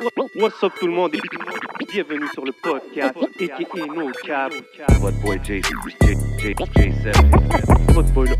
[0.00, 1.14] What's up tout le monde?
[1.14, 1.20] Et
[1.92, 4.52] bienvenue sur le podcast aka No Cap.
[5.00, 5.70] Votre boy J, J,
[6.38, 7.92] J, J7.
[7.92, 8.36] Votre boy le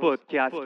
[0.00, 0.56] podcast.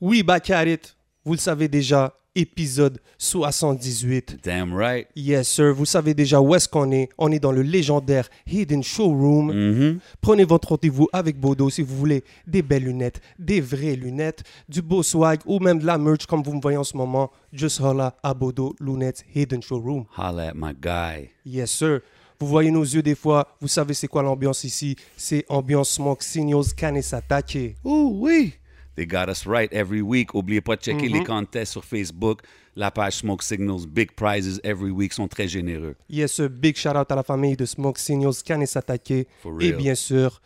[0.00, 0.96] Oui, back at it.
[1.24, 4.38] Vous le savez déjà, épisode 78.
[4.42, 5.06] Damn right.
[5.16, 5.72] Yes, sir.
[5.74, 7.08] Vous savez déjà où est-ce qu'on est.
[7.18, 9.52] On est dans le légendaire Hidden Showroom.
[9.52, 9.98] Mhm.
[10.20, 14.82] Prenez votre rendez-vous avec Bodo si vous voulez des belles lunettes, des vraies lunettes, du
[14.82, 17.30] beau swag ou même de la merch comme vous me voyez en ce moment.
[17.52, 20.04] Just holla à Bodo Lunettes Hidden Showroom.
[20.16, 21.30] Holla at my guy.
[21.46, 22.00] Yes, sir.
[22.40, 23.46] Vous voyez nos yeux des fois.
[23.60, 24.96] Vous savez c'est quoi l'ambiance ici?
[25.16, 27.76] C'est ambiance Smoke Signals Kanesatake.
[27.84, 28.54] Ouh, oui.
[28.96, 30.34] They got us right every week.
[30.34, 32.42] Oubliez pas de checker les contests sur Facebook.
[32.76, 33.86] La page Smoke Signals.
[33.86, 35.12] Big prizes every week.
[35.12, 35.96] sont très généreux.
[36.08, 36.48] Yes, sir.
[36.48, 39.26] Big shout out à la famille de Smoke Signals Kanesatake.
[39.42, 40.40] For Et bien sûr,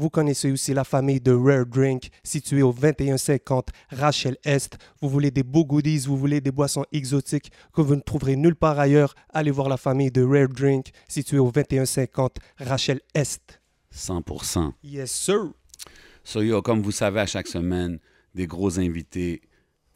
[0.00, 4.78] vous connaissez aussi la famille de Rare Drink, située au 2150 Rachel Est.
[5.02, 8.56] Vous voulez des beaux goodies, vous voulez des boissons exotiques que vous ne trouverez nulle
[8.56, 9.14] part ailleurs.
[9.28, 13.60] Allez voir la famille de Rare Drink, située au 2150 Rachel Est.
[13.94, 14.72] 100%.
[14.82, 15.52] Yes, sir.
[16.24, 17.98] So, yo, comme vous savez, à chaque semaine,
[18.34, 19.42] des gros invités.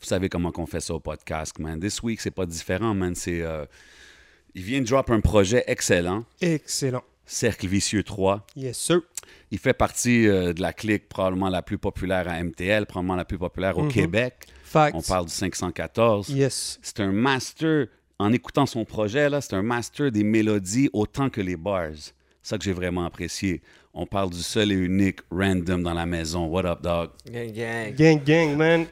[0.01, 1.79] Vous savez comment qu'on fait ça au podcast, man.
[1.81, 3.15] This week, c'est pas différent, man.
[3.15, 3.43] C'est...
[3.43, 3.65] euh,
[4.55, 6.25] il vient de drop un projet excellent.
[6.41, 7.03] Excellent.
[7.27, 8.47] Cercle Vicieux 3.
[8.55, 9.01] Yes, sir.
[9.51, 13.25] Il fait partie euh, de la clique probablement la plus populaire à MTL, probablement la
[13.25, 14.47] plus populaire au Québec.
[14.63, 14.95] Facts.
[14.95, 16.29] On parle du 514.
[16.29, 16.79] Yes.
[16.83, 17.87] C'est un master,
[18.19, 21.91] en écoutant son projet, là, c'est un master des mélodies autant que les bars.
[22.43, 23.63] Ça que j'ai vraiment apprécié.
[23.97, 26.47] On parle du seul et unique random dans la maison.
[26.47, 27.11] What up, dog?
[27.31, 27.95] Gang, gang.
[27.95, 28.87] Gang, gang, man.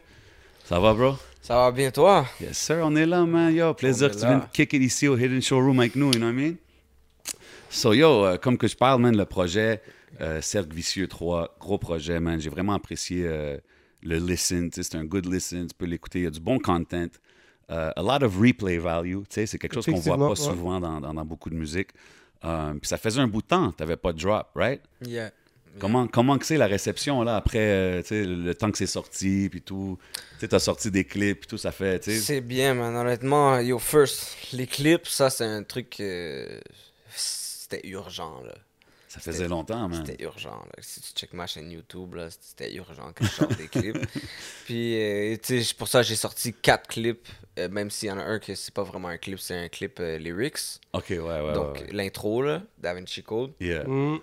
[0.64, 1.14] Ça va, bro?
[1.40, 2.24] Ça va bien, toi?
[2.40, 3.52] Yes, sir, on est là, man.
[3.52, 6.26] Yo, plaisir que tu viennes kick it ici au Hidden Showroom avec nous, you know
[6.28, 6.54] what I mean?
[7.68, 9.82] So, yo, euh, comme que je parle, man, le projet
[10.20, 12.40] euh, Cercle Vicieux 3, gros projet, man.
[12.40, 13.56] J'ai vraiment apprécié euh,
[14.04, 14.70] le listen.
[14.70, 15.66] tu sais, C'est un good listen.
[15.66, 16.20] Tu peux l'écouter.
[16.20, 17.08] Il y a du bon content.
[17.68, 19.20] A lot of replay value.
[19.22, 20.36] tu sais, C'est quelque chose qu'on voit pas ouais.
[20.36, 21.88] souvent dans, dans- dans beaucoup de musique.
[22.44, 23.70] Euh, Puis ça faisait un bout de temps.
[23.72, 24.80] Tu n'avais pas de drop, right?
[25.06, 25.30] Yeah.
[25.78, 28.86] Comment, comment que c'est la réception là après euh, tu sais, le temps que c'est
[28.86, 29.96] sorti puis tout?
[30.38, 32.94] Tu as sorti des clips puis tout ça fait tu sais C'est bien, man.
[32.94, 35.98] Honnêtement, yo, first, les clips, ça, c'est un truc.
[36.00, 36.60] euh,
[37.14, 38.52] C'était urgent, là.
[39.12, 40.72] Ça faisait longtemps man C'était urgent, là.
[40.78, 43.98] Si tu check ma chaîne YouTube, là, c'était urgent que je sorte des clips.
[44.64, 47.28] Puis, euh, tu sais, pour ça, j'ai sorti quatre clips,
[47.58, 49.68] euh, même s'il y en a un que c'est pas vraiment un clip, c'est un
[49.68, 50.80] clip euh, lyrics.
[50.94, 51.52] Ok, ouais, ouais.
[51.52, 51.92] Donc, ouais, ouais.
[51.92, 53.52] l'intro, là, Da Vinci Code.
[53.60, 53.84] Yeah.
[53.84, 54.18] Mm.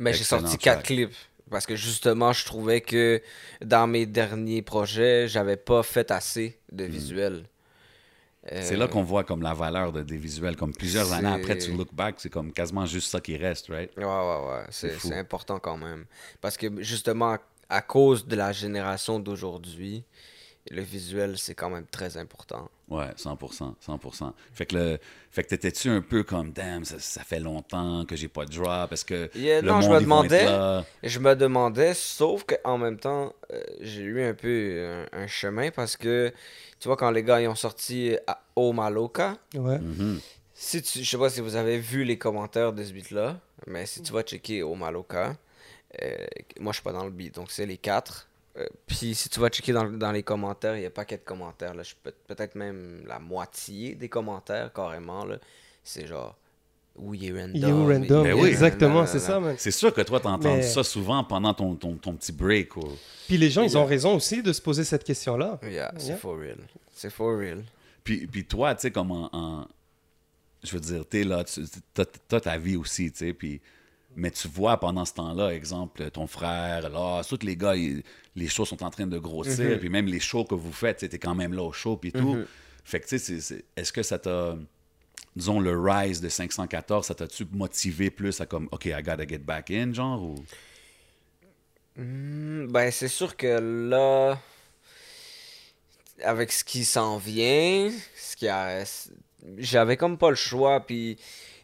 [0.00, 0.60] Mais j'ai sorti track.
[0.62, 1.14] quatre clips.
[1.48, 3.22] Parce que justement, je trouvais que
[3.64, 7.44] dans mes derniers projets, j'avais pas fait assez de visuels.
[8.52, 10.56] Euh, C'est là qu'on voit comme la valeur de, des visuels.
[10.56, 13.90] Comme plusieurs années après, tu look back, c'est comme quasiment juste ça qui reste, right?
[13.96, 14.10] Ouais, ouais,
[14.48, 14.64] ouais.
[14.70, 15.08] C'est fou.
[15.08, 16.06] c'est important quand même.
[16.40, 17.36] Parce que justement,
[17.68, 20.04] à cause de la génération d'aujourd'hui,
[20.70, 22.68] le visuel, c'est quand même très important.
[22.88, 24.32] Ouais, 100%, 100%.
[24.52, 24.98] Fait que, le,
[25.30, 28.50] fait que t'étais-tu un peu comme, damn, ça, ça fait longtemps que j'ai pas de
[28.52, 30.84] drop, parce que Yeah, le non, je monde, me vont être demandais.
[31.02, 35.70] je me demandais, sauf qu'en même temps, euh, j'ai eu un peu un, un chemin
[35.70, 36.32] parce que,
[36.80, 39.78] tu vois, quand les gars ils ont sorti à Oh Maloka, Ouais.
[39.78, 40.20] Mhm.
[40.54, 43.86] Si tu, je sais pas si vous avez vu les commentaires de ce beat-là, mais
[43.86, 45.36] si tu vas checker au Maloka,
[46.02, 46.16] euh,
[46.60, 48.27] moi je suis pas dans le beat, donc c'est les quatre.
[48.58, 51.16] Euh, Puis si tu vas checker dans, dans les commentaires, il y a pas de
[51.16, 51.74] commentaires.
[51.74, 51.82] Là.
[51.82, 55.24] Je peux- Peut-être même la moitié des commentaires, carrément.
[55.24, 55.38] là.
[55.84, 56.36] C'est genre,
[56.96, 57.56] oui, il est random.
[57.70, 58.22] You random?
[58.24, 58.48] Ben oui.
[58.48, 59.54] Exactement, c'est ça, man.
[59.58, 62.76] C'est sûr que toi, t'entends Mais- ça souvent pendant ton, ton, ton petit break.
[62.76, 62.96] ou-
[63.28, 65.60] Puis les gens, ils ont raison aussi de se poser cette question-là.
[65.62, 66.16] Yeah, c'est Yeah.
[66.16, 66.58] for real.
[66.92, 67.64] C'est for real.
[68.02, 69.66] Puis, puis toi, tu sais, comme en, en-
[70.64, 71.62] Je veux dire, t'es là, tu
[72.34, 73.60] as, ta vie aussi, tu sais, puis...
[74.20, 78.02] Mais tu vois pendant ce temps-là, exemple, ton frère, là, tous les gars, ils-
[78.34, 79.78] les shows sont en train de grossir, Mhm.
[79.78, 82.10] puis même les shows que vous faites, tu es quand même là au show, puis
[82.12, 82.38] tout.
[82.84, 84.56] Fait que, tu sais, est-ce que ça t'a,
[85.36, 89.38] disons, le rise de 514, ça t'a-tu motivé plus à comme, OK, I gotta get
[89.38, 90.34] back in, genre, ou...
[91.96, 93.58] Hmm, ben, c'est sûr que
[93.90, 94.38] là,
[96.24, 98.84] avec ce qui s'en vient, ce qui a,
[99.58, 100.80] j'avais comme pas le choix.
[100.80, 101.18] Puis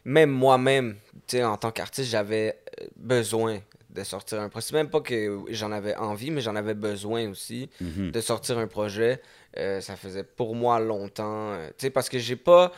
[0.04, 0.96] même moi-même,
[1.26, 3.60] tu sais, en tant qu'artiste, j'avais euh, besoin
[3.90, 4.66] de sortir un projet.
[4.70, 8.10] C'est même pas que j'en avais envie, mais j'en avais besoin aussi Mhm.
[8.10, 9.20] de sortir un projet.
[9.56, 11.52] Euh, ça faisait pour moi longtemps.
[11.52, 12.72] euh, tu sais, parce que j'ai pas.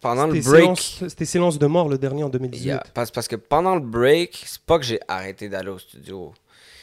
[0.00, 0.76] Pendant le C'était break.
[0.78, 2.66] silence, c'était silence de mort le dernier en 2018.
[2.66, 6.34] Yeah, parce, parce que pendant le break, c'est pas que j'ai arrêté d'aller au studio.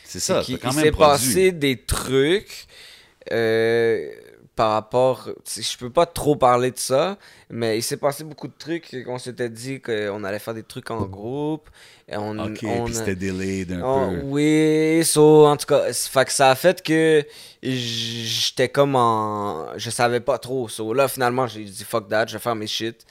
[0.06, 1.12] C'est ça, C'est t'as qu'il quand il même s'est produit.
[1.28, 2.66] passé des trucs.
[3.32, 4.10] euh,
[4.60, 5.30] par rapport.
[5.48, 7.18] Je peux pas trop parler de ça,
[7.50, 8.94] mais il s'est passé beaucoup de trucs.
[9.08, 11.70] On s'était dit qu'on allait faire des trucs en groupe.
[12.10, 14.20] Et on, Ok, on- puis c'était delayed un Oh, peu.
[14.26, 17.24] oui, so, en tout cas, fait que ça a fait que
[17.64, 19.78] j'étais comme en.
[19.78, 20.68] Je savais pas trop.
[20.68, 23.06] So, là, finalement, j'ai dit fuck that, je vais faire mes shit.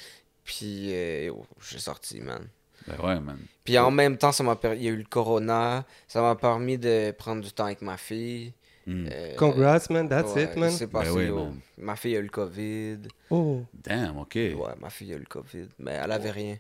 [0.45, 1.31] Puis, euh,
[1.71, 2.47] j'ai sorti, man.
[2.87, 3.39] Ben ouais, man.
[3.65, 5.85] Puis en même temps, ça m'a per- il y a eu le corona.
[6.09, 8.53] Ça m'a permis de prendre du temps avec ma fille.
[8.89, 9.09] Mm.
[9.13, 10.09] Euh, Congrats, man.
[10.09, 10.71] That's ouais, it, man.
[10.71, 11.37] c'est passé, Ben oui, yo.
[11.37, 11.61] man.
[11.77, 12.99] Ma fille a eu le COVID.
[13.29, 13.61] Oh.
[13.75, 14.35] Damn, ok.
[14.35, 15.69] Ouais, ma fille a eu le COVID.
[15.79, 16.57] Mais elle avait rien.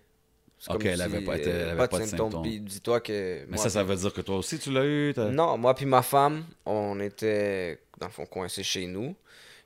[0.68, 2.42] Ok, comme elle avait si, pas été- euh, elle avait pas de symptômes.
[2.42, 3.40] Puis dis-toi que.
[3.46, 5.14] Mais moi, ça, ça veut dire que toi aussi, tu l'as eu?
[5.30, 9.14] Non, moi puis ma femme, on était, dans le fond, coincés chez nous.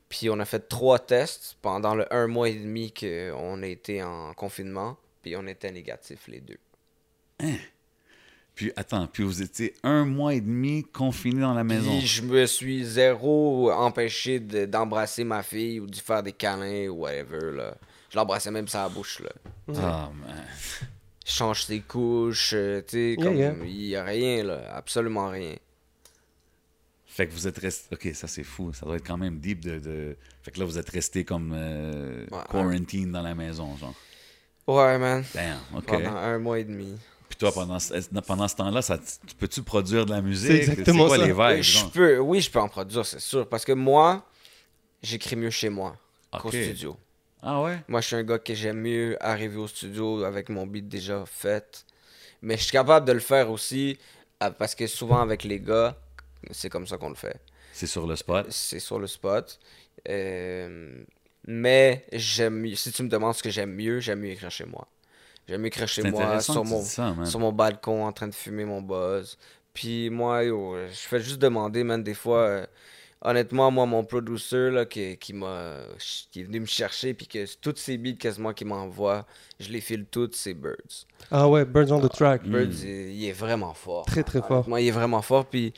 [0.08, 4.02] Puis on a fait trois tests pendant le un mois et demi qu'on a été
[4.02, 4.98] en confinement.
[5.22, 6.58] Puis on était négatifs les deux.
[8.54, 11.90] Puis attends, puis vous étiez un mois et demi confiné dans la maison.
[11.98, 16.88] Puis je me suis zéro empêché de- d'embrasser ma fille ou de faire des câlins
[16.88, 17.50] ou whatever.
[17.56, 17.74] Là.
[18.10, 19.20] Je l'embrassais même sur la bouche.
[19.20, 19.30] Là.
[19.78, 20.44] Ah, man.
[21.24, 23.54] Je change ses couches, euh, tu sais, comme yeah.
[23.64, 25.54] il y a rien, là, absolument rien.
[27.06, 27.94] Fait que vous êtes resté.
[27.94, 28.72] Ok, ça c'est fou.
[28.72, 29.78] Ça doit être quand même deep de.
[29.78, 32.38] de- Fait que là, vous êtes resté comme euh, Ouais.
[32.50, 33.94] quarantine dans la maison, genre.
[34.66, 35.22] Ouais, man.
[35.34, 35.86] Damn, ok.
[35.86, 36.96] Pendant un mois et demi.
[37.32, 37.78] Puis toi, pendant,
[38.26, 38.82] pendant ce temps-là,
[39.38, 40.48] peux-tu produire de la musique?
[40.50, 41.24] C'est exactement quoi ça.
[41.24, 43.48] les vibes, je peux, oui, je peux en produire, c'est sûr.
[43.48, 44.28] Parce que moi,
[45.02, 45.96] j'écris mieux chez moi
[46.30, 46.94] qu'au studio.
[47.40, 47.78] Ah ouais?
[47.88, 51.24] Moi, je suis un gars que j'aime mieux arriver au studio avec mon beat déjà
[51.24, 51.86] fait.
[52.42, 53.98] Mais je suis capable de le faire aussi
[54.42, 55.96] euh, parce que souvent avec les gars,
[56.50, 57.40] c'est comme ça qu'on le fait.
[57.72, 58.46] C'est sur le spot?
[58.50, 59.58] C'est sur le spot.
[60.06, 61.02] Euh,
[61.46, 64.66] mais j'aime mieux- si tu me demandes ce que j'aime mieux, j'aime mieux écrire chez
[64.66, 64.86] moi.
[65.48, 68.34] J'aime mieux écrire chez C'est moi sur mon, ça, sur mon balcon en train de
[68.34, 69.36] fumer mon buzz.
[69.74, 72.38] Puis moi, yo, je fais juste demander, man, des fois.
[72.38, 72.66] euh,
[73.24, 75.78] honnêtement, moi, mon producer là, qui, qui, m'a,
[76.30, 79.26] qui est venu me chercher, puis que toutes ces beats quasiment qu'il m'envoie,
[79.60, 81.06] je les file toutes, c'est Birds.
[81.30, 82.44] Ah ouais, Birds on the track.
[82.44, 82.50] Mm.
[82.50, 84.04] Birds, il, il est vraiment fort.
[84.06, 84.68] Très, très fort.
[84.68, 85.46] Moi, il est vraiment fort.
[85.46, 85.72] Puis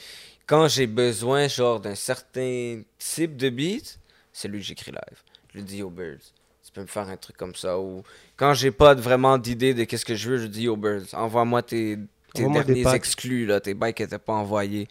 [0.46, 3.98] quand j'ai besoin, genre, d'un certain type de beat,
[4.32, 5.22] c'est lui que j'écris live.
[5.52, 6.32] Je lui dis, yo, Birds,
[6.74, 7.78] peux me faire un truc comme ça.
[7.78, 8.02] Ou
[8.36, 11.62] quand j'ai pas vraiment d'idée de qu'est-ce que je veux, je dis, yo, Birds, envoie-moi
[11.62, 11.98] tes,
[12.34, 14.88] tes derniers exclus, là, tes qui n'étaient pas envoyés.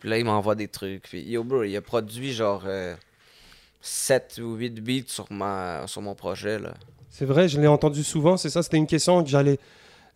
[0.00, 1.02] Puis là, il m'envoie des trucs.
[1.02, 2.64] Puis, yo, bro, il a produit, genre,
[3.80, 6.74] 7 ou 8 beats sur, ma, sur mon projet, là.
[7.10, 8.36] C'est vrai, je l'ai entendu souvent.
[8.36, 9.58] C'est ça, c'était une question que j'allais,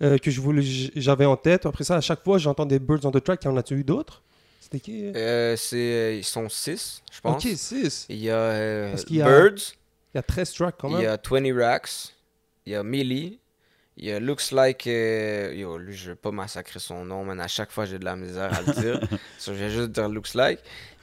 [0.03, 0.63] euh, que je voulais,
[0.95, 1.67] j'avais en tête.
[1.67, 3.45] Après ça, à chaque fois, j'entends des Birds on the track.
[3.45, 4.23] Y en a-tu eu d'autres?
[4.61, 5.13] C'était qui euh?
[5.17, 7.45] Euh, c'est, euh, ils sont 6, je pense.
[7.45, 8.07] Ok, 6.
[8.09, 9.75] Il a euh, y a- Birds.
[10.15, 11.03] Il y a 13 tracks quand Il même.
[11.05, 11.91] y a 20 Racks,
[12.67, 13.41] il y a Millie,
[13.97, 14.87] il y a Looks Like.
[14.87, 18.05] euh, yo, lui, je vais pas massacrer son nom, mais à chaque fois, j'ai de
[18.05, 19.01] la misère à le dire.
[19.39, 20.61] So, je vais juste dire Looks Like.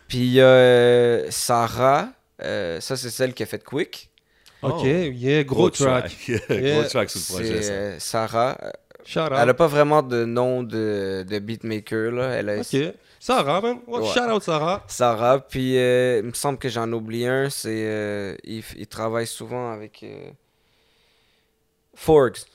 [0.08, 2.10] Puis il y a euh, Sarah,
[2.42, 4.10] euh, ça, c'est celle qui a fait Quick.
[4.62, 4.86] Ok, Oh.
[4.86, 6.12] yeah, gros, track.
[6.28, 6.74] Yeah.
[6.82, 7.72] gros track sur le C'est projet, ça.
[7.74, 8.58] euh, Sarah.
[9.06, 9.30] Shout out.
[9.40, 12.30] Elle a pas vraiment de nom de, de beatmaker, là.
[12.34, 12.76] Elle a Ok.
[13.20, 13.80] Sarah, man.
[13.86, 14.08] Ouais, Ouais.
[14.14, 14.84] Shout out, Sarah.
[14.88, 15.40] Sarah.
[15.46, 17.50] Puis euh, il me semble que j'en oublie un.
[17.50, 20.32] C'est euh, il, il travaille souvent avec euh,
[21.96, 22.46] Forks.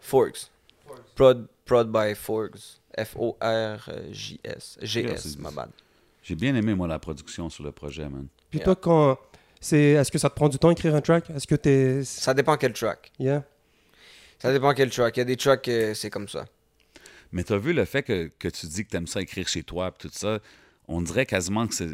[0.00, 0.50] Forks.
[1.14, 2.80] Prod, prod by Forks.
[2.96, 4.78] F-O-R-J-S.
[4.82, 5.70] G-S, ma bad.
[6.22, 8.26] J'ai bien aimé, moi, la production sur le projet, man.
[8.50, 8.64] Puis Yeah.
[8.64, 9.18] toi, quand.
[9.60, 11.30] C'est, est-ce que ça te prend du temps écrire un track?
[11.30, 12.04] Est-ce que t'es.
[12.04, 13.10] Ça dépend quel track.
[13.18, 13.42] Yeah.
[14.38, 15.16] Ça dépend quel track.
[15.16, 16.44] Il y a des tracks c'est comme ça.
[17.34, 19.92] Mais t'as vu le fait que, que tu dis que t'aimes ça écrire chez toi
[19.92, 20.38] pis tout ça,
[20.88, 21.90] on dirait quasiment que c'est...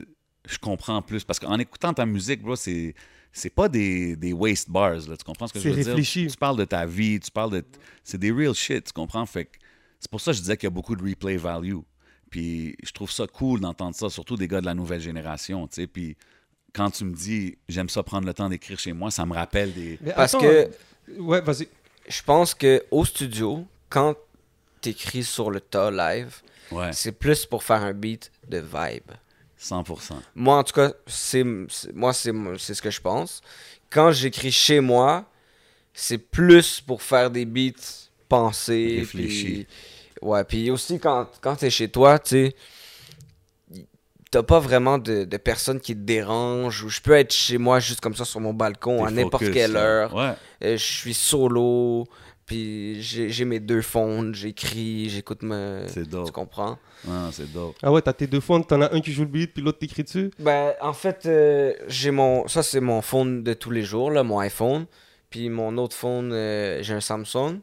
[0.48, 1.24] Je comprends plus.
[1.24, 2.94] Parce qu'en écoutant ta musique, bro, c'est...
[3.32, 5.16] C'est pas des, des waste bars, là.
[5.16, 6.22] Tu comprends ce que je veux réfléchi.
[6.22, 6.32] dire?
[6.32, 7.64] Tu parles de ta vie, tu parles de...
[8.02, 9.24] C'est des real shit, tu comprends?
[9.24, 9.56] Fait que
[10.00, 11.78] c'est pour ça que je disais qu'il y a beaucoup de replay value.
[12.28, 15.76] Puis je trouve ça cool d'entendre ça, surtout des gars de la nouvelle génération, tu
[15.76, 15.86] sais.
[15.86, 16.16] Puis
[16.72, 19.72] quand tu me dis «j'aime ça prendre le temps d'écrire chez moi», ça me rappelle
[19.74, 19.98] des...
[20.00, 20.70] Mais Parce attends, que
[21.18, 21.68] Ouais, vas-y.
[22.08, 24.16] je pense que au studio, quand
[24.80, 26.36] t'écris sur le tas live,
[26.72, 29.10] Ouais, c'est plus pour faire un beat de vibe.
[29.60, 30.14] 100%.
[30.36, 31.44] Moi, en tout cas, c'est
[31.92, 33.40] moi c'est c'est ce que je pense.
[33.90, 35.24] Quand j'écris chez moi,
[35.92, 38.96] c'est plus pour faire des beats pensés.
[39.00, 39.66] Réfléchis.
[39.66, 39.66] puis-
[40.28, 42.56] ouais, puis aussi quand, quand t'es chez toi, tu sais,
[44.30, 46.84] t'as pas vraiment de, de personnes qui te dérangent.
[46.84, 49.76] Ou je peux être chez moi juste comme ça sur mon balcon à n'importe quelle
[49.76, 50.14] heure.
[50.14, 50.34] Ouais.
[50.64, 52.06] Euh, je suis solo.
[52.50, 55.84] Puis j'ai mes deux phones, j'écris, j'écoute me.
[55.86, 56.26] C'est dope.
[56.26, 56.78] Tu comprends?
[57.08, 57.76] Ah, c'est dope.
[57.80, 59.78] Ah ouais, t'as tes deux phones, t'en as un qui joue le beat, puis l'autre
[59.78, 60.32] t'écrit dessus?
[60.40, 62.48] Ben, en fait, euh, j'ai mon.
[62.48, 64.86] Ça, c'est mon phone de tous les jours, là, mon iPhone.
[65.30, 67.60] Puis mon autre phone, euh, j'ai un Samsung.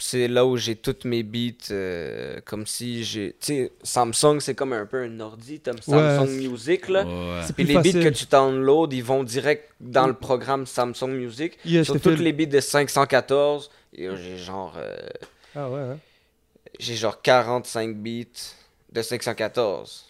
[0.00, 3.32] C'est là où j'ai toutes mes beats, euh, comme si j'ai...
[3.40, 7.04] Tu sais, Samsung, c'est comme un peu un ordi, t'as Samsung Music, là.
[7.04, 7.40] Ouais.
[7.56, 11.58] Puis les beats que tu downloads, ils vont direct dans le programme Samsung Music.
[11.64, 14.74] Yeah, Sur te toutes les beats de 514, et, euh, j'ai genre...
[14.78, 14.96] euh,
[15.56, 15.98] Ah ouais, hein.
[16.78, 18.54] j'ai genre 45 beats
[18.92, 20.04] de 514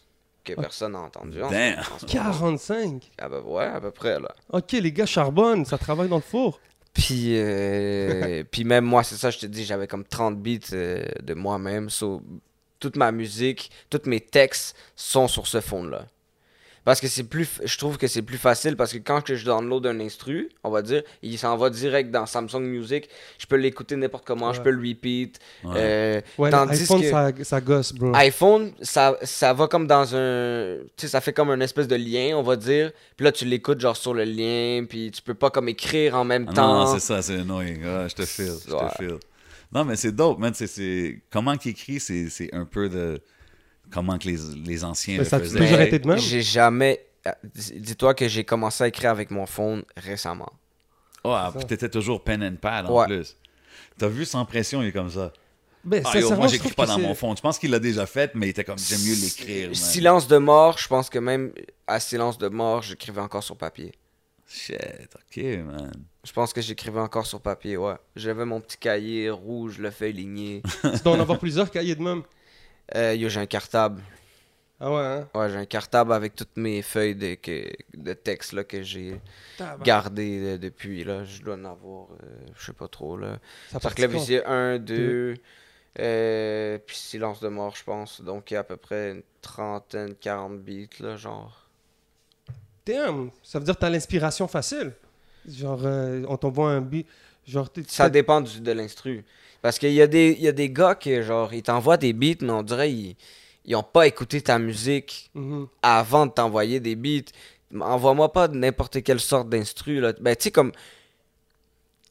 [0.44, 0.60] que Ah.
[0.62, 1.42] personne n'a entendu.
[1.42, 1.78] en- Damn.
[1.78, 2.24] en ce moment.
[2.30, 3.10] 45.
[3.18, 4.34] Ah bah ouais, à peu près, là.
[4.52, 6.60] Ok, les gars charbonnent, ça travaille dans le four.
[6.98, 11.04] Puis, euh, puis même moi, c'est ça, je te dis, j'avais comme 30 beats euh,
[11.22, 11.88] de moi-même.
[11.88, 12.22] So,
[12.80, 16.06] toute ma musique, tous mes textes sont sur ce fond-là.
[16.88, 19.44] Parce que c'est plus, je trouve que c'est plus facile parce que quand que je
[19.44, 23.10] download un instru, on va dire, il s'en va direct dans Samsung Music.
[23.38, 25.38] Je peux l'écouter n'importe comment, je peux le repeat.
[25.64, 25.72] Ouais.
[25.76, 28.10] Euh, Ouais, Tandis que- ça, ça gosse, bro.
[28.14, 30.78] iPhone, ça, ça va comme dans un.
[30.96, 32.90] Tu sais, ça fait comme un espèce de lien, on va dire.
[33.18, 36.24] Puis là, tu l'écoutes genre sur le lien, puis tu peux pas comme écrire en
[36.24, 36.86] même Ah temps.
[36.86, 37.82] non, c'est ça, c'est annoying.
[37.84, 38.88] Ah, je te file, je Ouais.
[38.88, 39.18] te file.
[39.74, 40.54] Non, mais c'est dope, man.
[40.54, 41.20] C'est- C'est...
[41.30, 43.20] Comment qu'il écrit, c'est, c'est un peu de...
[43.92, 45.58] Comment que les, les anciens Mais le ça a faisaient.
[45.58, 46.18] toujours été de même?
[46.18, 47.04] J'ai jamais.
[47.26, 50.52] euh, dis- Dis-toi que j'ai commencé à écrire avec mon phone récemment.
[51.24, 51.58] Ah, ça.
[51.58, 53.06] puis t'étais toujours pen and pad en Ouais.
[53.06, 53.36] plus.
[53.98, 55.32] T'as vu sans pression, il est comme ça.
[55.84, 57.34] Ben, Ah, yo, moi, je j'écris pas dans mon fond.
[57.34, 59.74] Je pense qu'il l'a déjà fait, mais il était comme, j'aime mieux l'écrire.
[59.74, 61.52] Silence de mort, je pense que même
[61.86, 63.92] à silence de mort, j'écrivais encore sur papier.
[64.46, 64.76] Shit,
[65.14, 65.92] ok, man.
[66.24, 67.94] Je pense que j'écrivais encore sur papier, ouais.
[68.16, 70.62] J'avais mon petit cahier rouge, le feuille ligné.
[70.82, 72.22] Tu dois en avoir plusieurs cahiers de même.
[72.94, 74.02] Euh, yo, j'ai un cartable.
[74.80, 75.28] Ah ouais, hein?
[75.34, 79.20] Ouais, j'ai un cartable avec toutes mes feuilles de, que, de texte là, que j'ai
[79.82, 81.02] gardées euh, depuis.
[81.04, 81.24] Là.
[81.24, 83.16] Je dois en avoir, euh, je sais pas trop.
[83.16, 83.38] Là.
[83.68, 84.26] Ça Par partit quand?
[84.26, 85.34] clavier, 1, 2,
[85.98, 88.20] euh, puis silence de mort, je pense.
[88.20, 91.68] Donc, il y a à peu près une trentaine, 40 beats, là, genre.
[92.86, 94.92] Damn, ça veut dire que t'as l'inspiration facile.
[95.46, 97.06] Genre, euh, on t'envoie un beat.
[97.46, 99.24] Genre, Ça dépend du, de l'instru.
[99.62, 102.42] Parce qu'il y, a des- y a des gars qui, genre, ils t'envoient des beats,
[102.42, 103.16] mais on dirait ils,
[103.64, 105.66] ils ont pas écouté ta musique Mhm.
[105.82, 107.30] avant de t'envoyer des beats.
[107.78, 110.00] Envoie-moi pas n'importe quelle sorte d'instru.
[110.20, 110.72] Ben, tu sais, comme.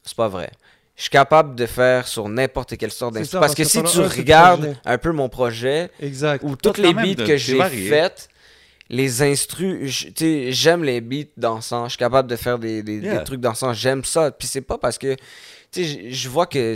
[0.03, 0.51] C'est pas vrai.
[0.95, 3.39] Je suis capable de faire sur n'importe quelle sorte d'instru.
[3.39, 6.43] Parce, parce que que si tu regardes un peu mon projet, Exact.
[6.43, 8.29] ou toutes les beats de- que j'ai faites,
[8.89, 10.07] les instrus,
[10.49, 11.85] j'aime les beats dansants.
[11.85, 13.73] Je suis capable de faire des, des- trucs dansants.
[13.73, 14.31] J'aime ça.
[14.31, 15.15] Puis c'est pas parce que.
[15.71, 16.75] Tu sais, je- vois que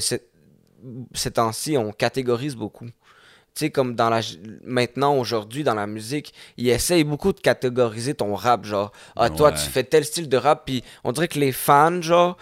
[1.13, 2.85] ces temps-ci, on catégorise beaucoup.
[2.85, 4.21] Tu sais, comme dans la.
[4.63, 8.63] Maintenant, aujourd'hui, dans la musique, ils essayent beaucoup de catégoriser ton rap.
[8.65, 10.63] Genre, ah, toi, tu fais tel style de rap.
[10.65, 12.37] Puis on dirait que les fans, genre,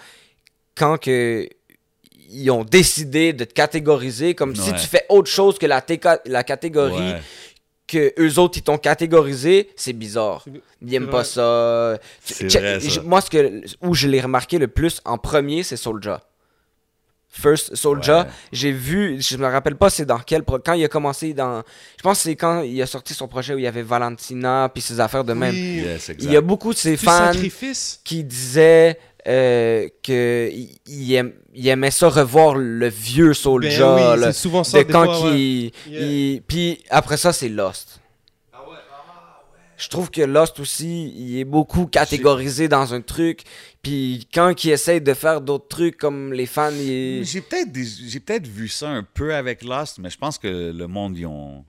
[0.75, 1.47] quand que.
[2.31, 5.83] Ils ont décidé de te catégoriser comme si tu fais autre chose que la,
[6.25, 7.21] la catégorie Ouais.
[7.87, 10.45] que eux autres ils t'ont catégorisé, c'est bizarre.
[10.79, 11.97] Ils aiment pas ça.
[12.39, 13.01] Vrai, ça.
[13.01, 16.21] Moi, ce que, où je l'ai remarqué le plus en premier, c'est Soulja.
[17.31, 17.75] First
[18.23, 18.25] Ouais.
[18.51, 21.61] j'ai vu, je me rappelle pas c'est dans quel quand il a commencé dans
[21.97, 24.69] je pense que c'est quand il a sorti son projet où il y avait Valentina
[24.73, 25.53] puis ses affaires de même.
[25.53, 26.11] Yes.
[26.19, 28.01] Il y a beaucoup de ses Du fans sacrifice.
[28.03, 34.13] qui disaient euh, que il, il aim- il aimait ça revoir le vieux Soulja Ben
[34.15, 34.79] oui, là, c'est souvent ça.
[34.83, 35.39] de quand fois, ouais.
[35.39, 36.01] il, Yeah.
[36.01, 37.98] il- Puis après ça, c'est Lost.
[39.79, 43.43] Je trouve que Lost aussi, il est beaucoup catégorisé dans un truc.
[43.81, 47.23] Puis quand il essaye de faire d'autres trucs comme les fans, il...
[47.23, 50.71] J'ai peut-être des- j'ai peut-être vu ça un peu avec Lost, mais je pense que
[50.71, 51.63] le monde, ils ont,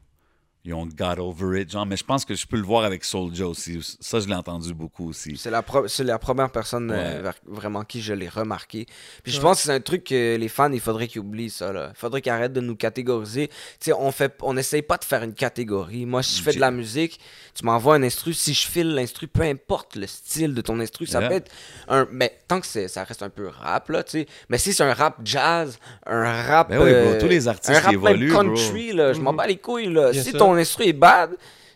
[0.65, 1.71] ils ont got over it.
[1.71, 3.81] Genre, mais je pense que je peux le voir avec Soulja aussi.
[4.01, 5.37] Ça, je l'ai entendu beaucoup aussi.
[5.37, 7.23] c'est la, pro- c'est la première personne euh, Ouais.
[7.23, 8.87] vers- vraiment qui je l'ai remarqué.
[9.23, 11.73] Puis je pense que c'est un truc que les fans, il faudrait qu'ils oublient ça.
[11.73, 11.93] Là.
[11.95, 13.49] Il faudrait qu'ils arrêtent de nous catégoriser.
[13.49, 16.05] Tu sais, on fait, on essaye pas de faire une catégorie.
[16.07, 17.19] Moi, si je fais de la musique,
[17.55, 18.33] tu m'envoies un instru.
[18.35, 21.29] Si je file l'instru, peu importe le style de ton instru, ça Yeah.
[21.29, 21.51] peut être
[21.89, 22.07] un.
[22.13, 24.27] Mais tant que c'est, ça reste un peu rap, là, tu sais.
[24.49, 26.69] Mais si c'est un rap jazz, un rap.
[26.71, 28.43] Ben oui, bro, euh, tous les artistes un rap qui évoluent, bro.
[28.43, 29.37] country, là, je m'en Mhm.
[29.39, 30.13] bats les couilles, là.
[30.13, 30.39] Si sûr.
[30.53, 31.31] Ton instru est bad,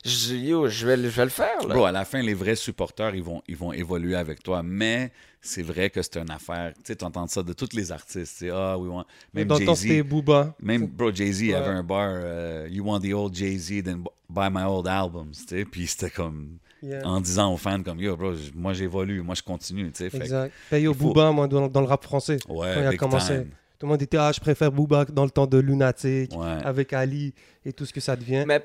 [0.04, 1.74] je, yo, je, vais, le- je vais le faire, là.
[1.74, 4.62] Bro, à la fin, les vrais supporters, ils vont, ils vont évoluer avec toi.
[4.62, 6.72] Mais c'est vrai que c'est une affaire.
[6.76, 8.44] Tu sais, entends ça de tous les artistes.
[8.52, 9.04] Ah, oui, want...
[9.32, 10.06] même Dans le temps, c'était Jay-Z.
[10.06, 10.54] Booba.
[10.62, 11.54] Même, bro, Jay-Z Ouais.
[11.54, 12.10] avait un bar.
[12.12, 15.30] euh, you want the old Jay-Z, then buy my old albums.
[15.32, 16.58] Tu sais, puis c'était comme.
[16.82, 17.06] Yeah.
[17.06, 19.90] En disant aux fans, comme, yo, bro, moi j'évolue, moi je continue.
[19.90, 20.52] Tu sais, fait Exact.
[20.68, 22.36] Paye au il faut- Booba, moi, dans, dans le rap français.
[22.46, 23.34] Ouais, Quand il a commencé.
[23.36, 23.50] time.
[23.78, 26.58] Tout le monde était, ah, je préfère Booba dans le temps de Lunatic, Ouais.
[26.64, 28.44] avec Ali et tout ce que ça devient.
[28.46, 28.64] Mais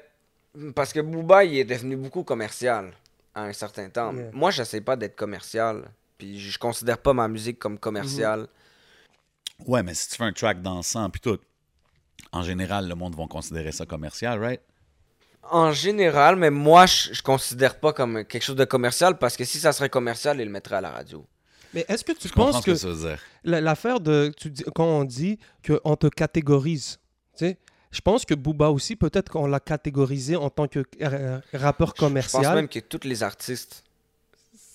[0.75, 2.91] parce que Booba, il est devenu beaucoup commercial
[3.33, 4.13] à un certain temps.
[4.13, 4.29] Yeah.
[4.33, 5.89] Moi, j'essaie pas d'être commercial.
[6.17, 8.47] Puis je considère pas ma musique comme commerciale.
[9.65, 11.39] Ouais, mais si tu fais un track dansant, puis tout,
[12.31, 14.61] en général, le monde va considérer ça commercial, right?
[15.43, 19.45] En général, mais moi, je, je considère pas comme quelque chose de commercial parce que
[19.45, 21.25] si ça serait commercial, il le mettrait à la radio.
[21.73, 22.71] Mais est-ce que tu Je penses que
[23.43, 26.97] l'affaire de tu dis- quand on dit qu'on te catégorise,
[27.37, 27.57] tu sais,
[27.91, 30.79] je pense que Booba aussi peut-être qu'on l'a catégorisé en tant que
[31.53, 32.55] rappeur Je pense commercial.
[32.55, 33.83] même que tous les artistes,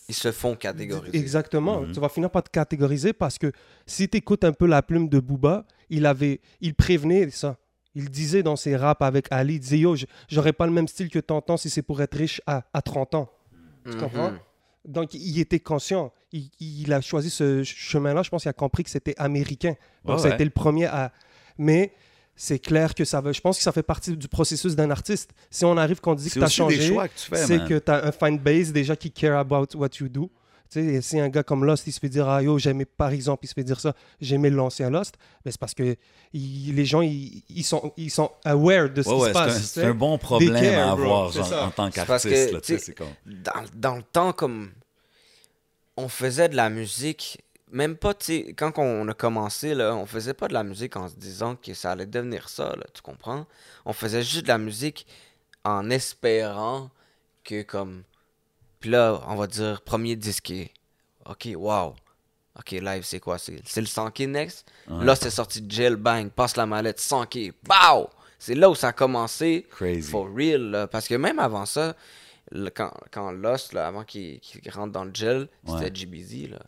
[0.08, 1.16] ils se font catégoriser.
[1.18, 1.80] Exactement.
[1.80, 1.92] Mhm.
[1.92, 3.50] Tu vas finir par te catégoriser parce que
[3.86, 7.56] si tu écoutes un peu la plume de Booba, il avait, il prévenait ça.
[7.96, 9.94] Il disait dans ses raps avec Ali, il disait Yo,
[10.28, 13.14] j'aurais pas le même style que t'entends si c'est pour être riche à, à 30
[13.14, 13.30] ans.
[13.84, 14.00] Tu Mhm.
[14.00, 14.32] comprends?
[14.86, 16.12] Donc, il était conscient.
[16.32, 18.22] Il, il a choisi ce ch- chemin-là.
[18.22, 19.74] Je pense qu'il a compris que c'était américain.
[20.04, 20.34] Donc, ça a ouais.
[20.34, 21.12] été le premier à.
[21.56, 21.92] Mais
[22.36, 23.32] c'est clair que ça va.
[23.32, 25.30] Je pense que ça fait partie du processus d'un artiste.
[25.50, 28.06] Si on arrive qu'on dit que tu as changé, que tu c'est que tu as
[28.06, 30.30] un fan base déjà qui care about what you do.
[30.70, 33.10] Tu sais, si un gars comme Lost, il se fait dire, ah yo, j'aimais, par
[33.10, 35.96] exemple, il se fait dire ça, j'aimais l'ancien Lost, ben, c'est parce que
[36.32, 39.32] il- les gens, ils, ils sont, ils sont aware de ce Ouais, qui ouais, se
[39.32, 39.62] c'est un, passe.
[39.72, 42.94] c'est un bon problème care, à avoir genre, en tant qu'artiste.
[42.94, 43.08] comme...
[43.26, 44.72] dans, dans le temps, comme
[45.96, 47.40] on faisait de la musique,
[47.70, 50.96] même pas, tu sais, quand on a commencé, là, on faisait pas de la musique
[50.96, 53.46] en se disant que ça allait devenir ça, là, tu comprends?
[53.84, 55.06] On faisait juste de la musique
[55.64, 56.90] en espérant
[57.44, 58.02] que, comme,
[58.84, 60.52] puis là, on va dire, premier disque,
[61.24, 61.94] ok, wow,
[62.58, 63.38] ok, live, c'est quoi?
[63.38, 64.70] C'est c'est le 100K next?
[64.90, 65.02] Ouais.
[65.06, 68.10] Là, c'est sorti de jail, bang, passe la mallette, 100K, pow!
[68.38, 69.66] C'est là où ça a commencé.
[69.70, 70.02] Crazy.
[70.10, 70.86] For real, là.
[70.86, 71.96] Parce que même avant ça,
[72.52, 74.38] le- quand, quand Lost, là, avant qu'il
[74.70, 75.78] rentre dans le gel, Ouais.
[75.78, 76.58] c'était GBZ, là.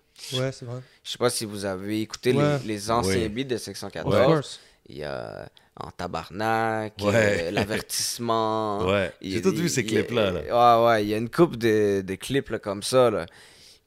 [0.41, 0.81] Ouais, c'est vrai.
[1.05, 2.61] Je sais pas si vous avez écouté Ouais.
[2.61, 3.29] les, les anciens Oui.
[3.29, 4.25] beats de Of 614.
[4.25, 4.61] course.
[4.89, 7.49] Il y a En Tabarnak, Ouais.
[7.49, 8.79] euh, L'avertissement.
[8.87, 10.31] Ouais, j'ai tout vu ces clips-là.
[10.31, 10.41] là.
[10.81, 13.11] Ouais, ouais, il y a une coupe de, de clips là, comme ça.
[13.11, 13.27] Là.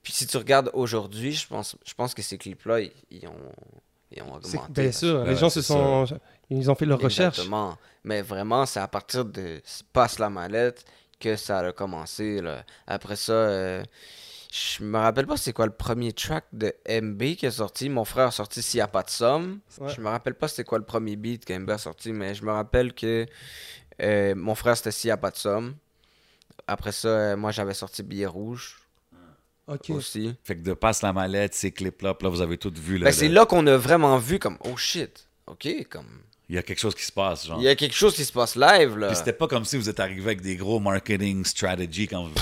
[0.04, 3.34] Puis si tu regardes aujourd'hui, je pense, je pense que ces clips-là, ils, ils ont,
[4.12, 4.82] ils ont augmenté.
[4.84, 6.06] Bien sûr, Ouais, les gens se sont.
[6.52, 7.38] Ils ont fait leur recherche.
[7.40, 7.78] Exactement.
[8.04, 10.86] Mais vraiment, c'est à partir de Passe la mallette
[11.20, 12.40] que ça a commencé.
[12.42, 12.64] Là.
[12.88, 13.84] Après ça, euh,
[14.52, 17.88] je me rappelle pas c'est quoi le premier track de MB qui est sorti.
[17.90, 19.60] Mon frère a sorti S'il n'y a pas de somme.
[19.80, 19.90] Ouais.
[19.96, 22.44] Je me rappelle pas c'est quoi le premier beat que MB a sorti, mais je
[22.44, 23.26] me rappelle que
[24.02, 25.76] euh, mon frère c'était S'il n'y a pas de somme.
[26.68, 28.78] Après ça, euh, moi j'avais sorti Billet rouge
[29.68, 29.92] Ok.
[29.92, 30.36] aussi.
[30.44, 32.98] Fait que de passe la mallette, ces clips-là, puis là, vous avez tout vu.
[32.98, 35.28] Là, Ben, c'est le- là qu'on a vraiment vu comme oh shit.
[35.46, 36.08] Ok, comme
[36.50, 37.60] Il y a quelque chose qui se passe, genre.
[37.60, 39.08] il y a quelque chose qui se passe live là.
[39.10, 42.34] Puis c'était pas comme si vous êtes arrivé avec des gros marketing strategies quand vous,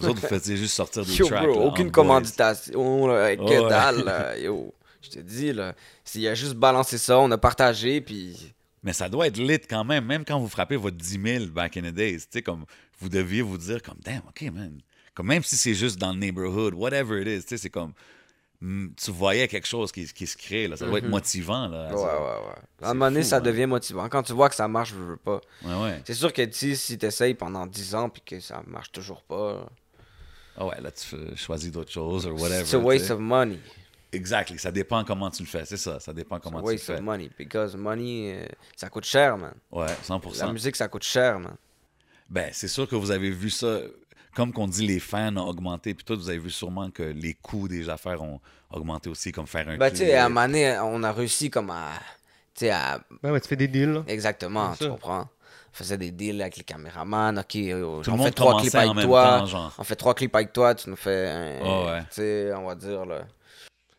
[0.00, 1.44] vous autres, vous faisiez juste sortir des Yo, tracks.
[1.44, 4.74] bro, là, aucune commanditation, là, que dalle, là, yo.
[5.02, 8.52] Je te dis, là, s'il a juste balancé ça, on a partagé, puis...
[8.82, 11.76] Mais ça doit être lit quand même, même quand vous frappez votre 10 000 back
[11.76, 12.18] in the days.
[12.20, 12.64] Tu sais, comme
[12.98, 14.78] vous deviez vous dire, comme, damn, OK, man.
[15.14, 17.92] Comme même si c'est juste dans le neighborhood, whatever it is, tu sais, c'est comme.
[18.60, 20.76] hmm, Tu voyais quelque chose qui, qui se crée, là.
[20.76, 21.10] Ça doit être Mhm.
[21.10, 21.88] motivant, là.
[21.88, 22.86] Ouais, ouais, ouais.
[22.86, 23.40] À un moment donné, fou, ça hein.
[23.40, 24.08] devient motivant.
[24.08, 25.40] Quand tu vois que ça marche, je veux pas.
[25.64, 26.02] Ouais, ouais.
[26.06, 29.66] C'est sûr que tu si t'essayes pendant 10 ans, puis que ça marche toujours pas,
[30.60, 32.60] Ah ouais, là, tu fais- choisis d'autres choses, ou whatever.
[32.60, 33.12] it's a waste sais.
[33.12, 33.58] of money.
[34.12, 34.58] Exactly.
[34.58, 35.98] Ça dépend comment tu le fais, c'est ça.
[36.00, 36.94] Ça dépend It's comment a tu le waste fais.
[36.94, 38.46] of money, because money, euh,
[38.76, 39.54] ça coûte cher, man.
[39.72, 40.52] Ouais, La 100%.
[40.52, 41.54] musique, ça coûte cher, man.
[42.28, 43.80] Ben, c'est sûr que vous avez vu ça.
[44.36, 47.34] Comme qu'on dit, les fans ont augmenté, puis toi, vous avez vu sûrement que les
[47.34, 50.46] coûts des affaires ont augmenté aussi, comme faire un Ben, tu sais, à un moment
[50.46, 51.90] donné, on a réussi comme à...
[52.54, 53.90] Tu sais, à Ouais, ouais, tu fais des deals.
[53.92, 54.04] là.
[54.06, 55.28] Exactement, tu comprends?
[55.72, 57.38] On faisait des deals avec les caméramans.
[57.38, 59.46] Ok, euh, on fait trois clips avec toi.
[59.50, 59.70] temps.
[59.78, 61.86] On fait trois clips avec toi, tu nous fais un.
[61.86, 62.00] Ouais.
[62.02, 63.20] Tu sais, on va dire là.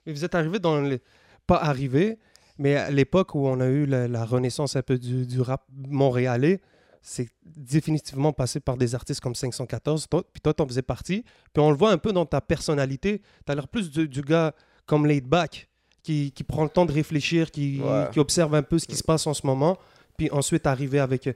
[0.05, 0.99] Et vous êtes arrivé dans les...
[1.47, 2.17] Pas arrivé,
[2.57, 5.63] mais à l'époque où on a eu la, la renaissance un peu du, du rap
[5.71, 6.59] montréalais,
[7.01, 10.07] c'est définitivement passé par des artistes comme 514.
[10.09, 11.23] Toi, puis toi, t'en faisais partie.
[11.53, 13.21] Puis on le voit un peu dans ta personnalité.
[13.45, 14.53] T'as l'air plus du, du gars
[14.85, 15.67] comme laid back,
[16.03, 18.07] qui, qui prend le temps de réfléchir, qui, Ouais.
[18.11, 19.77] qui observe un peu ce qui se passe en ce moment.
[20.17, 21.29] Puis ensuite arriver avec...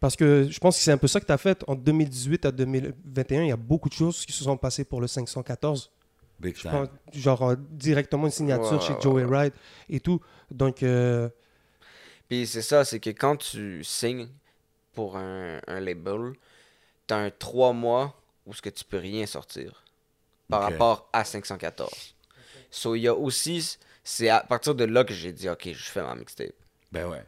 [0.00, 2.44] Parce que je pense que c'est un peu ça que tu as fait en 2018
[2.46, 3.42] à 2021.
[3.42, 5.90] Il y a beaucoup de choses qui se sont passées pour le 514.
[6.38, 6.70] Big Je time.
[6.70, 9.24] pense, genre euh, directement une signature Ouais, chez ouais, Joey.
[9.24, 9.54] Ride
[9.88, 10.20] et tout.
[10.50, 11.28] Donc, euh,
[12.28, 14.28] Puis c'est ça, c'est que quand tu signes
[14.94, 16.32] pour un, un label,
[17.06, 19.84] t'as un trois mois où ce que tu peux rien sortir
[20.48, 22.14] par rapport à 514.
[22.70, 23.78] So, il y a aussi.
[24.04, 26.54] C'est à partir de là que j'ai dit, ok, je fais ma mixtape.
[26.92, 27.24] Ben ouais.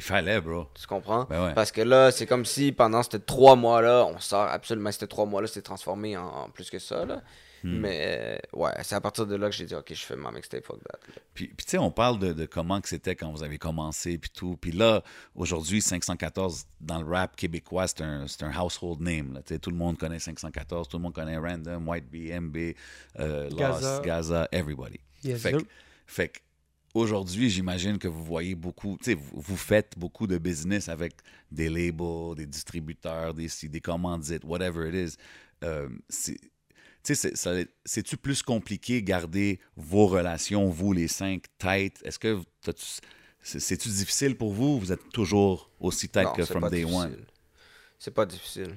[0.00, 0.66] Il fallait, bro.
[0.80, 1.24] Tu comprends?
[1.28, 1.54] Ben ouais.
[1.54, 5.26] Parce que là, c'est comme si pendant ces trois mois-là, on sort absolument ces trois
[5.26, 7.04] mois-là, c'est transformé en, en plus que ça.
[7.04, 7.22] Là.
[7.62, 7.80] Hmm.
[7.80, 10.30] Mais euh, ouais, c'est à partir de là que j'ai dit, ok, je fais ma
[10.30, 10.98] mixtape, fuck that.
[11.06, 11.14] là.
[11.34, 14.16] Puis, puis tu sais, on parle de, de comment que c'était quand vous avez commencé,
[14.16, 14.56] puis tout.
[14.58, 15.02] Puis là,
[15.34, 19.34] aujourd'hui, 514, dans le rap québécois, c'est un, c'est un household name.
[19.34, 19.42] Là.
[19.42, 22.56] Tu sais, Tout le monde connaît 514, tout le monde connaît Random, White B, MB,
[23.18, 23.96] euh, Gaza.
[23.96, 25.00] Lost, Gaza, everybody.
[25.22, 25.58] Yes, fait sir.
[25.58, 25.64] que,
[26.06, 26.38] fait que
[26.94, 31.14] aujourd'hui, j'imagine que vous voyez beaucoup, tu sais, vous, vous faites beaucoup de business avec
[31.50, 35.16] des labels, des distributeurs, des, des commandites, whatever it is.
[35.64, 35.88] Euh,
[37.02, 41.98] c'est-tu plus compliqué garder vos relations, vous les cinq, tight?
[42.04, 42.40] Est-ce que
[43.42, 44.78] c'est-tu difficile pour vous?
[44.78, 46.94] Vous êtes toujours aussi tight Non, que from day difficile.
[46.96, 47.16] one?
[47.98, 48.74] C'est pas difficile.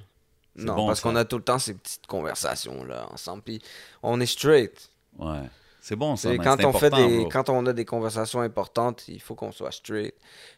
[0.56, 3.41] Non, bon, parce qu'on a tout le temps ces petites conversations là ensemble.
[3.43, 3.62] Puis
[4.04, 4.89] on est straight.
[5.17, 5.49] Ouais.
[5.86, 6.34] C'est bon, ça.
[6.38, 7.30] Quand on fait des, bro.
[7.30, 10.15] quand on a des conversations importantes, il faut qu'on soit straight.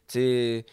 [0.07, 0.65] Tu sais,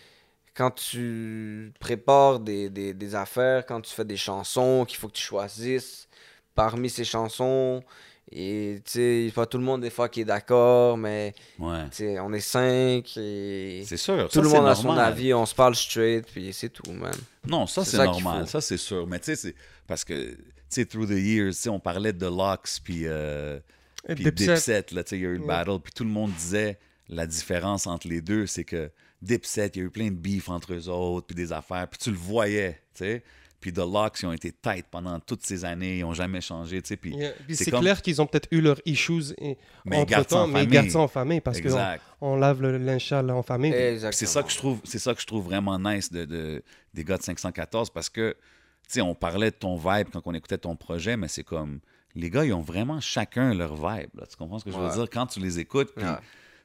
[0.55, 5.15] quand tu prépares des, des, des affaires, quand tu fais des chansons, qu'il faut que
[5.15, 6.07] tu choisisses
[6.55, 7.83] parmi ces chansons.
[8.31, 12.19] Et tu sais, pas tout le monde des fois qui est d'accord, mais Ouais.
[12.21, 14.29] on est cinq et C'est sûr.
[14.29, 17.15] tout ça, le monde a son avis, on se parle straight, puis c'est tout, man.
[17.47, 18.47] Non, ça, C'est normal.
[18.47, 19.07] Ça, c'est sûr.
[19.07, 19.55] Mais tu sais,
[19.87, 20.37] parce que, tu
[20.69, 23.59] sais, through the years, on parlait de Locks puis euh,
[24.07, 24.55] puis Dipset.
[24.55, 24.87] Dipset.
[24.93, 25.47] là, tu sais, il y a eu le Ouais.
[25.47, 25.79] battle.
[25.83, 29.81] Puis tout le monde disait la différence entre les deux, c'est que Dipset, il y
[29.83, 31.87] a eu plein de beef entre eux autres, puis des affaires.
[31.89, 33.23] Puis tu le voyais, tu sais.
[33.61, 35.99] Puis The Locks, ils ont été tight pendant toutes ces années.
[35.99, 36.97] Ils n'ont jamais changé, tu sais.
[36.97, 37.31] Puis Yeah.
[37.47, 40.37] Puis c'est comme- clair qu'ils ont peut-être eu leurs issues et- Mais ils gardent ça
[40.39, 41.79] entre-temps, en mais ils gardent ça en famille parce qu'on
[42.21, 43.73] on lave le linge en famille.
[44.11, 47.05] C'est ça que je trouve, c'est ça que je trouve vraiment nice de, de- des
[47.05, 50.59] gars de 514 parce que, tu sais, on parlait de ton vibe quand on écoutait
[50.59, 51.79] ton projet, mais c'est comme,
[52.15, 54.11] les gars, ils ont vraiment chacun leur vibe.
[54.15, 54.25] là.
[54.29, 55.07] Tu comprends ce que je veux dire?
[55.13, 56.05] Quand tu les écoutes, Ouais.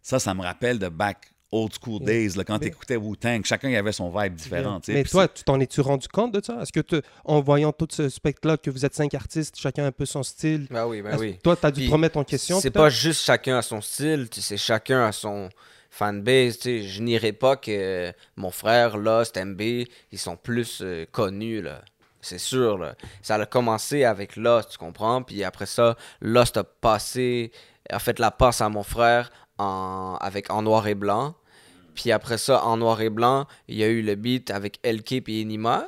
[0.01, 3.41] ça, ça me rappelle de back old school days, là, quand Mais- tu écoutais Wu-Tang,
[3.45, 4.81] chacun y avait son vibe différent.
[4.89, 6.61] Mais toi, tu t'en es-tu rendu compte de ça?
[6.61, 9.93] Est-ce que te- en voyant tout ce spectre-là, que vous êtes cinq artistes, chacun un
[9.93, 11.37] peu son style, Ben oui, ben oui.
[11.41, 12.59] toi, tu as dû Puis, te remettre en question?
[12.59, 15.47] C'est pas juste chacun à son style, tu sais, c'est chacun à son
[15.89, 16.57] fanbase.
[16.57, 16.81] tu sais.
[16.83, 19.61] Je n'irai pas que mon frère, Lost, MB,
[20.11, 21.81] ils sont plus euh, connus, là.
[22.27, 22.95] C'est sûr, là.
[23.21, 25.21] Ça a commencé avec Lost, tu comprends?
[25.23, 27.51] Puis après ça, Lost a passé,
[27.89, 31.35] a fait la passe à mon frère en, avec En Noir et Blanc.
[31.95, 35.11] Puis après ça, En Noir et Blanc, il y a eu le beat avec LK
[35.13, 35.87] et Enima,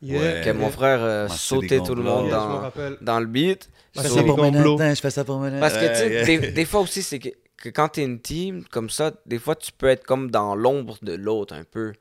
[0.00, 0.20] Yeah.
[0.20, 0.42] Ouais.
[0.44, 2.70] que mon frère euh, sautait tout le monde dans,
[3.00, 3.68] dans le beat.
[3.96, 5.40] Je fais ça pour je fais ça pour.
[5.58, 8.62] Parce que, tu sais, des, des fois aussi, c'est que, que quand t'es une team
[8.70, 11.92] comme ça, des fois, tu peux être comme dans l'ombre de l'autre un peu.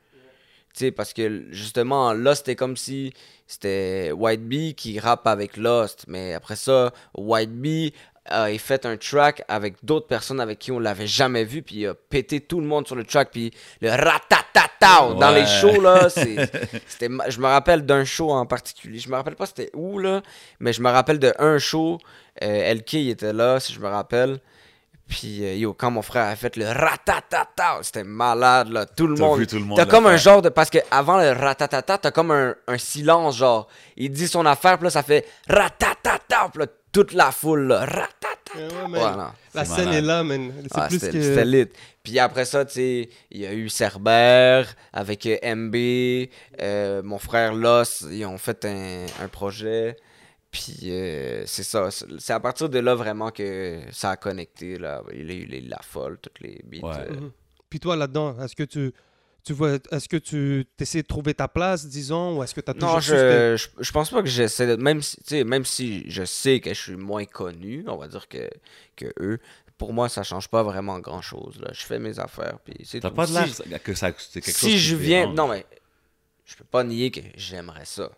[0.78, 3.12] Sais, parce que justement, là, c'était comme si
[3.48, 6.06] c'était White Bee qui rappe avec Lost.
[6.08, 7.94] Mais après ça, White Bee
[8.28, 11.64] a fait un track avec d'autres personnes avec qui on l'avait jamais vu.
[11.64, 13.30] Puis il a pété tout le monde sur le track.
[13.32, 19.00] Puis le ratatatao dans les shows, là, c'était, je me rappelle d'un show en particulier.
[19.00, 20.22] Je me rappelle pas c'était où, là.
[20.60, 21.98] Mais je me rappelle de un show.
[22.44, 24.40] Euh, LK il était là, si je me rappelle.
[25.08, 28.86] Puis, euh, yo, quand mon frère a fait le ratatata, c'était malade, là.
[28.86, 29.40] Tout le T'as monde.
[29.40, 30.50] vu tout le monde T'as comme un genre de.
[30.50, 33.68] Parce que avant le ratatata, t'as comme un, un silence, genre.
[33.96, 37.80] Il dit son affaire, puis là, ça fait ratatata, puis là, toute la foule, là.
[37.80, 38.18] Ratatata.
[38.56, 38.92] Ouais, ouais, man.
[38.92, 39.34] Voilà.
[39.54, 39.94] La scène malade.
[39.94, 40.52] est là, man.
[40.64, 41.12] C'est Ah, plus que...
[41.12, 41.68] c'était lit.
[42.04, 46.30] Puis après ça, tu sais, il y a eu Cerbère avec euh, MB,
[46.62, 49.98] euh, mon frère Loss, ils ont fait un, un projet.
[50.52, 54.78] Puis euh, c'est ça, c'est à partir de là vraiment que ça a connecté.
[54.78, 55.04] Là.
[55.14, 56.88] Il y a eu les La Folle, toutes les beats.
[56.88, 56.96] Ouais.
[57.10, 57.32] euh, Mhm.
[57.70, 58.94] Puis toi, là-dedans, est-ce que tu...
[59.44, 62.70] Tu vois, est-ce que tu essaies de trouver ta place, disons, ou est-ce que tu
[62.70, 64.76] as toujours Non, je, je, je pense pas que j'essaie de.
[64.82, 68.10] Même si, tu sais, même si je sais que je suis moins connu, on va
[68.10, 68.50] dire que,
[68.98, 69.40] que eux,
[69.78, 71.62] pour moi, ça change pas vraiment grand chose.
[71.62, 71.70] Là.
[71.72, 73.16] Je fais mes affaires, puis c'est T'as tout.
[73.16, 75.28] pas de Si- l'air que ça, c'est quelque chose si je viens.
[75.32, 75.66] Non, mais
[76.44, 78.12] je peux pas nier que j'aimerais ça.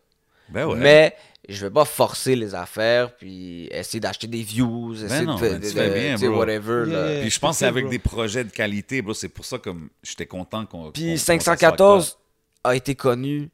[0.52, 0.78] Ben ouais.
[0.78, 1.16] Mais
[1.48, 5.60] je vais pas forcer les affaires puis essayer d'acheter des views, essayer non, de, mais
[5.60, 6.40] de- tu fais de- bien, bro.
[6.40, 6.86] whatever.
[6.86, 7.22] là.
[7.22, 7.92] Puis je pense que c'est avec bro.
[7.92, 9.14] des projets de qualité, bro.
[9.14, 9.70] C'est pour ça que
[10.04, 10.92] j'étais content qu'on.
[10.92, 12.18] Puis s'assoie avec 514
[12.64, 13.50] a été connu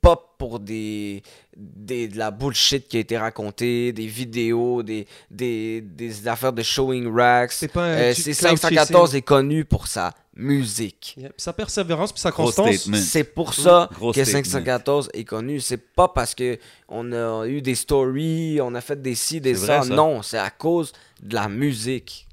[0.00, 1.22] pas pour des,
[1.56, 6.62] des de la bullshit qui a été racontée, des vidéos, des, des, des affaires de
[6.62, 7.52] showing racks.
[7.52, 9.18] C'est pas un Euh, tu- c'est cloud 514 chasing.
[9.18, 11.16] est connu pour sa musique.
[11.36, 12.74] Sa persévérance, puis sa Gros constance.
[12.76, 12.96] statement.
[12.98, 14.42] C'est pour ça Gros que statement.
[14.44, 15.60] 514 est connu.
[15.60, 19.54] C'est pas parce que on a eu des stories, on a fait des ci, des
[19.54, 19.78] ça.
[19.80, 19.94] vrai, ça.
[19.94, 22.28] Non, c'est à cause de la musique.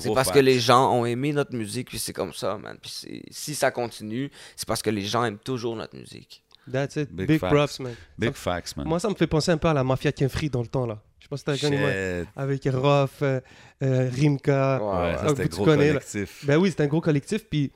[0.00, 2.76] C'est parce que les gens ont aimé notre musique, puis c'est comme ça, man.
[2.80, 6.42] Puis c'est- si ça continue, c'est parce que les gens aiment toujours notre musique.
[6.70, 7.10] That's it.
[7.12, 7.94] Big props, man.
[8.18, 8.86] Big Ça- facts, man.
[8.86, 11.02] Moi, ça me fait penser un peu à la mafia Kenfree dans le temps, là.
[11.20, 12.22] Je pas si t'as.
[12.36, 13.40] Avec Roth, euh,
[13.82, 14.78] euh, Rimka.
[14.82, 15.92] Ouais, Ah, c'était tu gros connais, là.
[15.94, 16.44] collectif.
[16.46, 17.44] Ben oui, c'est un gros collectif.
[17.48, 17.70] Puis,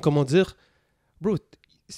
[0.00, 0.56] comment dire,
[1.20, 1.36] bro,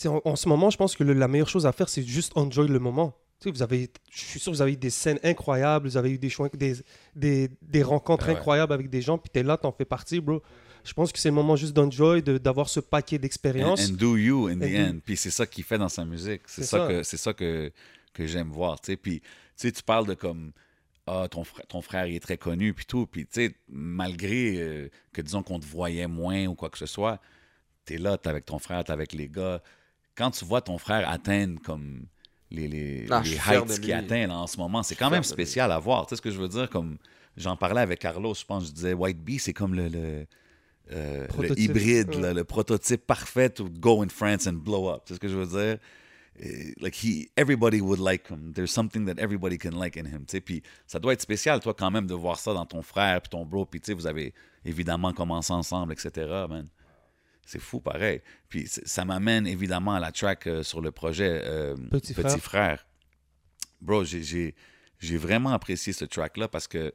[0.07, 2.33] en, en ce moment, je pense que le- la meilleure chose à faire, c'est juste
[2.37, 3.15] enjoy le moment.
[3.41, 5.97] Tu sais, vous avez, je suis sûr que vous avez eu des scènes incroyables, vous
[5.97, 6.75] avez eu des, choix- des,
[7.15, 8.33] des, des rencontres ouais.
[8.35, 10.43] incroyables avec des gens, puis t'es là, t'en fais partie, bro.
[10.85, 13.89] Je pense que c'est le moment juste d'enjoy, de- d'avoir ce paquet And, d'expérience.
[13.89, 14.99] and do you in the do- end.
[15.05, 16.43] Puis c'est ça qu'il fait dans sa musique.
[16.47, 16.89] C'est ça, ça.
[16.89, 17.71] que c'est ça que,
[18.15, 18.81] que j'aime voir.
[18.81, 18.97] tu sais.
[18.97, 20.53] Puis tu sais, tu parles de comme
[21.07, 23.07] ah ton frère, ton frère il est très connu puis tout.
[23.07, 26.87] Puis tu sais, malgré euh, que disons qu'on te voyait moins ou quoi que ce
[26.87, 27.21] soit,
[27.85, 29.63] t'es là, t'es avec ton frère, t'es avec les gars.
[30.15, 32.03] Quand tu vois ton frère atteindre comme
[32.51, 34.83] les, les, Ah, les heights qu'il atteint là, en ce moment.
[34.83, 36.07] C'est quand même spécial à voir.
[36.07, 36.69] Tu sais ce que je veux dire?
[36.71, 36.99] Comme
[37.37, 40.27] j'en parlais avec Carlos, je pense, je disais White Bee, c'est comme le, le,
[40.93, 41.59] euh, le Prototype.
[41.59, 42.21] hybride, Ouais.
[42.21, 45.03] là, le prototype parfait to go in France and blow up.
[45.05, 45.79] Tu sais ce que je veux dire?
[46.41, 48.53] Et, Like he, everybody would like him.
[48.55, 50.21] There's something that everybody can like in him.
[50.27, 50.41] tu sais.
[50.41, 53.29] Puis ça doit être spécial, toi, quand même, de voir ça dans ton frère puis
[53.31, 53.67] ton bro.
[53.67, 54.33] Puis tu sais, vous avez
[54.65, 56.27] évidemment commencé ensemble, etc.
[56.49, 56.69] Man.
[57.45, 58.21] C'est fou, pareil.
[58.49, 62.39] Puis ça m'amène évidemment à la track euh, sur le projet euh, Petit Frère.
[62.39, 62.87] frère.
[63.81, 64.55] Bro, j'ai- j'ai
[65.01, 66.93] j'ai vraiment apprécié ce track-là parce que,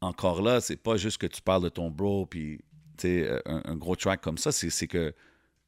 [0.00, 2.60] encore là, c'est pas juste que tu parles de ton bro, puis
[3.04, 5.14] euh, un, un gros track comme ça, c'est que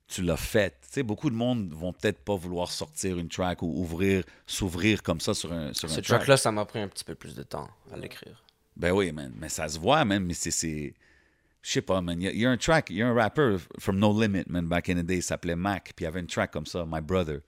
[0.08, 0.74] tu l'as fait.
[1.04, 5.32] Beaucoup de monde vont peut-être pas vouloir sortir une track ou ouvrir, s'ouvrir comme ça
[5.34, 6.04] sur un, sur Ce un track.
[6.18, 8.42] track-là, ça m'a pris un petit peu plus de temps à l'écrire.
[8.76, 9.32] Ben oui, man.
[9.38, 10.24] Mais ça se voit, man.
[10.24, 10.94] Mais c'est.
[11.62, 12.20] Je sais pas, man.
[12.20, 14.18] Il y, a- il y a un track, il y a un rapper from No
[14.20, 15.92] Limit, man, back in the day, il s'appelait Mac.
[15.94, 17.40] Puis il y avait une track comme ça, My Brother.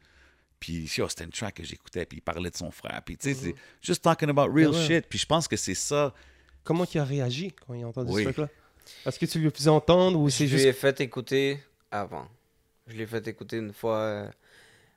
[0.60, 2.06] Puis yo, c'était une track que j'écoutais.
[2.06, 3.02] Puis il parlait de son frère.
[3.04, 4.86] Puis tu sais, c'est just talking about real Ouais.
[4.86, 5.06] shit.
[5.08, 6.14] Puis je pense que c'est ça.
[6.64, 8.22] Comment il a réagi quand il a entendu Oui.
[8.24, 8.48] ce truc-là?
[9.06, 10.62] Est-ce que tu lui as fait entendre ou c'est Je juste.
[10.64, 12.26] lui ai fait écouter avant.
[12.86, 13.96] Je l'ai fait écouter une fois.
[13.98, 14.28] euh,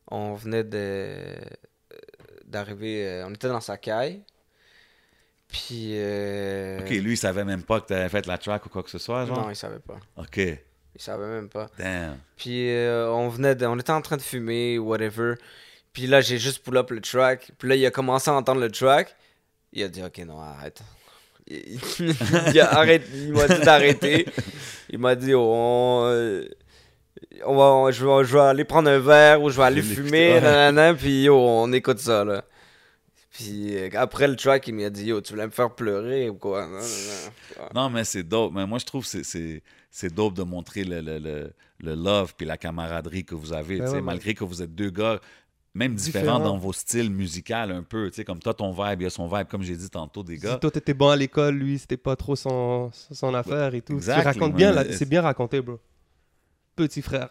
[0.09, 1.35] on venait de euh,
[2.45, 3.05] d'arriver.
[3.07, 4.21] euh, on était dans sa caille.
[5.47, 5.91] Puis.
[5.95, 8.89] euh, Ok, lui, il savait même pas que t'avais fait la track ou quoi que
[8.89, 9.37] ce soit, genre?
[9.43, 9.99] Non, il savait pas.
[10.17, 10.57] Ok, Il
[11.01, 11.69] savait même pas.
[11.77, 12.17] damn.
[12.35, 15.35] Puis euh, on venait de, on était en train de fumer, whatever.
[15.93, 17.51] Puis là, j'ai juste pull up le track.
[17.57, 19.15] Puis là, il a commencé à entendre le track.
[19.73, 20.81] Il a dit, ok, non, arrête.
[21.49, 24.25] Il, m'a dit d'arrêter.
[24.89, 26.45] Il m'a dit, oh, on, euh,
[27.45, 29.81] on va, on- je, vais, je vais aller prendre un verre ou je vais aller
[29.81, 30.03] fumer.
[30.29, 30.41] l'écouter, ouais.
[30.41, 32.43] nanana, puis yo, on écoute ça, là.
[33.31, 36.35] Puis euh, après le track, il m'a dit, yo, tu voulais me faire pleurer ou
[36.35, 36.65] quoi?
[36.65, 37.81] Non, non, non.
[37.83, 38.51] Non, mais c'est dope.
[38.53, 41.95] Mais moi, je trouve que c'est- c'est c'est dope de montrer le, le, le, le
[41.95, 43.77] love puis la camaraderie que vous avez.
[43.77, 45.19] Ben tu sais, ouais, malgré que vous êtes deux gars,
[45.77, 46.39] même différents, Différents.
[46.39, 48.09] dans vos styles musicaux un peu.
[48.09, 50.23] Tu sais, comme toi, ton vibe, il y a son vibe, comme j'ai dit tantôt,
[50.23, 50.53] des gars.
[50.55, 53.93] Si toi t'étais bon à l'école, lui c'était pas trop son, son affaire et tout.
[53.93, 55.79] Exactly, tu racontes bien, c'est bien raconté, bro.
[56.75, 57.29] Petit frère.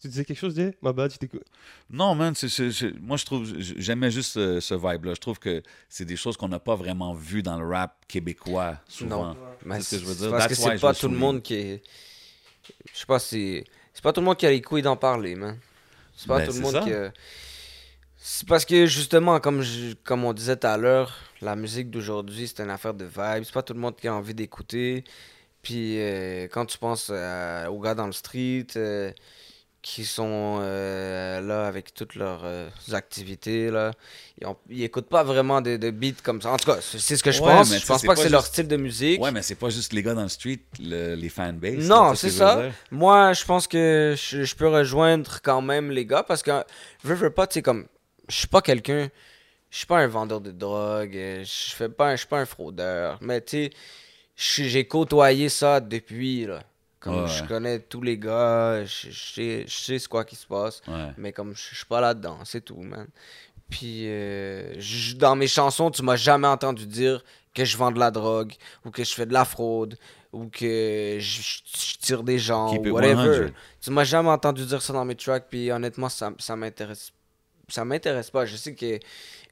[0.00, 0.76] Tu disais quelque chose, Jay?
[0.80, 1.42] Ma bad, je t'écoute.
[1.90, 5.14] Non, man, c'est- c'est- c'est- moi, je trouve, j'aimais juste ce, ce vibe-là.
[5.14, 8.78] Je trouve que c'est des choses qu'on n'a pas vraiment vues dans le rap québécois,
[8.86, 9.30] souvent.
[9.34, 9.36] Non.
[9.64, 10.30] Mais C'est ce que je veux dire?
[10.30, 11.82] Parce que That's c'est pas tout le monde qui est.
[12.94, 13.64] Je sais pas si.
[13.92, 15.58] C'est pas tout le monde qui a les couilles d'en parler, man.
[16.14, 16.80] C'est pas Ben, tout le monde ça.
[16.82, 16.92] qui.
[16.92, 17.12] a-
[18.20, 22.48] C'est parce que justement, comme, je- comme on disait tout à l'heure, la musique d'aujourd'hui,
[22.48, 23.44] c'est une affaire de vibe.
[23.44, 25.04] C'est pas tout le monde qui a envie d'écouter.
[25.62, 29.12] Puis euh, quand tu penses euh, aux gars dans le street euh,
[29.82, 32.44] qui sont là avec toutes leurs
[32.92, 33.92] activités, là,
[34.40, 36.50] ils, ont- ils écoutent pas vraiment de, de beats comme ça.
[36.50, 37.72] En tout cas, c'est ce que je Ouais, pense.
[37.78, 39.20] Je pense pas que c'est leur style de musique.
[39.22, 41.88] Ouais, mais c'est pas juste les gars dans le street, le- les fanbases.
[41.88, 42.62] Non, c'est ce veux ça.
[42.90, 46.50] Moi, je pense que je, je peux rejoindre quand même les gars parce que
[47.04, 47.86] je veux pas, tu sais, comme
[48.28, 49.08] je suis pas quelqu'un,
[49.70, 52.40] je suis pas un vendeur de drogue, euh, je fais pas, un- je suis pas
[52.40, 53.70] un fraudeur, mais tu
[54.36, 56.62] sais, j'ai côtoyé ça depuis là.
[57.00, 60.46] Comme Ouais, je connais tous les gars, je, sais, je sais ce quoi qui se
[60.46, 61.12] passe, Ouais.
[61.16, 63.06] mais comme je je suis pas là-dedans, c'est tout, man.
[63.70, 67.22] Puis euh, je- dans mes chansons, tu m'as jamais entendu dire
[67.54, 68.52] que je vends de la drogue
[68.84, 69.96] ou que je fais de la fraude
[70.32, 71.40] ou que je,
[72.00, 73.46] tire des gens Keep ou it whatever.
[73.48, 73.52] 100.
[73.80, 77.12] Tu m'as jamais entendu dire ça dans mes tracks, puis honnêtement, ça, ça m'intéresse.
[77.68, 78.46] Ça m'intéresse pas.
[78.46, 78.98] Je sais que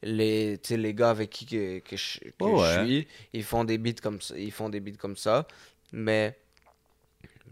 [0.02, 2.84] les, tu sais, les gars avec qui que, que je, que Ouais, je ouais.
[2.86, 4.36] suis, ils font des beats comme ça.
[4.38, 5.46] Ils font des beats comme ça.
[5.92, 6.36] Mais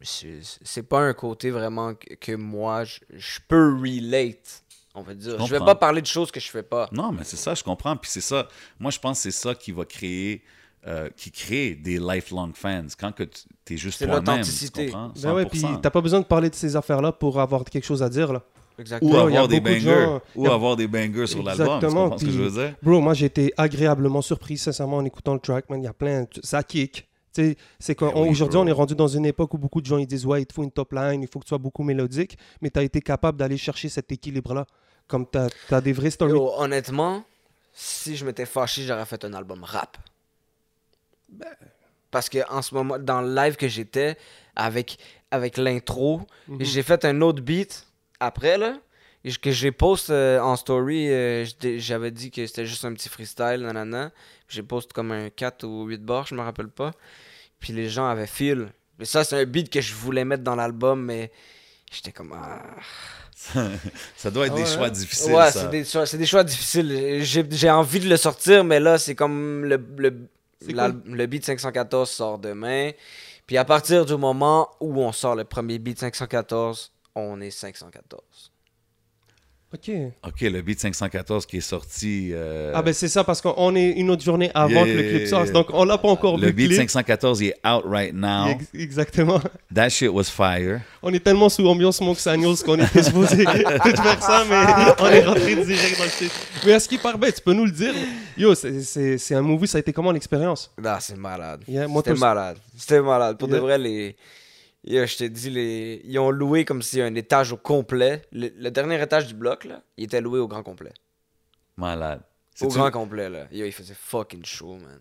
[0.03, 4.63] c'est c'est pas un côté vraiment que, que moi je, je peux relate.
[4.97, 5.33] On va dire.
[5.45, 5.65] Je, vais comprends.
[5.67, 6.89] pas parler de choses que je fais pas.
[6.93, 7.97] Non, mais c'est ça, je comprends.
[7.97, 8.49] Puis c'est ça,
[8.79, 10.43] moi je pense que c'est ça qui va créer,
[10.87, 12.87] euh, qui crée des lifelong fans.
[12.99, 13.25] Quand que
[13.65, 14.93] tu es juste C'est toi-même, tu l'authenticité.
[15.23, 15.81] Ben ouais, puis 100%.
[15.81, 18.43] t'as pas besoin de parler de ces affaires-là pour avoir quelque chose à dire, là.
[18.79, 19.13] Exactement.
[19.13, 19.81] Ou avoir des de bangers.
[19.81, 21.67] gens- Ou a- avoir des bangers sur l'album.
[21.67, 22.75] Exactement, comprends ce que je puis- veux dire?
[22.83, 25.81] Bro, moi j'ai été agréablement surpris, sincèrement, en écoutant le track, man.
[25.81, 26.27] Il y a plein.
[26.43, 27.07] Ça kick.
[27.33, 28.65] Tu sais, c'est Ben oui, qu'aujourd'hui, bro.
[28.65, 30.53] on est rendu dans une époque où beaucoup de gens ils disent Ouais, il te
[30.55, 33.01] faut une top line, il faut que tu sois beaucoup mélodique, mais tu as été
[33.01, 34.67] capable d'aller chercher cet équilibre-là.
[35.09, 35.39] Comme tu
[35.75, 36.33] as, des vrais stories.
[36.33, 37.25] Yo, honnêtement,
[37.73, 39.97] si je m'étais fâché, j'aurais fait un album rap.
[42.11, 44.17] Parce que en ce moment, dans le live que j'étais,
[44.55, 44.99] avec,
[45.31, 46.59] avec l'intro, Mhm.
[46.61, 47.85] j'ai fait un autre beat
[48.25, 48.79] après, là,
[49.43, 51.09] que j'ai post euh, en story.
[51.11, 51.45] euh,
[51.79, 54.11] J'avais dit que c'était juste un petit freestyle, nanana.
[54.49, 56.91] J'ai post comme un 4 ou 8 bars, je me rappelle pas.
[57.61, 58.69] Puis les gens avaient feel.
[58.99, 61.33] Mais ça, c'est un beat que je voulais mettre dans l'album, mais
[61.91, 62.33] j'étais comme.
[62.37, 62.63] Ah.
[64.17, 64.91] ça doit être Ah des ouais, choix hein?
[64.91, 65.33] difficiles.
[65.33, 65.63] Ouais, ça.
[65.63, 67.21] c'est des, choix- c'est des choix difficiles.
[67.51, 70.29] J'ai envie de le sortir, mais là, c'est comme le, le,
[70.67, 72.91] le beat 514 sort demain.
[73.47, 78.51] Puis à partir du moment où on sort le premier beat 514, on est 514.
[79.73, 79.91] Ok.
[80.25, 82.31] Ok, le beat 514 qui est sorti.
[82.33, 85.27] euh, Ah ben c'est ça parce qu'on est une autre journée avant que le clip
[85.27, 86.77] sorte, donc on l'a pas encore le vu beat clip.
[86.83, 88.51] 514 il est out right now.
[88.51, 89.41] Ex- Exactement.
[89.75, 90.81] That shit was fire.
[91.03, 95.09] On est tellement sous ambiance Smoke Signals qu'on était supposé tout faire ça, mais on
[95.09, 96.33] est rentré direct dans le shit.
[96.65, 97.95] Mais à ce qui paraît, tu peux nous le dire.
[98.39, 100.71] Yo, c'est- c'est c'est un movie, ça a été comment l'expérience?
[100.81, 101.63] Non, c'est malade.
[101.67, 102.59] Yeah, C'était malade.
[102.77, 103.37] C'était malade.
[103.39, 103.57] Pour Yeah.
[103.59, 104.15] de vrai, les.
[104.87, 106.03] Yo, je t'ai dit, les...
[106.05, 108.23] ils ont loué comme si un étage au complet.
[108.33, 110.93] Le, le dernier étage du bloc, là, il était loué au grand complet.
[111.77, 112.21] Malade.
[112.61, 113.47] Au grand complet, là.
[113.51, 115.01] Yo, il faisait fucking chaud, man.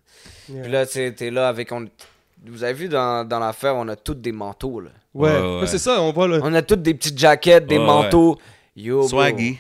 [0.50, 0.62] Yeah.
[0.64, 1.72] Puis là, tu sais, t'es là avec.
[1.72, 1.86] On...
[2.46, 4.90] Vous avez vu dans, dans l'affaire, on a tous des manteaux, là.
[5.14, 5.68] Ouais, Ouais, mais ouais.
[5.68, 6.42] c'est ça, on voit le.
[6.42, 8.40] On a toutes des petites jaquettes, des Ouais, manteaux.
[8.76, 9.08] Yo.
[9.08, 9.60] Swaggy.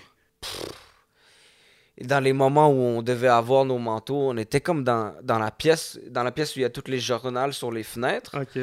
[1.98, 5.38] Et dans les moments où on devait avoir nos manteaux, on était comme dans, dans
[5.38, 8.36] la pièce dans la pièce où il y a toutes les journaux sur les fenêtres.
[8.42, 8.60] Ok.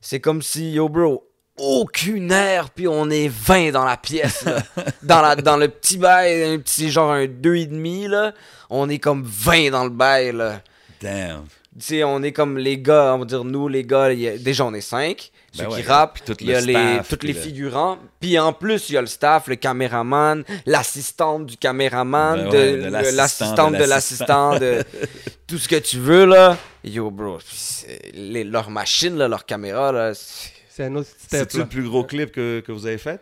[0.00, 4.62] C'est comme si, yo bro, aucune air, puis on est 20 dans la pièce, là.
[5.02, 8.32] dans, la, dans le petit bail, un petit genre un 2,5, là.
[8.70, 10.62] On est comme 20 dans le bail, là.
[11.00, 11.44] Damn.
[11.78, 14.26] Tu sais, on est comme les gars, on va dire nous, les gars, il y
[14.28, 15.30] a- déjà on est 5.
[15.52, 17.98] Ceux Ben qui ouais, rappent, il y a le les, tous les le- figurants.
[18.18, 22.90] Puis en plus, il y a le staff, le caméraman, l'assistante du caméraman, Ben de-
[22.90, 24.82] ouais, l'assistante de l'assistant, de
[25.46, 26.58] tout ce que tu veux, là.
[26.82, 31.40] Yo, bro, c'est- les- leur machine, là, leur caméra, là, c'est- C'est un autre step.
[31.40, 31.62] C'est-tu Là.
[31.64, 33.20] le plus gros clip que, que vous avez fait?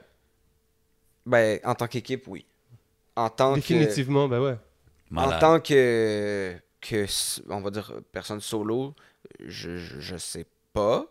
[1.27, 2.47] ben, en tant qu'équipe, oui.
[3.15, 3.57] En tant que...
[3.57, 4.57] Définitivement, ben ouais.
[5.17, 7.07] En tant que, que,
[7.51, 8.95] on va dire, personne solo,
[9.41, 11.07] je, je, je sais pas.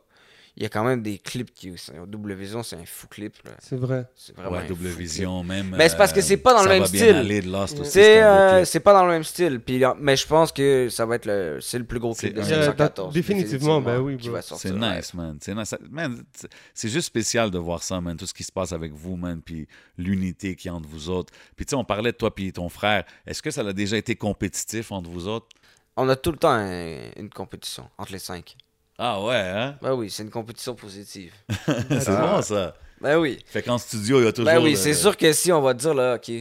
[0.60, 1.72] Il y a quand même des clips qui.
[2.08, 3.36] Double Vision, c'est un fou clip.
[3.60, 4.08] C'est vrai.
[4.16, 5.76] C'est vraiment Ouais, double vision, même.
[5.78, 7.16] Mais c'est parce que euh, c'est pas dans le même va bien style.
[7.16, 9.60] aller de Lost aussi, C'est c'est un beau euh, c'est pas dans le même style.
[9.60, 12.34] Puis, euh, mais je pense que ça va être le, c'est le plus gros clip
[12.34, 13.14] de C'est- Yeah, 514.
[13.14, 15.38] définitivement, ben oui, qui C'est nice, man.
[15.40, 15.76] C'est nice.
[15.92, 18.18] Man, c'est- c'est juste spécial de voir ça, man.
[18.18, 19.40] Tout ce qui se passe avec vous, man.
[19.46, 21.32] Puis l'unité qui est entre vous autres.
[21.56, 23.04] Puis tu sais, on parlait de toi puis ton frère.
[23.28, 25.48] Est-ce que ça a déjà été compétitif entre vous autres?
[25.96, 28.56] On a tout le temps un- une compétition entre les cinq.
[28.98, 29.78] Ah ouais, hein?
[29.82, 31.34] Ben oui, c'est une compétition positive.
[31.66, 32.76] c'est bon, ça.
[33.00, 33.38] Ben oui.
[33.46, 34.52] Fait qu'en studio, il y a toujours...
[34.52, 36.32] Ben oui, le- c'est sûr que si on va dire là, ok,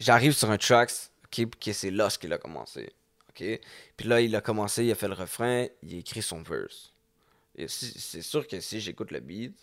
[0.00, 0.90] j'arrive sur un tracks,
[1.26, 2.92] ok, puis que c'est Lost qu'il a commencé,
[3.30, 3.60] ok,
[3.96, 6.92] puis là il a commencé, il a fait le refrain, il a écrit son verse.
[7.56, 9.54] Et si- c'est sûr que si j'écoute le beat,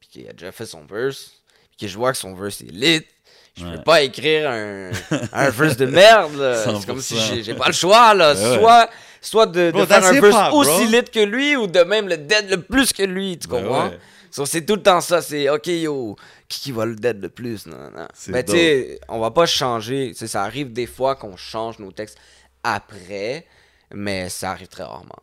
[0.00, 1.30] puis qu'il a déjà fait son verse,
[1.70, 3.06] puis que je vois que son verse est lit,
[3.56, 3.76] je Ouais.
[3.76, 4.90] peux pas écrire un,
[5.32, 6.56] un verse de merde.
[6.64, 7.28] C'est comme si 100%.
[7.28, 8.88] j'ai j'ai pas le choix là, ouais.
[9.22, 12.60] Soit de, faire un verse aussi lit que lui ou de même le dead le
[12.60, 13.88] plus que lui, tu Ben comprends?
[13.88, 13.98] ouais.
[14.30, 16.16] So, c'est tout le temps ça, c'est ok yo,
[16.48, 17.66] qui, qui va le dead le plus?
[17.66, 18.08] Non, non.
[18.28, 20.14] Mais tu sais, on va pas changer.
[20.14, 22.18] Ça arrive des fois qu'on change nos textes
[22.64, 23.46] après,
[23.94, 25.18] mais ça arrive très rarement.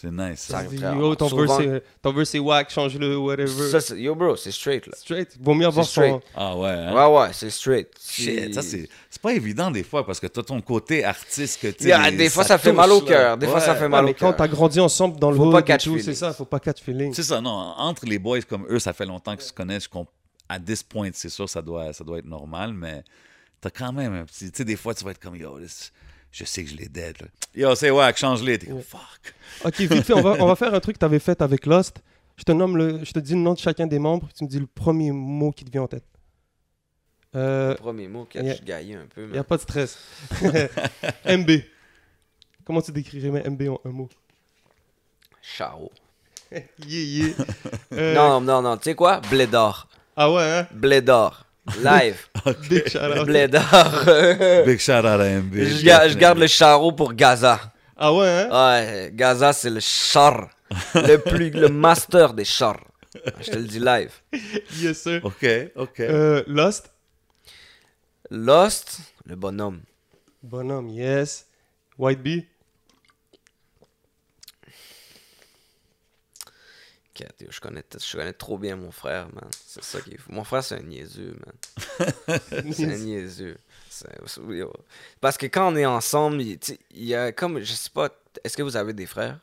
[0.00, 3.68] C'est nice, Ça Yo, ton Souvent- est- ton verse est whack, change-le, whatever.
[3.70, 4.94] Ça, c'est- yo bro, c'est straight là.
[4.96, 5.36] Straight.
[5.38, 6.12] Vaut mieux avoir C'est straight.
[6.12, 6.22] son.
[6.34, 6.94] Ah ouais, hein?
[6.94, 7.88] Ouais, ouais, c'est straight.
[8.02, 11.68] Shit, ça c'est c'est pas évident des fois parce que t'as ton côté artiste que
[11.68, 14.04] tu Yeah, des fois, ça fait mal au cœur, des fois, ça fait Ouais, mal
[14.06, 14.36] mais au quand cœur.
[14.36, 16.14] t'as grandi ensemble dans le Faut hood pas tout, c'est feelings.
[16.14, 17.12] ça, faut pas catch feeling.
[17.12, 17.50] C'est ça, non.
[17.50, 19.88] Entre les boys comme eux, ça fait longtemps qu'ils se connaissent.
[20.48, 23.04] À this point, c'est sûr, ça doit, ça doit être normal, mais
[23.60, 24.50] t'as quand même un petit.
[24.50, 25.92] Tu sais, des fois, tu vas être comme Yo, this-
[26.30, 27.16] je sais que je l'ai dead.
[27.20, 27.26] Là.
[27.54, 28.58] Yo, c'est wack, change-les.
[28.58, 29.34] T'es comme fuck.
[29.64, 32.00] Ok, vite fait, on va, on va faire un truc que t'avais fait avec Lost.
[32.36, 34.48] Je te nomme le, je te dis le nom de chacun des membres, tu me
[34.48, 36.04] dis le premier mot qui te vient en tête.
[37.36, 39.22] Euh, Premier mot qui a juste gaillé un peu.
[39.28, 39.98] y a mais- pas de stress.
[41.26, 41.50] MB.
[42.64, 44.08] Comment tu décrirais MB en un mot?
[45.42, 45.90] Charo.
[46.52, 47.34] Yeah, yeah.
[47.92, 49.20] Euh, Non, non, non, tu sais quoi?
[49.30, 49.86] Blé d'or.
[50.16, 50.66] Ah ouais, hein?
[50.72, 51.46] Blé d'or.
[51.82, 52.28] Live.
[52.68, 53.26] Big shout out.
[54.66, 55.54] Big shout out à MB.
[55.54, 57.60] je, ga- je garde le charo pour Gaza.
[57.96, 58.48] Ah ouais, hein?
[58.50, 60.48] Ouais, Gaza, c'est le char.
[60.94, 62.80] le plus, le master des chars.
[63.40, 64.12] Je te le dis live.
[64.78, 65.20] Yes, sir.
[65.24, 65.44] Ok,
[65.76, 66.00] ok.
[66.00, 66.90] Euh, Lost?
[68.30, 69.80] Lost, le bonhomme.
[70.42, 71.46] Bonhomme, yes.
[71.98, 72.46] White Bee?
[77.48, 79.48] Je connais, je connais trop bien mon frère, man.
[79.66, 80.32] C'est ça qui est fou.
[80.32, 82.38] Mon frère, c'est un niaiseux, man.
[82.72, 83.56] C'est un niaiseux.
[85.20, 86.58] Parce que quand on est ensemble, il,
[86.92, 88.08] y a comme, je sais pas,
[88.44, 89.38] est-ce que vous avez des frères?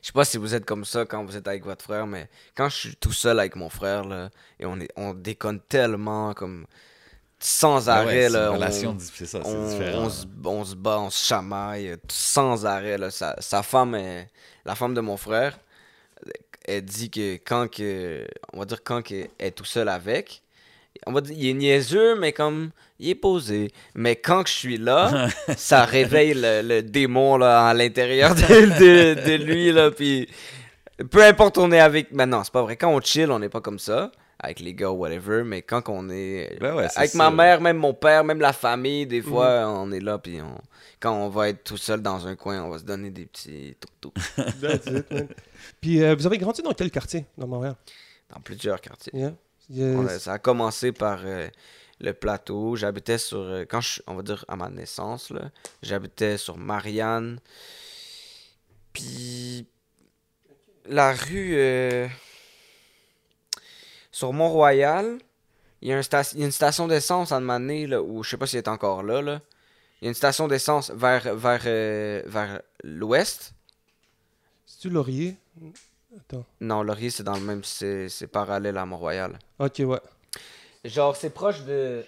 [0.00, 2.28] Je sais pas si vous êtes comme ça quand vous êtes avec votre frère, mais
[2.56, 6.34] quand je suis tout seul avec mon frère, là, et on, est, on déconne tellement,
[6.34, 6.66] comme,
[7.38, 8.50] sans ouais, arrêt, là.
[8.50, 10.02] on- relation, c'est ça, c'est on, différent.
[10.04, 12.98] on se, bat, on se chamaille sans arrêt.
[12.98, 13.10] Là.
[13.10, 14.28] Sa, sa femme, est,
[14.64, 15.58] la femme de mon frère,
[16.66, 20.42] elle dit que quand que, on va dire quand que elle est tout seul avec,
[21.06, 23.72] on va dire, il est niaiseux, mais comme, il est posé.
[23.94, 28.40] Mais quand que je suis là, ça réveille le, le démon là, à l'intérieur de,
[28.40, 30.28] de, de lui, là, puis
[31.10, 33.60] peu importe on est avec, maintenant c'est pas vrai, quand on chill, on n'est pas
[33.60, 34.12] comme ça.
[34.38, 35.42] avec les gars, whatever.
[35.44, 36.58] Mais quand on est.
[36.60, 37.18] Ben ouais, avec ça.
[37.18, 39.08] ma mère, même mon père, même la famille, Mhm.
[39.08, 40.58] des fois, on est là, puis on...
[41.02, 43.74] quand on va être tout seul dans un coin, on va se donner des petits
[43.80, 44.12] toutou
[44.60, 45.28] That's it, man.
[45.80, 47.74] Puis euh, vous avez grandi dans quel quartier dans Montréal?
[48.32, 49.12] dans plusieurs quartiers.
[49.14, 49.34] Yeah.
[49.68, 49.96] Yes.
[49.96, 51.48] On a- ça a commencé par euh,
[52.00, 52.76] le plateau.
[52.76, 53.38] J'habitais sur.
[53.40, 55.50] euh, quand je, on va dire à ma naissance, là,
[55.82, 57.38] j'habitais sur Marianne.
[58.92, 59.66] Puis.
[60.86, 61.56] La rue.
[64.10, 65.18] sur Mont-Royal,
[65.80, 67.86] il y, a un sta- il y a une station d'essence à un moment donné,
[67.86, 69.22] là, où je sais pas si elle est encore là.
[69.22, 69.40] là.
[70.02, 73.54] Il y a une station d'essence vers, vers, euh, vers l'ouest.
[74.66, 75.36] C'est-tu Laurier?
[76.16, 76.44] Attends.
[76.60, 77.62] Non, Laurier, c'est dans le même.
[77.62, 79.38] C'est c'est parallèle à Mont-Royal.
[79.60, 80.00] Ok, ouais.
[80.84, 82.04] Genre, c'est proche de.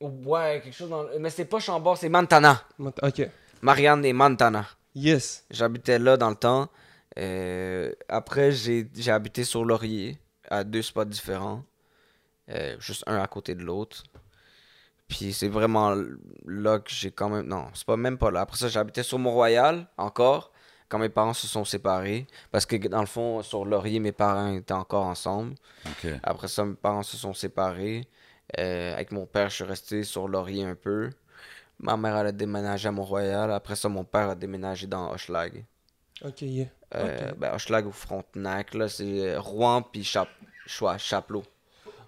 [0.00, 1.04] Ouais, quelque chose dans.
[1.04, 2.64] le- Mais c'est pas Chambord, c'est Montana.
[2.78, 3.22] Mont- Ok.
[3.62, 4.66] Marianne et Montana.
[4.96, 5.44] Yes.
[5.52, 6.68] J'habitais là dans le temps.
[7.16, 10.18] Euh, après, j'ai j'ai habité sur Laurier,
[10.50, 11.62] à deux spots différents.
[12.50, 14.02] Euh, juste un à côté de l'autre.
[15.08, 15.96] Puis c'est vraiment
[16.46, 17.46] là que j'ai quand même.
[17.46, 18.42] Non, c'est pas même pas là.
[18.42, 20.52] Après ça, j'habitais sur Mont-Royal, encore,
[20.88, 22.26] quand mes parents se sont séparés.
[22.50, 25.54] Parce que dans le fond, sur Laurier, mes parents étaient encore ensemble.
[26.22, 28.06] Après ça, mes parents se sont séparés.
[28.58, 31.10] Euh, avec mon père, je suis resté sur Laurier un peu.
[31.80, 33.50] Ma mère, elle a déménagé à Mont-Royal.
[33.52, 35.64] Après ça, mon père a déménagé dans Hochelag.
[36.24, 36.66] Ok, yeah.
[36.94, 40.28] Euh, ben, Hochelag ou Frontenac, là, c'est Rouen puis Chap
[40.66, 41.44] Choix, Chapelot.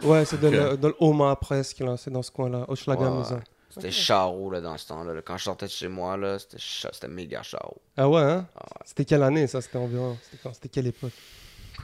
[0.02, 0.80] Ouais, c'est dans, Ok.
[0.82, 1.96] le, Haut-Mans presque, là.
[1.96, 2.64] C'est dans ce coin-là.
[2.68, 3.24] Hochelaga Ouais.
[3.72, 5.14] C'était Charo, là, dans ce temps-là.
[5.14, 5.22] là.
[5.22, 7.76] Quand je sortais de chez moi, là, c'était cha- c'était méga Charo.
[7.96, 8.46] Ah ouais, hein?
[8.56, 8.82] Ah ouais.
[8.84, 9.60] C'était quelle année, ça?
[9.60, 10.16] C'était environ...
[10.22, 10.52] C'était quand?
[10.54, 11.12] C'était quelle époque?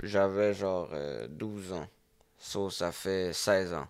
[0.03, 1.87] J'avais genre euh, 12 ans.
[2.39, 3.87] So, ça fait 16 ans.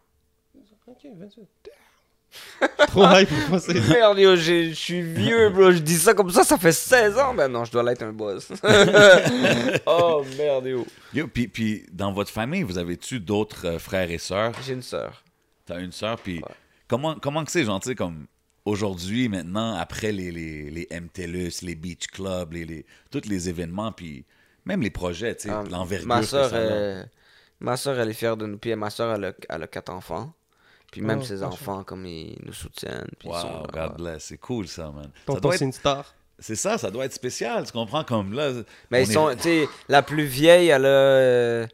[0.86, 1.48] Ok, 28.
[2.88, 3.74] Trop hype pour penser.
[3.88, 5.70] Merde, yo, j'ai- je suis vieux, bro.
[5.72, 7.34] Je dis ça comme ça, ça fait 16 ans.
[7.34, 8.48] Ben non, je dois l'être un boss.
[9.86, 10.86] oh, merde, yo.
[11.14, 14.52] Yo, puis, puis dans votre famille, vous avez-tu d'autres euh, frères et sœurs?
[14.66, 15.22] J'ai une sœur.
[15.66, 16.54] T'as une sœur, puis Ouais.
[16.88, 18.26] comment, comment que c'est, genre, tu sais, comme
[18.64, 23.92] aujourd'hui, maintenant, après les, les, les MTLUS, les Beach Clubs, les, les, tous les événements,
[23.92, 24.24] puis
[24.64, 26.20] même les projets, tu sais, Ah, l'envergure Ma
[27.58, 28.58] ma soeur, elle est fière de nous.
[28.58, 30.32] Puis ma soeur, elle a, elle a quatre enfants.
[30.92, 33.08] Puis même Oh, ses enfants, comme ils nous soutiennent.
[33.18, 35.04] Puis ils sont Wow, là, God bless, c'est cool ça, man.
[35.04, 36.14] Ça Tonton, doit c'est être- une star.
[36.38, 38.52] C'est ça, ça doit être spécial, tu comprends, comme là...
[38.90, 40.88] Mais ils est- sont, tu sais, la plus vieille, elle a.
[40.88, 41.66] euh,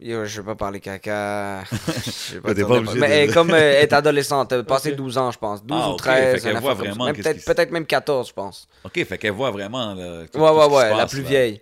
[0.00, 1.62] Yo, je vais pas parler caca.
[1.70, 4.60] Je vais pas pas obligé Mais de- elle est comme euh, elle est adolescente, elle
[4.60, 4.96] a passé Ok.
[4.96, 5.64] 12 ans, je pense.
[5.64, 6.78] 12 Ah, ou ok, 13, fait qu'elle une voit ça.
[6.78, 8.66] vraiment Peut-être même 14, je pense.
[8.84, 9.94] OK, fait qu'elle voit vraiment...
[9.94, 11.28] là, tout- Ouais, tout ouais, ce qui se ouais, la plus là.
[11.28, 11.60] vieille.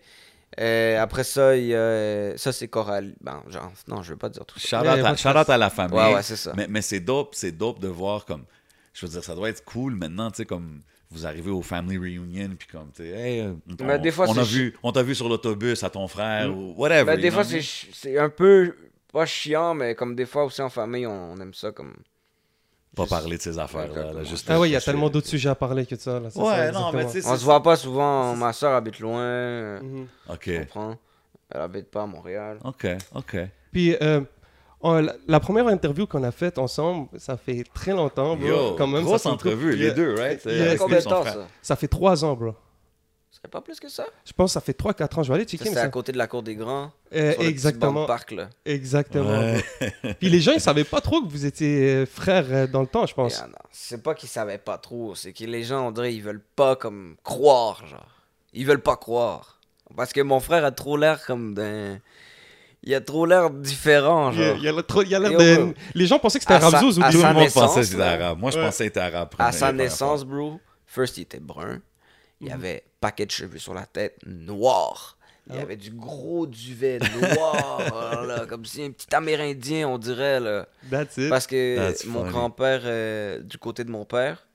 [0.59, 2.37] Euh, après ça, il y a.
[2.37, 3.15] Ça, c'est Coralie.
[3.21, 4.81] Ben, genre, non, je veux pas dire tout ça.
[4.81, 5.97] A à, à la famille.
[5.97, 6.53] Ouais, ouais, c'est ça.
[6.57, 8.45] Mais, mais c'est dope, c'est dope de voir comme.
[8.93, 10.81] Je veux dire, ça doit être cool maintenant, tu sais, comme
[11.13, 14.27] vous arrivez au family reunion, puis comme, tu sais, hey, euh, on, Mais des fois,
[14.29, 17.05] on a vu, on t'a vu sur l'autobus à ton frère, ou whatever.
[17.05, 18.75] Ben, des fois, c'est c'est un peu.
[19.13, 21.95] Pas chiant, mais comme des fois aussi en famille, on, on aime ça comme.
[22.97, 24.13] Pas juste- parler de ces affaires-là.
[24.13, 26.19] là, juste Ah ouais, il y a tellement d'autres sujets à parler que ça.
[26.19, 26.27] Là.
[26.27, 27.13] Ouais, ça, non, mais exactement.
[27.13, 29.81] tu sais, On se voit pas souvent, ma soeur habite loin.
[29.81, 30.07] Mhm.
[30.29, 30.97] OK, comprends?
[31.53, 32.59] Elle habite pas à Montréal.
[32.65, 33.37] OK, OK.
[33.73, 34.21] Puis, euh,
[34.81, 38.47] on- la, la première interview qu'on a faite ensemble, ça fait très longtemps, bro.
[38.47, 40.45] Yo, Quand même, grosse ça entrevue, les deux, right?
[40.45, 41.47] Yeah, son temps ça?
[41.63, 42.55] Ça fait trois ans, bro.
[43.43, 44.05] C'est pas plus que ça?
[44.27, 45.23] Je pense que ça fait 3-4 ans.
[45.23, 45.71] Je vais aller checker.
[45.71, 46.93] Mais à ça- côté de la cour des grands.
[47.15, 48.05] Euh, sur le exactement.
[48.07, 48.51] parc, là.
[48.67, 49.31] Exactement.
[49.31, 49.65] Ouais.
[50.21, 52.87] Puis les gens, ils savaient pas trop que vous étiez euh, frères euh, dans le
[52.87, 53.43] temps, je pense.
[53.71, 56.77] C'est pas qu'ils savaient pas trop, c'est que les gens, on dirait, ils veulent pas
[56.77, 58.23] comme croire, genre.
[58.53, 59.59] Ils veulent pas croire.
[59.97, 61.99] Parce que mon frère a trop l'air comme d'un.
[62.83, 64.57] Il a trop l'air différent, Il y a- genre.
[64.61, 65.57] il a l'air trop- il y a l'air Yo, de...
[65.65, 65.75] bro.
[65.95, 67.63] Les gens pensaient que c'était À sa- Ramzouz ou à Tout le sa monde naissance,
[67.65, 68.39] pensait que c'était arabe.
[68.39, 68.65] Moi, je Ouais.
[68.67, 69.31] pensais que c'était arabe.
[69.39, 71.81] À sa naissance, bro, first, il était brun.
[72.41, 72.53] Il Mhm.
[72.55, 75.17] avait paquet de cheveux sur la tête, noir.
[75.49, 75.63] Il Ah.
[75.63, 80.69] avait du gros duvet noir, là, comme si un petit Amérindien, on dirait, là.
[80.91, 81.29] That's it.
[81.29, 84.47] Parce que That's mon grand-père, euh, du côté de mon père,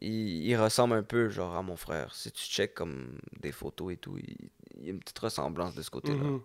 [0.00, 2.14] il, il ressemble un peu genre à mon frère.
[2.14, 4.36] Si tu check comme des photos et tout, il,
[4.78, 6.18] il y a une petite ressemblance de ce côté-là.
[6.22, 6.40] Mhm.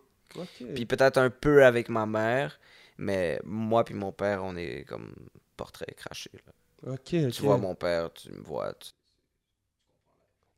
[0.74, 2.58] Puis peut-être un peu avec ma mère,
[2.98, 5.14] mais moi puis mon père, on est comme
[5.58, 6.32] portrait craché.
[6.46, 6.98] là.
[7.04, 8.74] Tu vois mon père, tu me vois.
[8.76, 8.92] tu-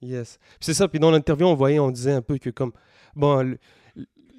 [0.04, 0.40] Yes.
[0.60, 0.88] C'est ça.
[0.88, 2.72] Puis dans l'interview, on voyait, on disait un peu que comme
[3.16, 3.58] bon, le-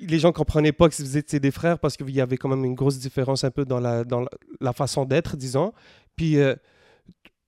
[0.01, 2.65] les gens comprenaient pas que vous étiez des frères parce qu'il y avait quand même
[2.65, 4.25] une grosse différence un peu dans la dans
[4.61, 5.73] la, façon d'être, disons.
[6.17, 6.55] Puis euh,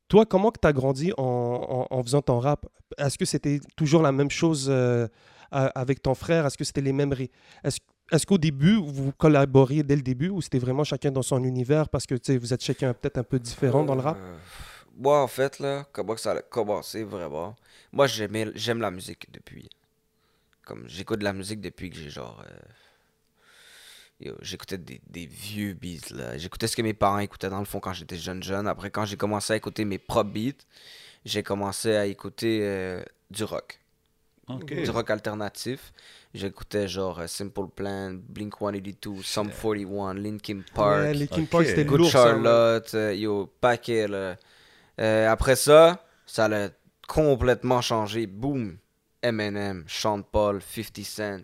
[0.09, 2.67] toi, comment que tu as grandi en, en, faisant ton rap?
[2.97, 5.09] Est-ce que c'était toujours la même chose euh,
[5.51, 6.47] avec ton frère?
[6.47, 7.13] Est-ce que c'était les mêmes
[7.65, 11.89] Est-ce qu'au début, vous collaboriez dès le début ou c'était vraiment chacun dans son univers
[11.89, 14.17] parce que vous êtes chacun peut-être un peu différent dans le rap?
[14.19, 14.37] Euh,
[14.97, 17.55] Moi, en fait, là, comment que ça a commencé vraiment
[17.93, 19.69] Moi, j'aimais, j'aime la musique depuis.
[20.65, 22.43] Comme j'écoute de la musique depuis que j'ai genre.
[24.21, 26.39] yo, j'écoutais des, des vieux beats, là.
[26.39, 28.67] J'écoutais ce que mes parents écoutaient dans le fond quand j'étais jeune, jeune.
[28.67, 30.65] Après, quand j'ai commencé à écouter mes propres beats,
[31.25, 33.81] j'ai commencé à écouter euh, du rock.
[34.49, 35.93] Du rock alternatif.
[36.33, 41.01] J'écoutais genre euh, Simple Plan, Blink 182, Sum 41, Linkin Park.
[41.01, 42.31] Ouais, Linkin c'était Good lourd, ça, ouais.
[42.31, 44.37] Charlotte, euh, yo, paquet, là.
[45.01, 46.69] Euh, après ça, ça l'a
[47.09, 48.27] complètement changé.
[48.27, 48.79] Boom!
[49.23, 51.41] Eminem, Sean Paul, 50 Cent.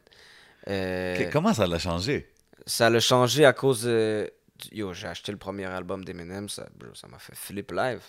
[0.68, 2.28] Euh, Comment ça l'a changé?
[2.64, 4.30] ça l'a changé à cause de...
[4.70, 8.00] Yo, j'ai acheté le premier album d'Eminem, ça bro, ça m'a fait flip live.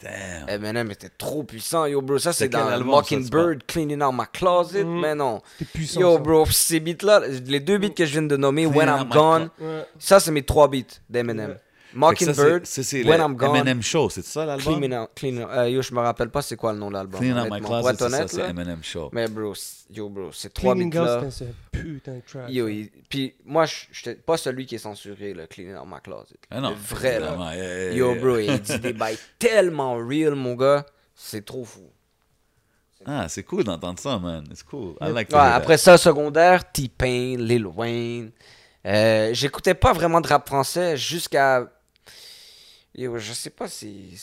[0.00, 0.48] Damn.
[0.48, 2.18] Eminem était trop puissant, yo, bro.
[2.18, 4.84] Ça, c'est dans album, Mockingbird, Cleaning Out My Closet.
[4.84, 5.00] Mhm.
[5.00, 5.42] Mais non.
[5.74, 6.00] Puissant.
[6.00, 6.18] Yo, ça.
[6.20, 9.84] bro, ces beats-là, les deux beats que je viens de nommer, When I'm Gone, Ouais.
[9.98, 11.50] ça, c'est mes trois beats d'Eminem.
[11.50, 11.60] Ouais.
[11.94, 14.80] Mockingbird, c'est- c'est When I'm Gone, Eminem Show, c'est ça l'album?
[15.14, 17.20] Clean euh, yo, je me rappelle pas c'est quoi le nom de l'album.
[17.20, 18.48] Clean Out My Closet, c'est ça, c'est là.
[18.48, 19.10] Eminem Show.
[19.12, 19.52] Mais bro,
[19.90, 21.20] yo, bro, ces trois c'était un
[21.70, 22.44] putain de track.
[22.50, 22.72] Yo, ça.
[22.72, 26.36] il- puis moi, je- j'étais pas celui qui est censuré, le Clean Out My Closet.
[26.50, 27.26] Ah non, le vrai, là.
[27.28, 30.86] évidemment, yeah, yeah, Yo, bro, il dit des bails tellement real, mon gars.
[31.14, 31.82] C'est trop fou.
[33.04, 34.44] Ah, c'est cool d'entendre ça, man.
[34.50, 34.94] It's cool.
[35.00, 38.30] I like Ouais, après ça, secondaire, T-Pain, Lil Wayne.
[38.86, 41.68] Euh, J'écoutais pas vraiment de rap français jusqu'à.
[42.94, 44.18] Yo, je sais pas si.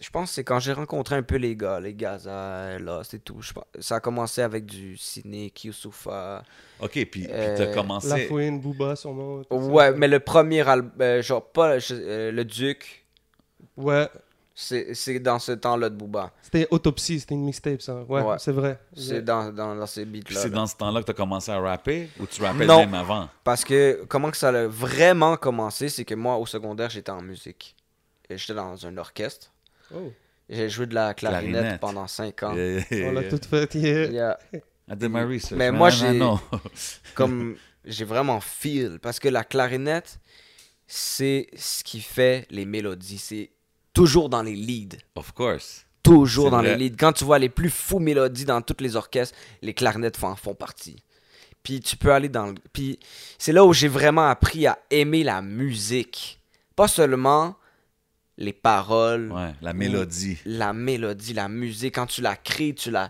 [0.00, 3.22] Je pense que c'est quand j'ai rencontré un peu les gars, les Gaza, là, c'est
[3.22, 3.40] tout.
[3.40, 6.42] Je pense- Ça a commencé avec du Cynic, Youssoufa.
[6.80, 8.08] OK, puis, puis Euh, t'as commencé...
[8.08, 9.42] La Fouine, Booba, son nom.
[9.44, 9.54] ça.
[9.54, 13.04] Ouais, mais le premier album, genre pas je- euh, le Duc,
[13.76, 14.08] Ouais,
[14.54, 16.32] c'est c'est dans ce temps-là de Booba.
[16.42, 18.02] c'était Autopsie, c'était une mixtape, ça.
[18.04, 18.36] Ouais, Ouais.
[18.38, 18.78] c'est vrai.
[18.96, 20.40] C'est dans, dans, dans ces Puis beats-là.
[20.40, 20.54] c'est là.
[20.56, 22.78] dans ce temps-là que t'as commencé à rapper ou tu rappais Non.
[22.78, 23.28] même avant?
[23.44, 27.20] Parce que comment que ça a vraiment commencé, c'est que moi, au secondaire, j'étais en
[27.22, 27.75] musique.
[28.30, 29.52] J'étais dans un orchestre.
[29.94, 30.12] Oh,
[30.48, 31.80] J'ai joué de la clarinette, Clarinette.
[31.80, 32.54] pendant 5 ans.
[32.54, 34.10] Yeah, yeah, on l'a tout fait hier.
[34.10, 34.38] Yeah.
[34.88, 35.58] I did my research.
[35.58, 35.78] Mais man.
[35.78, 36.20] moi, I j'ai-.
[37.14, 38.98] Comme j'ai vraiment feel.
[39.00, 40.18] Parce que la clarinette,
[40.86, 43.18] c'est ce qui fait les mélodies.
[43.18, 43.50] C'est
[43.92, 44.98] toujours dans les leads.
[45.14, 45.86] Of course.
[46.02, 46.76] Toujours dans vrai.
[46.76, 46.96] les leads.
[46.96, 50.54] Quand tu vois les plus fous mélodies dans tous les orchestres, les clarinettes font, font
[50.54, 50.96] partie.
[51.62, 52.54] Puis tu peux aller dans le...
[52.72, 53.00] Puis
[53.38, 56.40] c'est là où j'ai vraiment appris à aimer la musique.
[56.76, 57.56] Pas seulement
[58.38, 60.38] les paroles, Ouais, la mélodie.
[60.44, 61.94] la mélodie, la musique.
[61.94, 63.08] Quand tu la crées, tu la...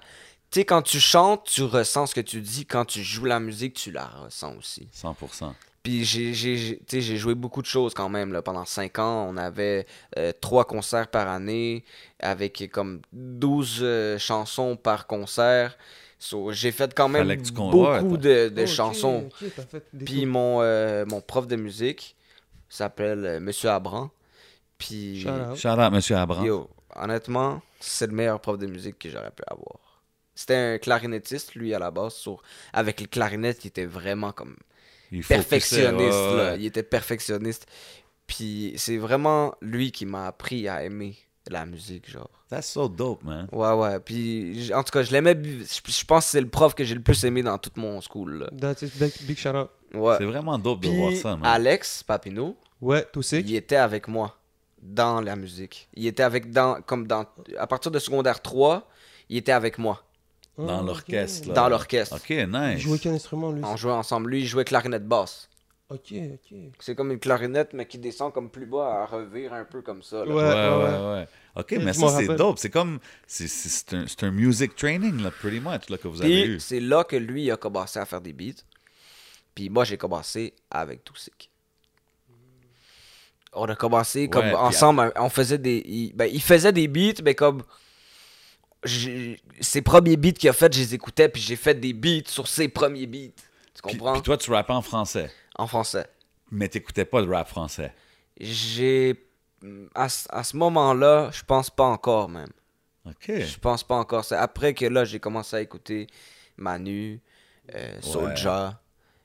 [0.51, 2.67] Tu sais, quand tu chantes, tu ressens ce que tu dis.
[2.67, 4.89] Quand tu joues la musique, tu la ressens aussi.
[4.95, 5.53] 100%.
[5.83, 8.33] Puis j'ai, joué beaucoup de choses quand même.
[8.33, 8.43] Là.
[8.43, 9.87] Pendant 5 ans, on avait
[10.19, 11.85] euh, trois concerts par année
[12.21, 15.77] avec comme 12 euh, chansons par concert.
[16.19, 17.29] So, j'ai fait quand même
[17.71, 19.29] beaucoup de, de chansons.
[20.05, 22.17] Puis mon, euh, mon prof de musique
[22.69, 24.11] s'appelle euh, Monsieur Abran.
[24.79, 25.57] Puis, Shout out.
[25.57, 26.45] Shout out, Monsieur Abram.
[26.45, 29.79] yo, honnêtement, c'est le meilleur prof de musique que j'aurais pu avoir.
[30.35, 32.15] C'était un clarinettiste, lui, à la base.
[32.15, 32.39] So,
[32.73, 34.57] avec les clarinettes, il était vraiment comme
[35.11, 36.13] Il perfectionniste.
[36.19, 36.57] ouais, là.
[36.57, 37.67] Il était perfectionniste.
[38.27, 41.17] Puis c'est vraiment lui qui m'a appris à aimer
[41.49, 42.29] la musique, genre.
[42.51, 43.49] That's so dope, man.
[43.51, 43.99] Ouais, ouais.
[44.01, 45.37] Puis en tout cas, je l'aimais.
[45.43, 48.41] Je pense que c'est le prof que j'ai le plus aimé dans tout mon school.
[48.41, 48.51] là.
[48.61, 49.71] That's it, big, big shout out.
[49.95, 50.17] Ouais.
[50.19, 51.47] C'est vraiment dope de Puis voir ça, man.
[51.51, 54.36] Alex Papineau, Ouais, tout il était avec moi
[54.87, 55.89] dans la musique.
[55.95, 57.27] Il était avec dans comme dans
[57.59, 58.89] à partir de secondaire 3,
[59.29, 60.03] il était avec moi
[60.59, 61.49] Dans Ah, l'orchestre, ok.
[61.49, 61.55] là.
[61.55, 62.17] dans l'orchestre.
[62.17, 62.79] OK, Il nice.
[62.81, 63.63] jouait quel instrument, lui?
[63.65, 64.31] On jouait ensemble.
[64.31, 65.49] Lui, il jouait clarinette basse.
[65.89, 66.59] Ok, ok.
[66.81, 70.03] C'est comme une clarinette mais qui descend comme plus bas à revire un peu comme
[70.03, 70.25] ça.
[70.25, 70.35] là.
[70.35, 71.29] Ouais, Ouais, ouais, ouais, ouais.
[71.57, 72.59] OK, mais ça, c'est dope.
[72.59, 72.99] C'est comme...
[73.27, 76.43] C'est c'est- c'est un, c'est un music training, là, pretty much, là, que vous avez
[76.43, 76.61] Puis eu.
[76.61, 78.63] c'est là que lui il a commencé à faire des beats.
[79.55, 81.51] Puis moi j'ai commencé avec Toussic.
[83.59, 85.83] On a commencé comme Ouais, puis ensemble, on faisait des.
[85.87, 87.63] Il, ben, il faisait des beats, mais comme.
[89.61, 92.47] Ses premiers beats qu'il a fait, je les écoutais, puis j'ai fait des beats sur
[92.47, 93.33] ses premiers beats.
[93.75, 94.13] Tu Puis, comprends?
[94.13, 96.07] puis toi, tu rappais en français, En français.
[96.51, 97.93] mais t'écoutais pas le rap français.
[98.39, 99.23] J'ai.
[99.95, 102.51] À, ce- à ce moment-là, je pense pas encore même.
[103.07, 103.25] OK.
[103.41, 104.25] Je pense pas encore.
[104.25, 106.07] C'est après que là, j'ai commencé à écouter
[106.57, 107.21] Manu,
[107.75, 108.81] euh, Soulja.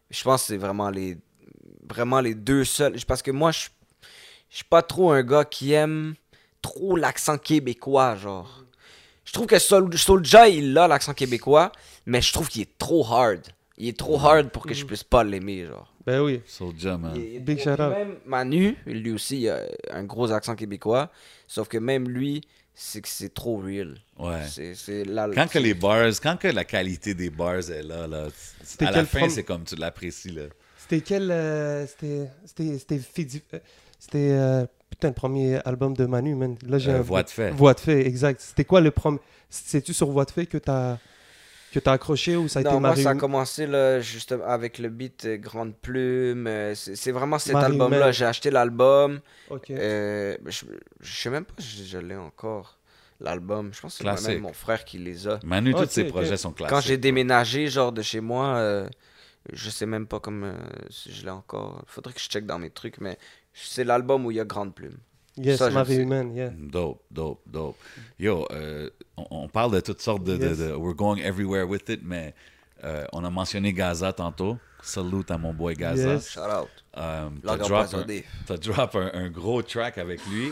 [0.10, 1.18] Je pense que c'est vraiment les,
[1.88, 2.96] vraiment les deux seuls.
[3.08, 3.68] Parce que moi, je
[4.52, 6.14] je suis pas trop un gars qui aime
[6.62, 8.64] trop l'accent québécois, genre.
[9.26, 11.72] Je trouve que Soul- Soulja, il a l'accent québécois,
[12.06, 13.41] mais je trouve qu'il est trop hard.
[13.78, 15.91] Il est trop hard pour que je puisse pas l'aimer, genre.
[16.06, 16.41] Ben oui.
[16.45, 17.14] Soulja, man.
[17.16, 17.80] Il- il- Big shout out.
[17.80, 21.10] Même Manu, lui aussi, il a un gros accent québécois.
[21.47, 22.41] Sauf que même lui,
[22.76, 23.97] c'est que c'est trop real.
[24.20, 24.41] Ouais.
[24.49, 28.08] C'est, c'est la- Quand que les bars, quand que la qualité des bars est là,
[28.08, 28.28] là
[28.64, 30.43] C'était à la fin, c'est comme tu l'apprécies, là.
[30.78, 31.32] C'était quel.
[31.32, 32.28] euh, c'était.
[32.45, 32.78] C'était.
[33.14, 33.62] C'était.
[34.02, 34.32] C'était.
[34.32, 36.58] euh, putain, le premier album de Manu, man.
[36.68, 37.52] Là, j'ai Euh, un- Voix de fait.
[37.52, 38.41] Voix de fait, exact.
[38.41, 39.20] C'était quoi le premier.
[39.49, 40.97] C'est-tu sur Voix de fait que t'as.
[41.72, 44.43] que t'as accroché ou ça a été Non, moi, Marie ça a commencé là, justement
[44.45, 46.49] avec le beat euh, Grande Plume.
[46.74, 48.12] c'est vraiment cet Marie album-là.
[48.12, 49.22] J'ai acheté l'album.
[49.49, 49.70] Ok.
[49.72, 50.66] euh, je,
[50.99, 52.78] je sais même pas si je l'ai encore,
[53.22, 53.70] l'album.
[53.74, 55.39] Je pense que c'est moi-même mon frère qui les a.
[55.45, 56.76] Manu, tous ses projets sont classiques.
[56.76, 58.89] Quand j'ai déménagé, genre de chez moi, euh,
[59.54, 60.54] je sais même pas comme euh,
[60.89, 61.84] si je l'ai encore.
[61.88, 63.18] Faudrait que je check dans mes trucs, mais
[63.54, 64.97] c'est l'album où il y a Grande Plume.
[65.38, 65.95] Yes, ça, sais.
[65.95, 66.49] Humaine, yeah.
[66.56, 67.78] Dope, dope, dope.
[68.20, 70.58] Yo, euh, on, on parle de toutes sortes de, de- Yes.
[70.58, 72.34] de- We're going everywhere with it, mais
[72.84, 74.58] euh, on a mentionné Gaza tantôt.
[74.84, 76.14] Salute à mon boy Gaza.
[76.16, 76.30] Yes.
[76.32, 76.68] Shout out.
[76.97, 78.26] Euh, T'as drop, un, empoisonnée.
[78.45, 80.52] t'as drop un, un gros track avec lui.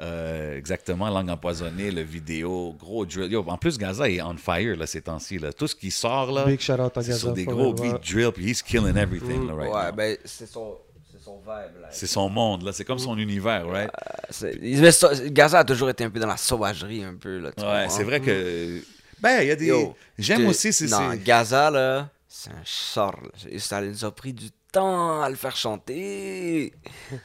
[0.00, 3.30] Euh, exactement, Langue empoisonnée, le vidéo, gros drill.
[3.30, 5.38] Yo, en plus, Gaza est on fire là, ces temps-ci.
[5.38, 5.52] Là.
[5.52, 7.18] Tout ce qui sort, là, Big shout out à c'est Gaza.
[7.20, 9.92] sur des gros beats drill, puis he's killing everything là, right ouais, now.
[9.96, 10.76] ben c'est son,
[11.24, 11.80] son vibe.
[11.80, 11.88] Là.
[11.90, 12.72] C'est son monde, là.
[12.72, 13.90] c'est comme son univers, right?
[14.30, 17.38] C'est- mais ça- Gaza a toujours été un peu dans la sauvagerie, un peu.
[17.38, 18.80] Là, tu Ouais, c'est vrai que.
[19.20, 19.66] Ben, il y a des.
[19.66, 20.86] Yo, J'aime aussi, c'est.
[20.86, 23.20] Non, c'est- Gaza, là, c'est un sort.
[23.22, 23.58] là.
[23.58, 26.72] Ça nous a pris du temps à le faire chanter.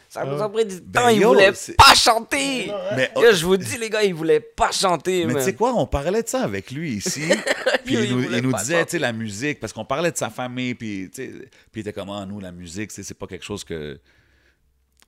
[0.10, 1.08] Ça nous a pris du Ben, temps.
[1.10, 2.72] il yo, voulait pas chanter.
[2.96, 5.26] Mais, Yo, je vous dis, les gars, il voulait pas chanter.
[5.26, 7.22] Mais tu sais quoi, on parlait de ça avec lui ici.
[7.86, 10.30] puis il il nous, il disait, tu sais, la musique, parce qu'on parlait de sa
[10.30, 11.32] famille, puis tu sais,
[11.72, 14.00] puis il était comme, ah, nous, la musique, c'est pas quelque chose que,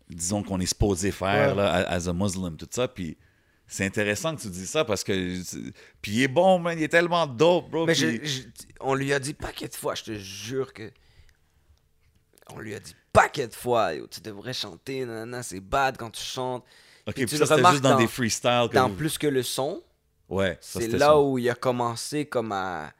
[0.09, 1.61] disons, qu'on est supposé faire, Ouais.
[1.61, 2.87] là, as a Muslim, tout ça.
[2.87, 3.17] Puis
[3.67, 5.13] c'est intéressant que tu dis ça, parce que.
[6.01, 7.85] Puis il est bon, man, il est tellement dope, bro.
[7.85, 8.41] Mais puis- je- je-
[8.79, 10.89] on lui a dit paquet de fois, je te jure que.
[12.55, 16.09] On lui a dit paquet de fois, yo, tu devrais chanter, nanana, c'est bad quand
[16.11, 16.63] tu chantes.
[17.07, 18.69] Ok, puis tu ça, le c'était remarques juste dans, dans- des freestyles.
[18.73, 19.81] Dans plus que le son,
[20.27, 22.91] Ouais, c'est là où il a commencé comme à,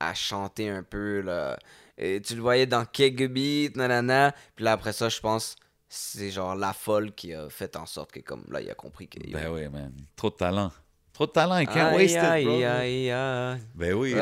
[0.00, 1.58] à chanter un peu, là.
[1.96, 4.34] Et tu le voyais dans quelques beats, nanana.
[4.54, 5.56] Puis là, après ça, je pense,
[5.88, 9.08] c'est genre la folle qui a fait en sorte que, comme là, il a compris
[9.08, 9.18] que.
[9.30, 9.92] Ben oui, man.
[10.16, 10.72] Trop de talent.
[11.14, 12.54] Trop de talent, il can't Aïe, waste it, bro.
[12.56, 13.60] aïe, aïe, aïe.
[13.74, 14.12] Ben oui.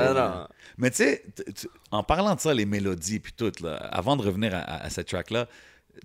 [0.78, 1.24] Mais tu sais,
[1.90, 4.90] en parlant de ça, les mélodies puis tout, là, avant de revenir à, à- à
[4.90, 5.46] cette track-là,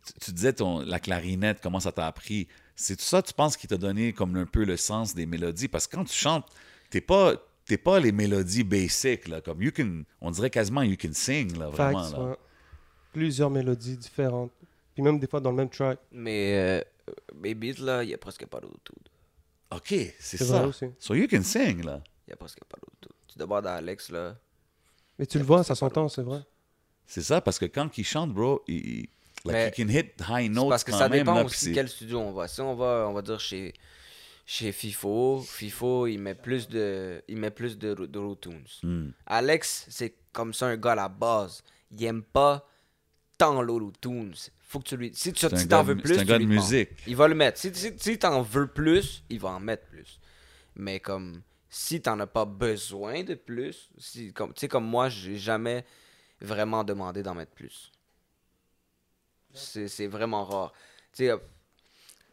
[0.05, 2.47] tu, tu disais ton, la clarinette, comment ça t'a appris.
[2.75, 5.67] C'est tout ça, tu penses, qui t'a donné comme un peu le sens des mélodies?
[5.67, 6.45] Parce que quand tu chantes,
[6.89, 7.33] t'es pas,
[7.65, 11.57] t'es pas les mélodies basic, là, comme you can, on dirait quasiment you can sing,
[11.57, 12.03] là, vraiment.
[12.03, 12.23] Facts, là.
[12.25, 12.35] ouais.
[13.13, 14.51] Plusieurs mélodies différentes.
[14.93, 15.99] Puis même des fois dans le même track.
[16.11, 18.97] Mais euh, mes beats, là, il y a presque pas d'autotune.
[19.71, 20.59] OK, c'est C'est ça.
[20.59, 20.85] vrai aussi.
[20.99, 22.01] So you can sing, là.
[22.27, 23.15] Il y a presque pas d'autotune.
[23.27, 24.35] Tu demandes à Alex, là.
[25.19, 26.41] Mais tu le vois, ça s'entend, c'est vrai.
[27.05, 29.07] C'est ça, parce que quand il chante, bro, il,
[29.45, 31.87] like, he can hit high notes parce que quand ça même, dépend là, aussi quel
[31.87, 32.47] studio on va.
[32.47, 33.73] Si on va, on va dire chez,
[34.45, 38.63] chez FIFO, FIFO, il met plus de, il met plus de, de tunes.
[38.83, 39.09] Hmm.
[39.25, 41.63] Alex, c'est comme ça un gars à la base.
[41.91, 42.67] Il aime pas
[43.37, 43.65] tant
[44.01, 44.33] tunes.
[44.67, 46.45] Faut que tu lui, si tu si t'en veux plus, c'est un tu gars lui
[46.45, 46.65] de demandes.
[46.65, 46.89] musique.
[47.07, 47.57] Il va le mettre.
[47.57, 50.19] Si, si, si t'en veux plus, il va en mettre plus.
[50.75, 55.09] Mais comme si t'en as pas besoin de plus, si comme tu sais comme moi,
[55.09, 55.85] j'ai jamais
[56.41, 57.91] vraiment demandé d'en mettre plus.
[59.53, 60.73] C'est vraiment rare.
[61.13, 61.33] Tu sais,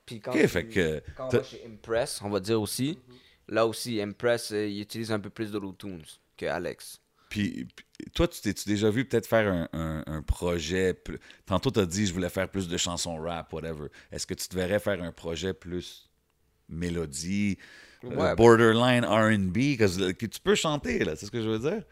[0.06, 2.98] puis quand, tu- que quand on va chez Impress, on va dire aussi,
[3.48, 6.02] là aussi, Impress, euh, il utilise un peu plus de tunes
[6.36, 7.00] que Alex.
[7.30, 7.66] Puis,
[8.14, 10.92] toi, tu t'es-tu déjà vu peut-être faire un, un- un projet.
[10.94, 13.88] pl- Tantôt, tu as dit je voulais faire plus de chansons rap, whatever.
[14.12, 16.10] Est-ce que tu te verrais faire un projet plus
[16.68, 17.58] mélodie,
[18.10, 18.34] Ouais.
[18.36, 21.82] borderline RB que, que tu peux chanter, là, c'est ce que je veux dire?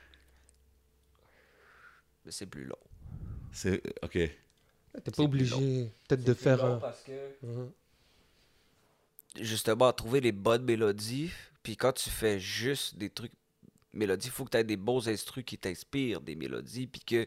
[2.25, 2.77] Mais c'est plus long.
[3.53, 3.83] C'est.
[4.03, 4.13] Ok.
[4.13, 6.77] T'es pas obligé peut-être de faire un.
[6.79, 7.13] parce que
[7.47, 7.71] Mhm.
[9.41, 11.31] justement trouver les bonnes mélodies
[11.63, 13.33] puis quand tu fais juste des trucs
[13.95, 17.27] mélodies faut que tu aies des beaux instrus qui t'inspirent des mélodies puis que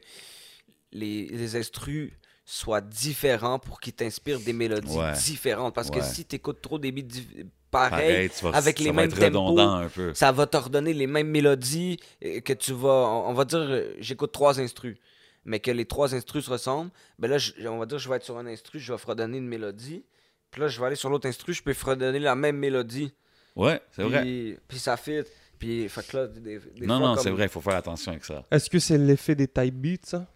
[0.91, 2.13] les, les instrus
[2.45, 5.13] soient différents pour qu'ils t'inspirent des mélodies Ouais.
[5.13, 7.01] différentes parce que si tu écoutes trop des beats
[7.71, 10.13] pareils Pareil, tu vas, avec ça les va mêmes tempos, redondant un peu.
[10.13, 13.59] ça va te redonner les mêmes mélodies euh, que tu vas on on va dire
[13.59, 14.97] euh, j'écoute trois instrus
[15.43, 18.15] mais que les trois instrus se ressemblent ben là je- on va dire je vais
[18.17, 20.05] être sur un instru je vais fredonner une mélodie
[20.51, 23.11] puis là je vais aller sur l'autre instru je peux fredonner la même mélodie
[23.55, 24.21] Ouais, c'est vrai.
[24.21, 25.21] puis, puis ça fit
[25.57, 27.75] puis fait que là des, des Non, fois, non, comme- c'est vrai, il faut faire
[27.75, 28.43] attention avec ça.
[28.51, 30.27] Est-ce que c'est l'effet des type beats, ça?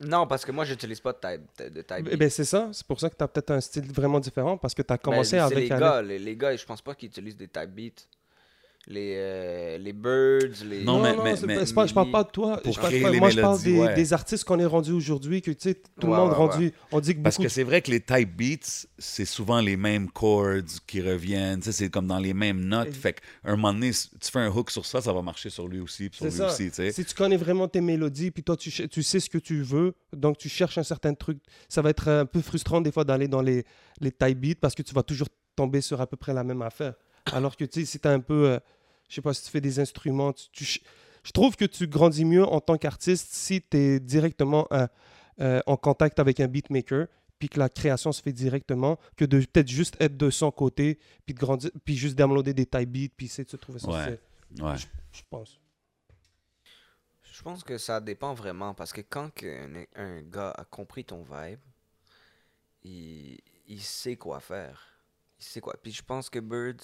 [0.00, 2.70] Non parce que moi j'utilise pas de type de type Eh ben c'est ça.
[2.72, 5.38] C'est pour ça que t'as peut-être un style vraiment différent parce que t'as Ben, commencé
[5.38, 5.80] avec les Alex.
[5.80, 8.02] gars les, les gars je pense pas qu'ils utilisent des type beats
[8.86, 12.30] les euh, les birds les Non, Non, mais- non, mais- pas- je parle pas de
[12.30, 12.56] toi.
[12.62, 13.94] Pour Je parle créer pas- les moi, je parle des, ouais.
[13.94, 16.72] des artistes qu'on est rendus aujourd'hui, que tu sais, tout Ouais, le monde ouais, rendu.
[16.90, 20.10] On dit que Parce que c'est vrai que les type beats, c'est souvent les mêmes
[20.10, 21.60] chords qui reviennent.
[21.60, 22.88] Tu sais, c'est comme dans les mêmes notes.
[22.88, 25.50] Et- Fait qu'un moment donné, si tu fais un hook sur ça, ça va marcher
[25.50, 26.46] sur lui aussi, puis sur lui ça.
[26.46, 26.70] aussi.
[26.70, 26.90] tu sais.
[26.92, 29.94] Si tu connais vraiment tes mélodies, puis toi, tu, tu sais ce que tu veux,
[30.16, 33.28] donc tu cherches un certain truc, ça va être un peu frustrant des fois d'aller
[33.28, 33.64] dans les,
[34.00, 36.62] les type beats parce que tu vas toujours tomber sur à peu près la même
[36.62, 36.94] affaire.
[37.32, 38.58] Alors que, tu sais, si un peu, euh,
[39.08, 40.32] Je sais pas si tu fais des instruments.
[40.32, 40.82] tu- tu ch-
[41.24, 44.86] je trouve que tu grandis mieux en tant qu'artiste si tu es directement euh,
[45.40, 47.08] euh, en contact avec un beatmaker,
[47.40, 51.00] puis que la création se fait directement, que de peut-être juste être de son côté,
[51.26, 53.90] puis de grandir, puis juste downloader des type beats, puis essayer de se trouver son
[53.92, 54.02] Ouais.
[54.02, 54.76] style, Ouais.
[55.12, 55.58] je pense.
[57.32, 59.30] Je pense que ça dépend vraiment parce que quand
[59.96, 61.58] un gars a compris ton vibe,
[62.84, 64.86] il, il sait quoi faire.
[65.38, 65.74] Il sait quoi.
[65.82, 66.80] Puis je pense que Bird,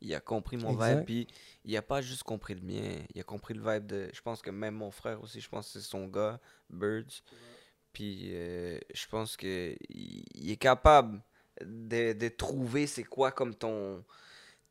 [0.00, 0.96] il a compris mon Exact.
[0.96, 1.26] vibe, puis
[1.64, 4.08] il a pas juste compris le mien, il a compris le vibe de.
[4.12, 6.40] Je pense que même mon frère aussi, je pense que c'est son gars,
[6.70, 7.22] Birds.
[7.92, 11.20] Puis euh, je pense que il, est capable
[11.64, 14.04] de, de trouver c'est quoi comme ton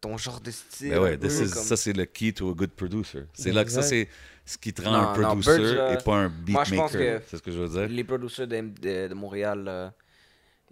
[0.01, 0.91] ton genre de style.
[0.91, 3.23] Ben ouais, un this peu is- comme- ça c'est le key to a good producer.
[3.33, 4.07] C'est là que ça c'est
[4.45, 6.75] ce qui te rend Non, un non, producer Birds, là, et pas un moi, je
[6.75, 7.19] pense beatmaker.
[7.21, 7.87] que C'est ce que je veux dire?
[7.89, 9.93] Les producteurs de, de, de Montréal, là,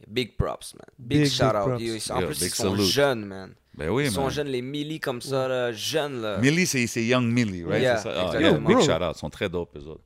[0.07, 0.85] big props, man.
[0.99, 1.79] Big, Big, shout big out.
[1.79, 2.85] Ils- en Yeah, plus, ils sont salute.
[2.85, 3.53] jeunes, man.
[3.77, 6.37] Ben oui, ils sont jeunes, les Millie comme ça, là, jeunes, là.
[6.39, 7.81] Millie, c'est c'est Young Millie, right?
[7.81, 8.11] Yeah, ça?
[8.33, 9.13] Ah, yeah, big shout out.
[9.15, 10.01] Ils sont très dope, eux autres.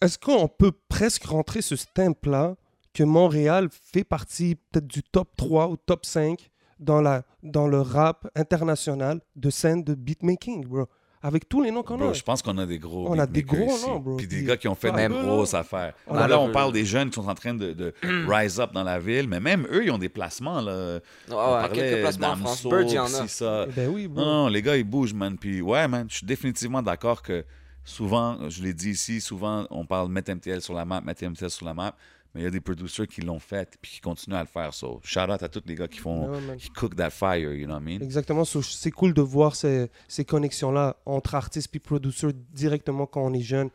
[0.00, 2.56] Est-ce qu'on peut presque rentrer ce stamp-là
[2.94, 7.80] que Montréal fait partie peut-être du top 3 ou top 5 dans, la, dans le
[7.82, 10.86] rap international de scène de beatmaking, bro?
[11.22, 12.12] Avec tous les noms qu'on a.
[12.14, 13.86] je pense qu'on a des gros On a des gros ici.
[13.86, 14.16] noms, bro.
[14.16, 15.58] Puis des gars qui ont fait des grosses là.
[15.60, 15.92] affaires.
[16.06, 17.92] On Là, on parle des jeunes qui sont en train de, de
[18.26, 20.60] rise up dans la ville, mais même eux, ils ont des placements.
[20.62, 20.94] Là.
[21.28, 22.62] Ouais, On quelques placements en France.
[22.62, 23.28] d'Amso, Bird, il y en a.
[23.28, 23.66] ça.
[23.68, 24.24] Eh Ben oui, bro.
[24.24, 25.36] Non, non, les gars, ils bougent, man.
[25.36, 27.44] Puis ouais, man, je suis définitivement d'accord que
[27.84, 31.50] souvent, je l'ai dit ici, souvent, on parle mettre MTL sur la map, mettre MTL
[31.50, 31.94] sur la map,
[32.34, 34.72] mais il y a des producers qui l'ont fait puis qui continuent à le faire.
[34.72, 36.56] So, shout out à tous les gars qui font, man.
[36.56, 38.04] qui cook that fire, you know what I mean?
[38.04, 38.44] Exactement.
[38.44, 43.32] so, C'est cool de voir ces, ces connexions-là entre artistes et producteurs directement quand on
[43.34, 43.70] est jeune.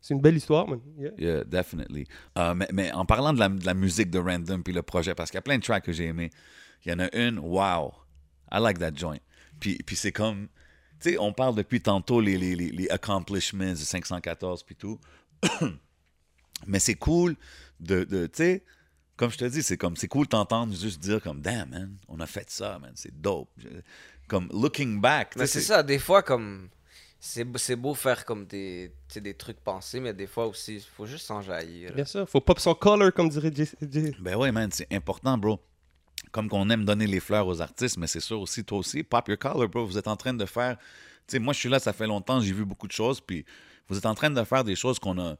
[0.00, 0.80] C'est une belle histoire, man.
[0.96, 1.10] Yeah.
[1.18, 2.06] Yeah, definitely.
[2.36, 5.14] Euh, mais, mais en parlant de la, de la musique de Random puis le projet,
[5.14, 6.30] parce qu'il y a plein de tracks que j'ai aimés,
[6.84, 7.92] il y en a une, wow,
[8.52, 9.18] I like that joint.
[9.58, 10.46] Puis, puis c'est comme,
[11.00, 15.00] tu sais, on parle depuis tantôt les, les, les, accomplishments du 514 puis tout.
[16.66, 17.36] mais c'est cool
[17.80, 18.64] de, de tu sais,
[19.16, 22.20] comme je te dis, c'est comme, c'est cool t'entendre juste dire comme, damn, man, on
[22.20, 23.48] a fait ça, man, c'est dope.
[23.58, 23.68] Je-
[24.28, 25.34] Comme, looking back.
[25.36, 26.68] Mais c'est ça, des fois, comme.
[27.20, 30.46] C'est beau- c'est beau faire comme des, tu sais, des trucs pensés, mais des fois
[30.46, 31.92] aussi, il faut juste s'en jaillir.
[31.92, 32.28] Bien sûr.
[32.28, 33.64] Faut pop son color, comme dirait J.
[33.90, 35.58] J- Ben ouais, man, c'est important, bro.
[36.30, 39.26] Comme qu'on aime donner les fleurs aux artistes, mais c'est sûr aussi, toi aussi, pop
[39.26, 39.84] your collar, bro.
[39.84, 40.76] Vous êtes en train de faire.
[41.26, 43.44] Tu sais, moi, je suis là, ça fait longtemps, j'ai vu beaucoup de choses, puis
[43.88, 45.36] vous êtes en train de faire des choses qu'on a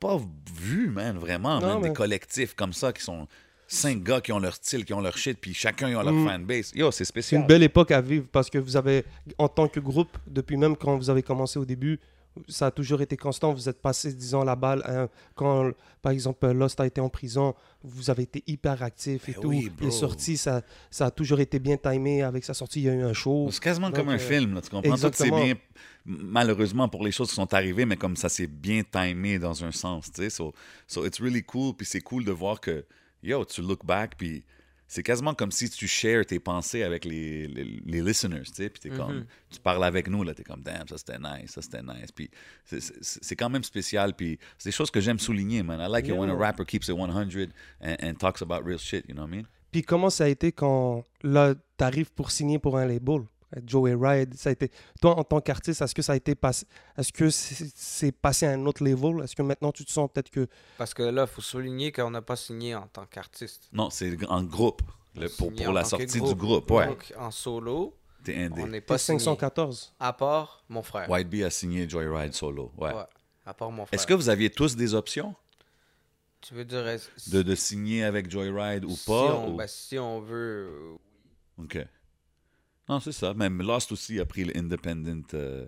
[0.00, 0.18] pas
[0.60, 1.60] vues, man, vraiment.
[1.60, 1.80] Non, man.
[1.82, 3.28] mais- Des collectifs comme ça qui sont
[3.68, 6.12] cinq gars qui ont leur style, qui ont leur shit, puis chacun ils ont leur
[6.12, 6.26] Mm.
[6.26, 6.72] fanbase.
[6.74, 7.42] Yo, c'est C'est spécial.
[7.42, 9.04] une belle époque à vivre parce que vous avez,
[9.38, 12.00] en tant que groupe, depuis même quand vous avez commencé au début,
[12.48, 13.52] ça a toujours été constant.
[13.52, 14.82] Vous êtes passé, disons, la balle.
[14.86, 19.32] hein, quand, par exemple, Lost a été en prison, vous avez été hyper actif et
[19.32, 19.48] Ben tout.
[19.48, 22.22] oui, Il est sorti, ça, ça a toujours été bien timé.
[22.22, 23.48] Avec sa sortie, il y a eu un show.
[23.50, 24.96] C'est quasiment Donc, comme un euh, film, là, tu comprends?
[24.96, 25.54] Tout c'est bien,
[26.04, 29.72] malheureusement pour les choses qui sont arrivées, mais comme ça s'est bien timé dans un
[29.72, 30.30] sens, tu sais.
[30.30, 30.52] So,
[30.86, 32.84] so it's really cool, puis c'est cool de voir que,
[33.22, 34.44] yo, tu look back, puis
[34.92, 38.68] c'est quasiment comme si tu shares tes pensées avec les, les, les listeners, tu sais,
[38.70, 41.62] puis t'es comme, tu parles avec nous, là, t'es comme, damn, ça c'était nice, ça
[41.62, 42.28] c'était nice, puis
[42.64, 45.78] c'est- c'est c'est quand même spécial, puis c'est des choses que j'aime souligner, man.
[45.80, 46.38] I like it when a Yeah.
[46.40, 49.46] rapper keeps it 100 and, and talks about real shit, you know what I mean?
[49.70, 53.20] Puis comment ça a été quand, là, t'arrives pour signer pour un label?
[53.66, 54.70] Joey Ride, ça a été...
[55.00, 56.66] Toi, en tant qu'artiste, est-ce que ça a été passé...
[56.96, 59.22] Est-ce que c'est passé à un autre level?
[59.24, 60.46] Est-ce que maintenant, tu te sens peut-être que...
[60.78, 63.68] Parce que là, il faut souligner qu'on n'a pas signé en tant qu'artiste.
[63.72, 64.82] Non, c'est en groupe,
[65.16, 66.86] le- pour, pour en la sortie du groupe, ouais.
[66.86, 67.96] Donc, en solo,
[68.28, 68.62] indé.
[68.62, 69.18] on n'est Pas pas signé.
[69.18, 71.10] 514 À part mon frère.
[71.10, 72.70] White Bee a signé Joyride solo.
[72.78, 72.94] Ouais.
[72.94, 73.02] Ouais,
[73.46, 73.98] À part mon frère.
[73.98, 75.34] Est-ce que vous aviez tous des options?
[76.42, 76.82] Tu veux dire.
[77.26, 80.70] de, de signer avec Joyride ou si pas on, ou- ben, si on veut.
[80.70, 80.96] euh,
[81.64, 81.78] Ok.
[82.90, 83.32] Non, c'est ça.
[83.34, 85.66] Même Lost aussi a pris l'independent euh,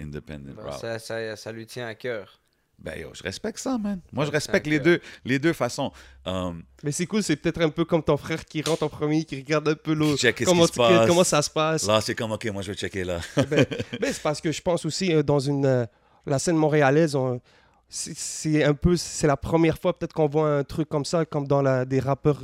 [0.00, 0.72] independent route.
[0.80, 2.40] ça, ça, ça lui tient à cœur.
[2.78, 4.00] Ben yo, je respecte ça, man.
[4.12, 5.90] Moi, je respecte les deux, les deux façons.
[6.26, 9.24] Um, Mais c'est cool, c'est peut-être un peu comme ton frère qui rentre en premier,
[9.24, 10.18] qui regarde un peu l'autre.
[10.44, 10.66] Comment,
[11.06, 11.86] comment ça se passe.
[11.86, 13.20] là, c'est comme, ok, moi, je vais checker là.
[13.36, 13.64] Ben,
[13.98, 15.86] ben, c'est parce que je pense aussi euh, dans une euh,
[16.26, 17.40] la scène montréalaise, on-
[17.88, 21.24] c'est- c'est un peu c'est la première fois peut-être qu'on voit un truc comme ça,
[21.24, 22.42] comme dans la, des rappeurs,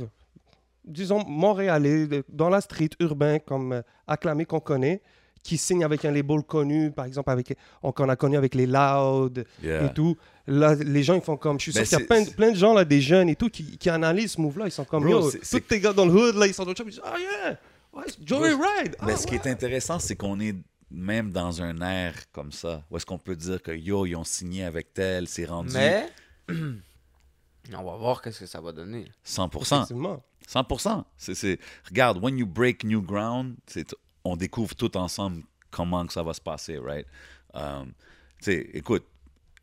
[0.85, 5.01] disons montréalais, dans la street urbain comme euh, acclamé qu'on connaît,
[5.41, 8.65] qui signent avec un label connu, par exemple avec on qu'on a connu avec les
[8.65, 9.85] Loud Yeah.
[9.85, 10.15] et tout.
[10.47, 12.55] Là, les gens ils font comme, je suis sûr qu'il y a plein, plein de
[12.57, 15.31] gens là, des jeunes et tout qui, qui analysent ce move-là, ils sont comme Bro,
[15.31, 17.15] tous tes gars dans le hood là, ils sont dans le shop, ils disent ah
[17.19, 17.57] yeah,
[17.93, 18.95] ouais, Joey Ride.
[19.05, 20.55] Mais Ah, ce qui est intéressant, c'est qu'on est
[20.89, 24.23] même dans un air comme ça, où est-ce qu'on peut dire que yo, ils ont
[24.23, 26.07] signé avec tel, c'est rendu Mais.
[26.49, 29.05] on va voir qu'est-ce que ça va donner.
[29.25, 29.61] 100%.
[29.75, 30.23] Effectivement.
[30.47, 31.03] 100%.
[31.17, 33.55] C'est, Regarde, when you break new ground,
[34.23, 37.05] on découvre tout ensemble comment que ça va se passer, right?
[37.53, 37.93] Um,
[38.47, 39.05] écoute,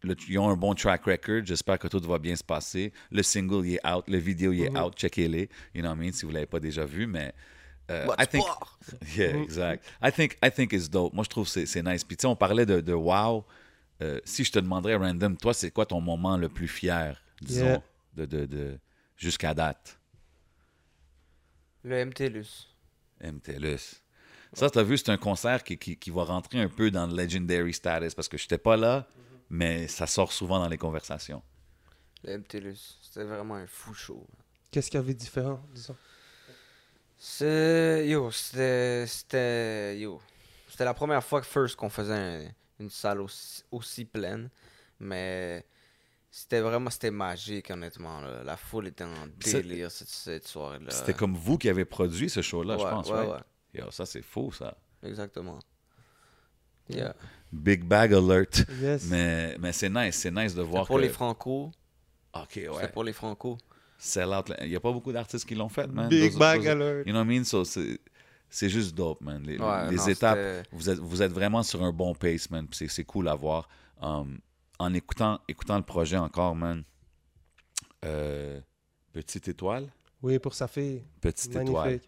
[0.03, 1.43] le- ils ont un bon track record.
[1.45, 2.93] J'espère que tout va bien se passer.
[3.11, 4.05] Le single, il est out.
[4.09, 4.95] Le vidéo, il est out.
[4.97, 5.49] Checkez-les.
[5.74, 6.12] You know what I mean?
[6.12, 7.33] Si vous l'avez pas déjà vu, mais...
[7.91, 8.45] euh, I think,
[9.16, 9.85] yeah, exact.
[10.03, 11.12] I think, I think it's dope.
[11.12, 12.05] Moi, je trouve que c'est- c'est nice.
[12.05, 13.45] Puis, tu sais, on parlait de, de wow.
[14.03, 17.66] Euh, si je te demanderais, random, toi, c'est quoi ton moment le plus fier, disons,
[17.66, 17.83] Yeah.
[18.16, 18.78] de, de, de,
[19.16, 19.99] jusqu'à date?
[21.85, 22.68] Le MTLUS.
[23.22, 24.03] MTLUS.
[24.53, 27.07] Ça, tu as vu, c'est un concert qui, qui, qui va rentrer un peu dans
[27.07, 29.07] le legendary status parce que je n'étais pas là,
[29.49, 31.43] mais ça sort souvent dans les conversations.
[32.24, 32.99] Le MTLUS.
[33.01, 34.26] C'était vraiment un fou show.
[34.70, 35.97] Qu'est-ce qu'il y avait de différent, disons?
[37.18, 38.07] C'est.
[38.09, 39.07] Yo, c'était.
[39.07, 39.99] C'était.
[39.99, 40.20] Yo.
[40.68, 44.49] C'était la première fois que First qu'on faisait un- une salle aussi, aussi pleine.
[44.99, 45.64] Mais.
[46.31, 46.91] C'était vraiment.
[46.91, 48.20] C'était magique, honnêtement.
[48.20, 48.43] là.
[48.45, 50.91] La foule était en c'est- délire cette, cette soirée-là.
[50.91, 53.31] C'était comme vous qui avez produit ce show-là, je pense, ouais, right?
[53.74, 53.81] ouais.
[53.81, 54.76] Yo, ça, c'est faux, ça.
[55.03, 55.59] Exactement.
[56.89, 57.14] Yeah.
[57.53, 58.64] Big bag alert.
[58.81, 59.07] Yes.
[59.09, 61.03] Mais, mais c'est nice, c'est nice de voir Pour que...
[61.03, 61.70] les Franco.
[62.35, 62.89] OK, C'était ouais.
[62.89, 63.59] pour les Franco.
[63.99, 64.53] Sell out.
[64.62, 66.09] Il n'y a pas beaucoup d'artistes qui l'ont fait, man.
[66.09, 67.07] Big Those- bag those- alert.
[67.07, 67.45] You know what I mean?
[67.45, 67.99] So, c'est
[68.49, 69.43] c'est juste dope, man.
[69.45, 72.66] Les, Ouais, les non, étapes, vous êtes, vous êtes vraiment sur un bon pace, man.
[72.66, 73.68] puis C'est c'est cool à voir.
[74.03, 74.39] Um,
[74.81, 76.83] en écoutant, écoutant le projet encore, man.
[78.05, 78.61] euh,
[79.12, 79.89] Petite étoile.
[80.22, 81.05] Oui, pour sa fille.
[81.20, 82.01] Petite étoile.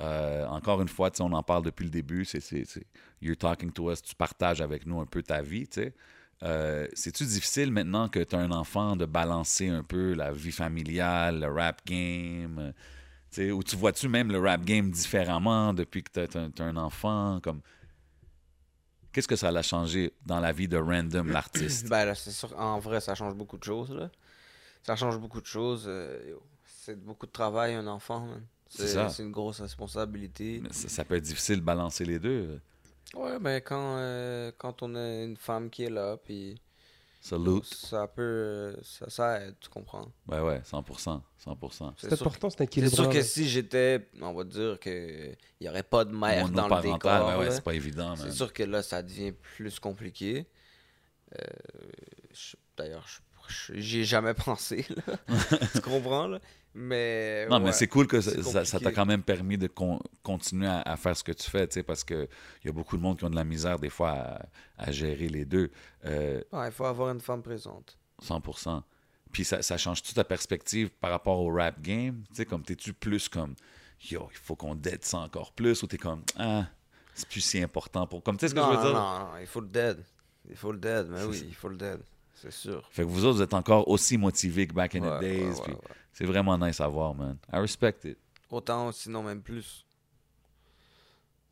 [0.00, 2.24] Euh, encore une fois, on en parle depuis le début.
[2.24, 2.86] C'est, c'est, c'est-
[3.20, 4.00] you're talking to us.
[4.02, 5.68] Tu partages avec nous un peu ta vie.
[6.42, 10.52] Euh, c'est-tu difficile maintenant que tu as un enfant de balancer un peu la vie
[10.52, 12.72] familiale, le rap game?
[13.38, 17.40] ou tu vois-tu même le rap game différemment depuis que tu as, un enfant?
[17.42, 17.60] Comme...
[19.12, 21.88] Qu'est-ce que ça l'a changé dans la vie de Random, l'artiste?
[21.90, 24.10] Ben là, c'est sûr, en vrai, ça change beaucoup de choses, là.
[24.82, 25.84] Ça change beaucoup de choses.
[25.86, 26.34] euh,
[26.64, 28.42] c'est beaucoup de travail, un enfant, man.
[28.68, 29.08] C'est C'est ça.
[29.10, 30.62] c'est une grosse responsabilité.
[30.70, 32.58] ça, ça peut être difficile de balancer les deux.
[33.14, 36.60] Ouais, ben quand, euh, quand on a une femme qui est là, puis
[37.24, 37.64] Salute.
[37.64, 38.76] ça peut...
[38.82, 40.08] Ça, ça aide, tu comprends?
[40.26, 41.20] Ouais, ouais, 100%.
[41.46, 41.92] 100%.
[41.96, 42.94] C'est C'est important, c'est c'est équilibre.
[42.94, 46.66] sûr que si j'étais, on va dire que il y aurait pas de mère dans
[46.68, 47.50] le décor, ouais, ouais, là.
[47.52, 48.16] c'est pas évident.
[48.16, 50.46] C'est sûr que là, ça devient plus compliqué.
[51.38, 51.44] Euh,
[52.76, 54.84] D'ailleurs, je- je- j'y ai jamais pensé.
[55.06, 55.16] Là.
[55.72, 56.26] tu comprends?
[56.26, 56.40] Là?
[56.74, 57.46] Mais.
[57.50, 60.96] Non, mais c'est cool que ça t'a quand même permis de con- continuer à, à
[60.96, 62.28] faire ce que tu fais, tu sais, parce qu'il
[62.64, 64.46] y a beaucoup de monde qui ont de la misère des fois à,
[64.78, 65.70] à gérer les deux.
[66.06, 67.98] Euh, Ouais, il faut avoir une femme présente.
[68.22, 68.82] 100%.
[69.32, 72.22] Puis ça, ça change toute ta perspective par rapport au rap game?
[72.28, 73.54] Tu sais, comme t'es-tu plus comme,
[74.10, 76.66] yo, il faut qu'on dead ça encore plus, ou t'es comme, ah,
[77.14, 78.22] c'est plus si important pour.
[78.22, 78.94] Comme, tu sais ce que non, je veux dire?
[78.94, 80.02] non, non, il faut le dead.
[80.48, 82.00] Il faut le dead, mais oui, il faut le dead.
[82.42, 82.82] C'est sûr.
[82.90, 85.44] Fait que vous autres, vous êtes encore aussi motivés que back in Ouais, the days.
[85.44, 85.78] ouais, puis ouais.
[86.12, 87.36] C'est vraiment nice à voir, man.
[87.52, 88.18] I respect it.
[88.50, 89.84] Autant, sinon même plus.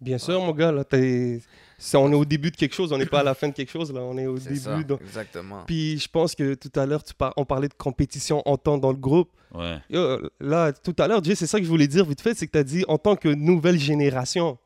[0.00, 1.42] Bien sûr, mon gars, là, t'es-
[1.78, 3.52] si on est au début de quelque chose, on n'est pas à la fin de
[3.52, 4.56] quelque chose, là, on est au début.
[4.56, 5.64] ça, donc- exactement.
[5.66, 8.78] Puis je pense que tout à l'heure, tu par- on parlait de compétition en temps
[8.78, 9.30] dans le groupe.
[9.54, 9.78] Ouais.
[9.90, 12.46] Yo, là, tout à l'heure, Jay, c'est ça que je voulais dire vite fait, c'est
[12.46, 14.58] que tu as dit en tant que nouvelle génération.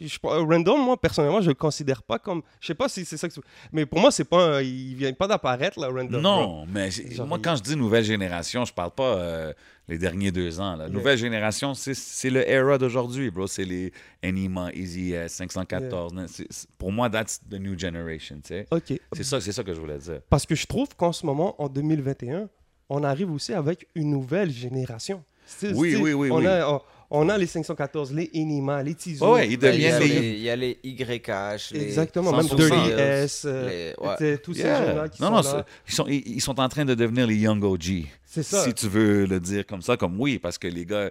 [0.00, 2.42] Je, je- Random, moi, personnellement, je le considère pas comme.
[2.60, 3.40] Je sais pas si c'est ça que tu.
[3.72, 4.56] Mais pour moi, c'est pas.
[4.56, 6.08] un- il vient pas d'apparaître, là, Random.
[6.10, 6.20] bro.
[6.20, 9.52] Non, mais Genre, moi, il- quand je dis nouvelle génération, je parle pas euh,
[9.88, 10.76] les derniers deux ans.
[10.76, 10.92] La Yeah.
[10.92, 13.46] nouvelle génération, c'est- le era d'aujourd'hui, bro.
[13.46, 13.92] C'est les
[14.24, 16.12] Enima, Easy S, 514.
[16.28, 18.66] C'est- c'est- Pour moi, that's the new generation, tu sais.
[18.70, 18.98] Ok.
[19.12, 20.20] C'est ça, c'est ça que je voulais dire.
[20.30, 22.48] Parce que je trouve qu'en ce moment, en 2021,
[22.88, 25.22] on arrive aussi avec une nouvelle génération.
[25.62, 26.46] Oui, oui, oui, on oui.
[26.46, 26.80] A, on,
[27.16, 29.24] on a les 514, les Enima, les Tizo.
[29.26, 31.82] Ouais, ouais, ils Ben, il, y deviennent a les- il y a les YH, les
[31.84, 32.56] Exactement, même 100%.
[32.56, 34.38] Dirty S, euh, les- ouais.
[34.38, 34.86] tous ces Yeah.
[34.86, 35.66] gens-là qui non, sont non, là.
[35.88, 38.06] ils sont, ils, ils sont en train de devenir les Young OG.
[38.24, 38.64] C'est ça.
[38.64, 41.10] Si tu veux le dire comme ça, comme oui, parce que les gars,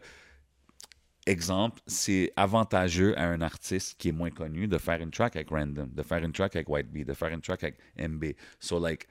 [1.25, 5.49] exemple, c'est avantageux à un artiste qui est moins connu de faire une track avec
[5.49, 8.33] Random, de faire une track avec White Bee, de faire une track avec MB.
[8.59, 9.07] So, like,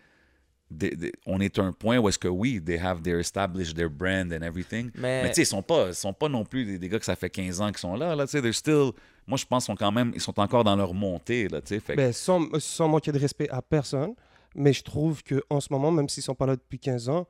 [0.79, 3.75] they- they- on est à un point où est-ce que oui, they have their established
[3.77, 4.91] their brand and everything.
[4.95, 6.99] Mais- Mais, tu sais, ils sont pas, ils sont pas non plus des, des gars
[6.99, 8.15] que ça fait 15 ans qui sont là.
[8.17, 8.91] là tu sais, they're still.
[9.27, 11.49] Moi, je pense qu'ils sont quand même, ils sont encore dans leur montée.
[11.49, 14.15] Là, tu sais, que- Ben, sans, sans manquer de respect à personne,
[14.55, 17.27] mais je trouve qu'en ce moment, même s'ils sont pas là depuis 15 ans,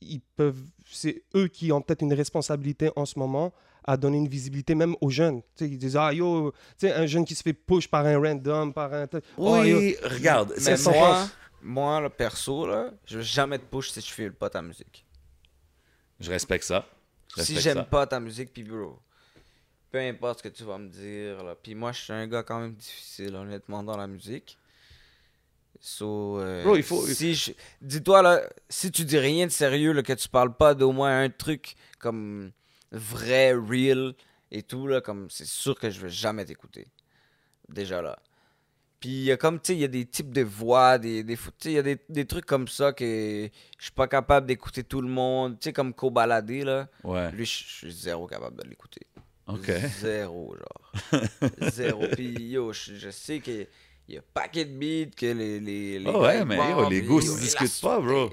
[0.00, 3.52] ils peuvent, c'est eux qui ont peut-être une responsabilité en ce moment
[3.88, 5.40] à donner une visibilité même aux jeunes.
[5.40, 8.04] Tu sais, ils disent, ah yo, tu sais, un jeune qui se fait push par
[8.04, 9.06] un random, par un...
[9.38, 9.78] Oh, yo.
[9.78, 11.28] oui, regarde, Mais c'est ça, moi,
[11.66, 15.04] moi, le perso, là, je vais jamais te push si je file pas ta musique.
[16.20, 16.86] Je respecte ça.
[17.30, 17.84] Je Si respecte j'aime ça.
[17.84, 18.98] pas ta musique, puis bro,
[19.90, 21.54] peu importe ce que tu vas me dire, là.
[21.54, 24.56] Puis moi, je suis un gars quand même difficile, honnêtement, dans la musique.
[25.80, 27.52] So, euh, Bro, il faut- si je-
[27.82, 31.20] Dis-toi, là, si tu dis rien de sérieux, là, que tu parles pas d'au moins
[31.22, 32.50] un truc comme
[32.92, 34.14] vrai, real
[34.50, 36.86] et tout, là, comme c'est sûr que je vais jamais t'écouter.
[37.68, 38.16] déjà là.
[39.06, 41.22] Puis il y a comme, tu sais, il y a des types de voix, des,
[41.22, 43.48] des, il y a des, des trucs comme ça que
[43.78, 45.60] je suis pas capable d'écouter tout le monde.
[45.60, 46.88] Tu sais, comme Cobaladé, là.
[47.04, 47.30] Ouais.
[47.30, 49.06] Lui, je suis zéro capable de l'écouter.
[49.46, 49.70] OK.
[50.00, 51.20] Zéro, genre.
[51.72, 52.02] zéro.
[52.16, 53.68] Puis yo, je, sais qu'il
[54.08, 55.60] y a paquet de beats que les.
[55.60, 58.30] les, les gars, ouais, mais yo, les goûts se il discutent pas, bro.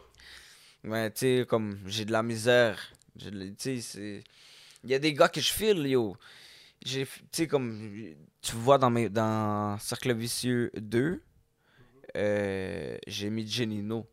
[0.81, 2.79] Mais tu sais, comme j'ai de la misère.
[3.19, 4.23] Tu sais, c'est.
[4.83, 6.17] Il y a des gars que je file, yo.
[6.83, 7.05] J'ai.
[7.05, 8.15] Tu sais, comme.
[8.43, 11.23] Tu vois dans, mes, dans Cercle Vicieux 2,
[12.17, 14.05] euh, j'ai mis Genino.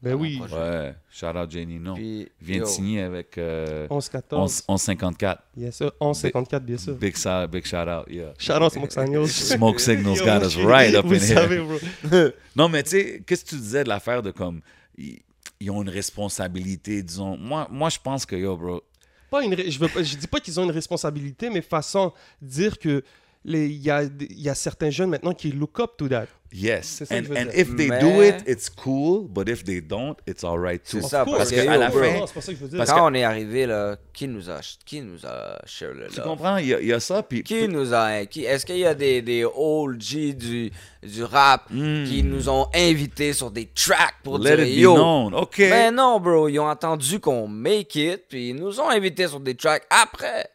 [0.00, 0.40] Ben oui.
[0.52, 0.94] Ouais.
[1.10, 1.48] Shout out.
[1.50, 4.34] Puis, Vient de signer avec euh, 11-14.
[4.34, 5.42] 11 1154.
[5.56, 5.92] Yes, sir.
[6.00, 6.94] 11-54, bien sûr.
[6.94, 7.16] Big,
[7.50, 8.32] big shout out, yeah.
[8.38, 9.26] Shout out Smoke Signals.
[9.56, 11.78] Smoke Signals got us right up vous in savez, here.
[12.02, 12.28] bro.
[12.54, 14.60] Non, mais tu sais, qu'est-ce que tu disais de l'affaire de comme.
[14.96, 15.22] Ils,
[15.60, 17.36] ils ont une responsabilité, disons.
[17.36, 18.82] Moi, moi je pense que, yo, bro.
[19.30, 23.02] Pas une je, veux je dis pas qu'ils ont une responsabilité, mais façon dire que
[23.44, 26.26] il y a, il y a certains jeunes maintenant qui look up to that.
[26.50, 26.86] Yes.
[26.86, 29.28] C'est ça que And, and if they Mais- do it, it's cool.
[29.28, 31.02] But if they don't, it's alright too.
[31.02, 32.58] C'est ça, parce course, que yo, à la bro, fin- non, c'est pas ça que
[32.58, 32.78] je veux dire.
[32.78, 36.22] parce Quand on est arrivé, là, qui nous a, qui nous a share le Tu
[36.22, 36.56] comprends?
[36.56, 37.22] Il y a, il y a ça.
[37.22, 38.24] Puis, Qui nous a.
[38.24, 40.70] Qui, Est-ce qu'il y a des, des old G du,
[41.02, 42.04] du rap Hmm.
[42.04, 44.94] qui nous ont invités sur des tracks pour let dire it be yo?
[44.94, 45.34] known.
[45.34, 45.58] OK.
[45.58, 49.40] Ben non, bro, ils ont attendu qu'on make it, puis ils nous ont invités sur
[49.40, 50.48] des tracks après.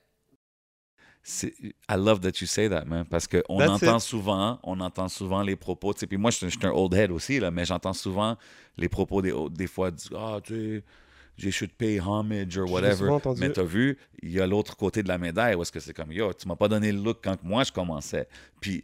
[1.26, 3.06] I love that you say that, man.
[3.06, 3.40] Parce qu'on
[3.72, 4.02] entend it.
[4.02, 5.94] souvent, on entend souvent les propos.
[5.94, 8.38] Puis moi, je suis je un old head aussi, là, mais j'entends souvent
[8.78, 10.84] les propos des, des fois Ah, tu sais,
[11.42, 13.08] they should pay homage or whatever.
[13.40, 15.94] Mais t'as vu, il y a l'autre côté de la médaille où est-ce que c'est
[15.94, 18.28] comme Yo, tu m'as pas donné le look quand moi je commençais.
[18.60, 18.84] Puis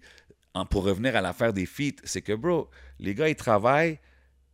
[0.54, 2.70] en- pour revenir à l'affaire des feats, c'est que, bro,
[3.00, 4.00] les gars, ils travaillent,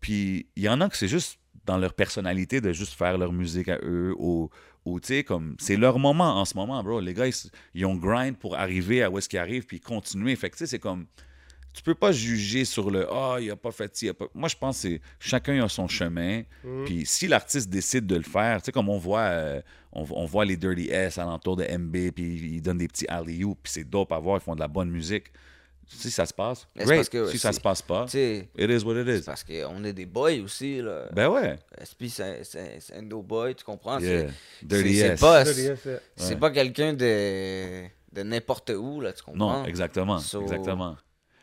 [0.01, 3.31] puis il y en a que c'est juste dans leur personnalité de juste faire leur
[3.31, 4.49] musique à eux ou,
[4.85, 6.99] ou tu sais, comme, c'est leur moment en ce moment, bro.
[6.99, 7.33] Les gars, ils,
[7.73, 10.35] ils ont grind pour arriver à où est-ce qu'ils arrivent, puis continuer.
[10.35, 11.05] Fait que, tu sais, c'est comme,
[11.73, 14.27] tu peux pas juger sur le ah il a pas fait ci, il a pas
[14.33, 16.85] moi je pense que c'est chacun a son chemin Mm.
[16.85, 19.61] puis si l'artiste décide de le faire tu sais comme on voit euh,
[19.91, 23.39] on, on voit les Dirty S alentour de MB puis ils donnent des petits alley
[23.39, 25.25] puis c'est dope à voir ils font de la bonne musique
[25.87, 26.87] si ça se passe great.
[26.97, 29.83] parce que, si ça se passe pas it is what it c'est is parce qu'on
[29.83, 31.07] est des boys aussi, là.
[31.13, 33.99] ben ouais SP, c'est un no boy, tu comprends?
[33.99, 34.27] yeah.
[34.59, 36.35] C'est- Dirty c'est S pas- Ouais.
[36.37, 39.61] pas quelqu'un de, de n'importe où, là, tu comprends?
[39.61, 40.19] Non, exactement.
[40.19, 40.97] So- Exactement.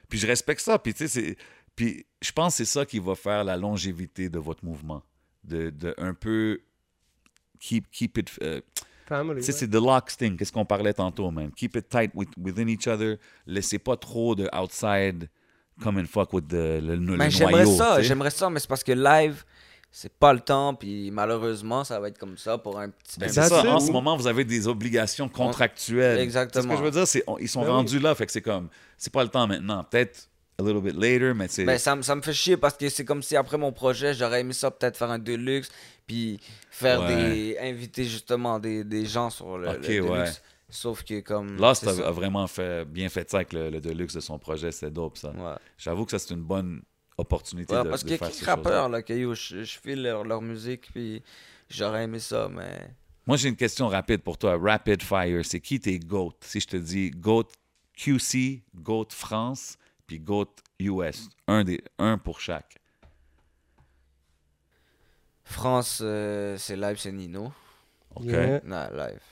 [0.08, 0.78] Puis je respecte ça.
[0.78, 1.36] Puis tu sais, c'est-
[1.74, 5.02] Puis je pense que c'est ça qui va faire la longévité de votre mouvement.
[5.44, 6.60] De, de un peu
[7.58, 8.30] keep, keep it.
[8.42, 8.60] euh,
[9.16, 9.40] Family.
[9.40, 9.58] tu sais, ouais.
[9.58, 11.50] c'est the locks thing, qu'est-ce qu'on parlait tantôt, man.
[11.54, 13.16] Keep it tight with, within each other.
[13.46, 15.28] Laissez pas trop de outside
[15.82, 18.92] come and fuck with the, le, le j'aimerais ça, j'aimerais ça, mais c'est parce que
[18.92, 19.44] live,
[19.90, 23.26] c'est pas le temps, puis malheureusement, ça va être comme ça pour un petit Ben,
[23.26, 23.32] peu.
[23.32, 23.66] c'est ça.
[23.66, 26.18] En ce moment, vous avez des obligations contractuelles.
[26.20, 26.62] Exactement.
[26.64, 27.72] Ce que je veux dire, c'est ils sont Ben oui.
[27.72, 29.84] rendus là, fait que c'est comme, c'est pas le temps maintenant.
[29.84, 30.28] Peut-être
[30.62, 31.64] a little bit later, mais c'est.
[31.64, 34.14] Ben, ça, me- ça me fait chier parce que c'est comme si après mon projet,
[34.14, 35.68] j'aurais aimé ça peut-être faire un deluxe,
[36.06, 36.40] puis
[36.70, 37.14] faire Ouais.
[37.16, 37.58] des.
[37.60, 40.08] inviter justement des, des gens sur le, Ok, le ouais.
[40.18, 40.42] deluxe.
[40.70, 41.56] Sauf que comme.
[41.58, 44.72] Lost a, a vraiment fait, bien fait ça avec le, le deluxe de son projet,
[44.72, 45.30] c'est dope ça.
[45.30, 45.54] Ouais.
[45.76, 46.80] J'avoue que ça c'est une bonne
[47.18, 49.64] opportunité Ouais, de, parce de qu'il y a faire ces rappeurs là, que yo, je,
[49.64, 51.22] je file leur, leur musique, puis
[51.68, 52.88] j'aurais aimé ça, mais.
[53.26, 56.66] Moi j'ai une question rapide pour toi, rapid fire, c'est qui tes GOAT Si je
[56.68, 57.48] te dis GOAT
[57.94, 59.76] QC, GOAT France,
[60.12, 62.76] puis GOAT US, un, des, un pour chaque.
[65.42, 67.50] France, euh, c'est live, c'est Nino.
[68.14, 68.60] OK Yeah.
[68.62, 69.22] Non, live.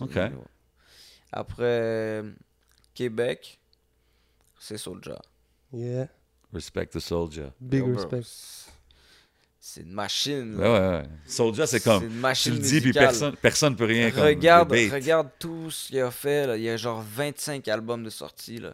[0.00, 0.16] Ok.
[0.16, 0.44] Nino.
[1.30, 2.22] Après,
[2.94, 3.60] Québec,
[4.58, 5.20] c'est Soulja.
[5.70, 6.08] Yeah.
[6.50, 7.48] Respect the Soldier.
[7.60, 8.22] Big Yo, respect.
[9.60, 10.56] c'est- une machine.
[10.56, 10.72] Ouais, là.
[10.72, 11.08] ouais, ouais.
[11.26, 15.28] Soldier, c'est comme, une tu machine le dis, puis personne, personne peut rien Regarde, regarde
[15.38, 16.46] tout ce qu'il a fait.
[16.46, 16.56] Là.
[16.56, 18.56] Il y a genre 25 albums de sortie.
[18.56, 18.72] Là.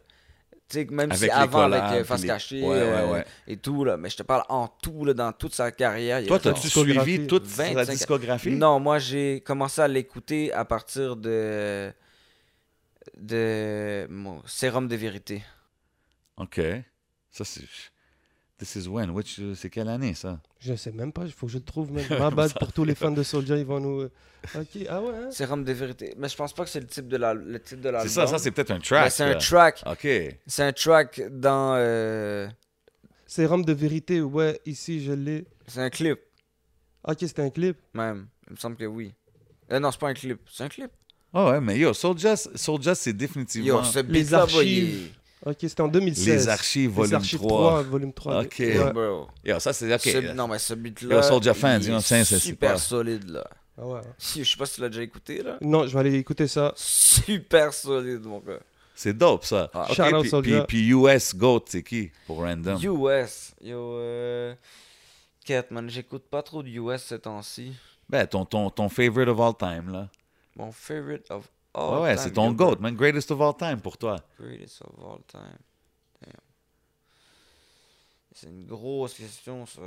[0.90, 3.84] Même Avec si avant collabs, avec euh, Face les- Cachée Ouais, ouais, euh, et tout,
[3.84, 3.96] là.
[3.96, 6.24] mais je te parle en tout, là, dans toute sa carrière.
[6.26, 8.50] Toi, t'as-tu suivi toute sa 25 discographie?
[8.50, 11.90] Non, moi j'ai commencé à l'écouter à partir de
[13.16, 15.42] de mon Sérum de vérité.
[16.36, 16.60] OK.
[17.30, 17.62] Ça, c'est...
[18.58, 19.10] This is when?
[19.10, 20.40] Which, euh, c'est quelle année, ça?
[20.58, 22.04] Je sais même pas, il faut que je le trouve même.
[22.18, 24.00] Ma bad pour tous les fans de Soulja, ils vont nous.
[24.00, 24.10] euh,
[24.56, 25.30] Ok, ah ouais, hein?
[25.30, 26.14] Sérum de vérité.
[26.18, 28.08] Mais je pense pas que c'est le type de la, le titre de l'album.
[28.08, 29.12] C'est ça, ça, c'est peut-être un track.
[29.12, 29.34] c'est un là.
[29.36, 29.82] track.
[29.86, 30.08] OK.
[30.46, 32.48] C'est un track dans euh,
[33.26, 35.44] Sérum de vérité, ouais, ici je l'ai.
[35.68, 36.18] c'est un clip
[37.04, 37.76] Ok, c'était un clip?
[37.94, 38.26] même.
[38.48, 39.12] Il me semble que oui.
[39.70, 40.90] Euh, non, c'est pas un clip, c'est un clip.
[41.32, 45.12] Ah ouais, mais yo, Soulja, Soulja c'est définitivement Yo, ce Les archives.
[45.46, 46.26] Ok, c'était en 2016.
[46.26, 47.82] les archives Les volume archives 3.
[47.82, 48.42] volume 3.
[48.42, 48.56] Ok.
[48.58, 48.92] Ouais.
[48.92, 49.28] bro.
[49.44, 50.00] Yo, ça, c'est OK.
[50.00, 52.78] Ce- non, mais ce beat Yo, what I'm saying, c'est super super.
[52.78, 53.46] solide là.
[53.80, 54.00] Ah ouais.
[54.18, 55.56] Si, je sais pas si tu l'as déjà écouté là.
[55.60, 56.72] Non, je vais aller écouter ça.
[56.76, 58.58] Super solide, mon gars.
[58.94, 59.70] C'est dope, ça.
[59.72, 59.86] Ah.
[59.88, 62.76] Ok, Shout out puis- puis, puis US GOAT, c'est qui pour Random?
[62.82, 63.54] US.
[63.62, 64.54] Yo, euh.
[65.70, 67.72] Man, j'écoute pas trop de US ces temps-ci.
[68.10, 70.08] Ben, ton, ton, ton favorite of all time, là.
[70.56, 71.48] Mon favorite of
[71.78, 72.94] all ouais, time, c'est ton GOAT, man.
[72.94, 74.16] Greatest of all time pour toi.
[74.40, 75.58] Greatest of all time.
[76.22, 76.32] Damn.
[78.34, 79.80] C'est une grosse question, ça.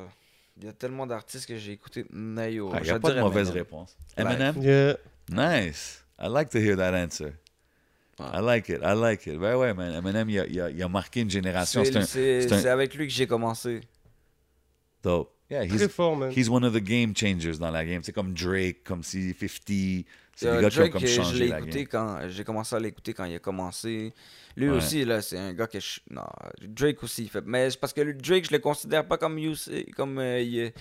[0.57, 2.05] Il y a tellement d'artistes que j'ai écouté.
[2.11, 2.71] Nayo.
[2.73, 3.63] Il n'y je a vais pas de mauvaise Eminem.
[3.63, 3.95] réponse.
[4.17, 4.23] Ouais.
[4.23, 4.55] Eminem?
[4.61, 4.97] Yeah.
[5.29, 6.03] Nice.
[6.19, 7.33] I like to hear that answer.
[8.19, 8.25] Ouais.
[8.33, 9.37] I like it, I like it.
[9.39, 9.93] Ouais, ouais, man.
[9.95, 11.83] Eminem, il a, il a, il a marqué une génération.
[11.83, 13.81] C'est C'est un c'est- c'est un- c'est avec lui que j'ai commencé.
[15.01, 15.33] dope.
[15.51, 16.31] Yeah, Très he's, fort, man.
[16.31, 18.01] he's one of the game changers dans la game.
[18.03, 20.05] C'est comme Drake, comme si 50.
[20.33, 21.87] C'est Euh, des gars qui ont Drake, comme euh, je changé l'ai la écouté game.
[21.91, 24.13] quand j'ai commencé à l'écouter quand il a commencé.
[24.55, 24.77] Lui Ouais.
[24.77, 26.23] aussi là, c'est un gars que je non,
[26.67, 29.93] Drake aussi il fait mais c'est parce que Drake je le considère pas comme UC,
[29.95, 30.71] comme euh, il-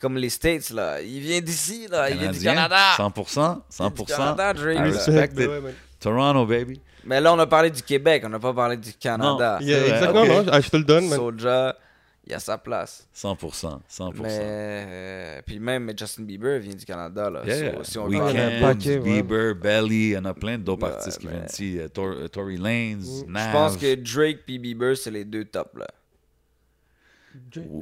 [0.00, 2.94] comme les States là, il vient d'ici là, il vient du Canadien, Canada.
[2.96, 3.78] 100%, Il 100%.
[3.78, 4.76] vient du Canada, Drake.
[4.78, 5.48] I respect it.
[5.48, 5.74] ouais.
[6.00, 6.80] Toronto, baby.
[7.04, 9.58] Mais là on a parlé du Québec, on n'a pas parlé du Canada.
[9.60, 10.46] Yeah, C'est vrai, exactement, ok.
[10.46, 11.18] non, je te le donne, man.
[12.30, 13.08] Il a sa place.
[13.14, 14.12] 100%, 100%.
[14.22, 17.42] Mais euh, puis même Justin Bieber vient du Canada là.
[17.46, 18.98] Yeah, So, si on ouais.
[19.00, 21.78] Bieber, Belly, il y en a plein d'autres Ouais, artistes qui mais- viennent ici.
[21.78, 23.32] euh, Tor- euh, Tory Lanez, Mm.
[23.32, 23.46] Nav.
[23.46, 25.86] je pense que Drake puis Bieber c'est les deux top là.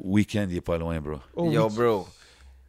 [0.04, 1.16] Weekend, il est pas loin, bro.
[1.34, 1.74] Oh, Yo, oui.
[1.74, 2.06] bro,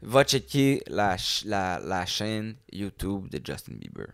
[0.01, 4.07] va checker la, ch- la, la chaîne YouTube de Justin Bieber.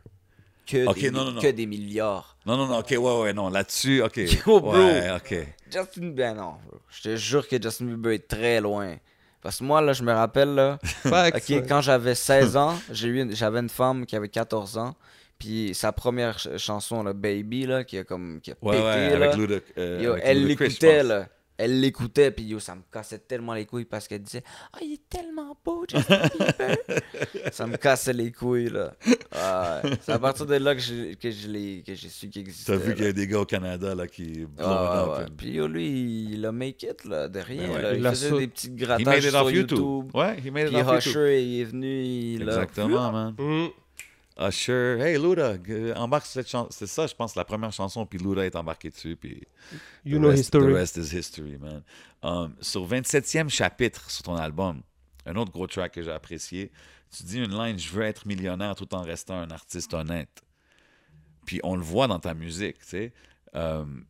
[0.65, 1.41] Que, Ok, des, non, non, non.
[1.41, 2.37] que des milliards.
[2.45, 4.17] Non, non, non, ok, ouais, ouais, non, là-dessus, ok.
[4.47, 4.73] Yo, bro.
[4.73, 5.47] Ouais, ok.
[5.71, 6.53] Justin Bieber, non.
[6.89, 8.95] Je te jure que Justin Bieber est très loin.
[9.41, 11.65] Parce que moi, là, je me rappelle, là, Facts, ok, man.
[11.67, 14.95] quand j'avais 16 ans, j'avais une femme qui avait 14 ans.
[15.37, 18.83] Puis sa première ch- chanson, là, Baby, là, qui a comme qui a Ouais, pété,
[18.85, 19.33] ouais, là.
[19.33, 21.27] avec euh, Yo, avec elle l'écoutait, là.
[21.55, 24.43] Elle l'écoutait, puis yo, ça me cassait tellement les couilles parce qu'elle disait
[24.73, 26.77] Ah, il est tellement beau, Justin Bieber.
[27.51, 28.93] ça me cassait les couilles, là.
[29.05, 29.91] Ouais.
[30.01, 32.71] C'est à partir de là que j'ai que je l'ai- que j'ai su qu'il existait.
[32.71, 35.67] T'as vu qu'il y a des gars au Canada là, qui Ah, ouais, Puis yo,
[35.67, 37.69] lui, il a make it, là, de rien.
[37.69, 37.81] Ouais.
[37.81, 37.93] là.
[37.93, 39.77] Il Il, faisait des petites grattages sur YouTube.
[39.77, 40.11] YouTube.
[40.15, 41.11] Ouais, he made it Puis off YouTube.
[41.11, 42.53] Usher est venu, il a...
[42.53, 43.35] Exactement, man.
[43.37, 43.67] Mm.
[44.39, 45.57] Usher, hey Luda,
[45.95, 46.67] embarque sur cette chanson.
[46.71, 49.43] C'est ça, je pense, la première chanson, puis Luda est embarqué dessus, puis
[50.05, 50.71] You the know rest, history.
[50.71, 51.83] The rest is history, man.
[52.23, 54.81] Um, sur 27e chapitre sur ton album,
[55.25, 56.71] un autre gros track que j'ai apprécié,
[57.15, 60.41] tu dis une line, je veux être millionnaire tout en restant un artiste honnête.
[61.45, 63.13] Puis on le voit dans ta musique, tu sais.
[63.53, 64.05] Um,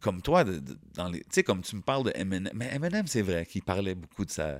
[0.00, 2.74] comme toi, de- de- dans les, tu sais, comme tu me parles de Eminem, mais
[2.74, 4.56] Eminem, c'est vrai qu'il parlait beaucoup de sa,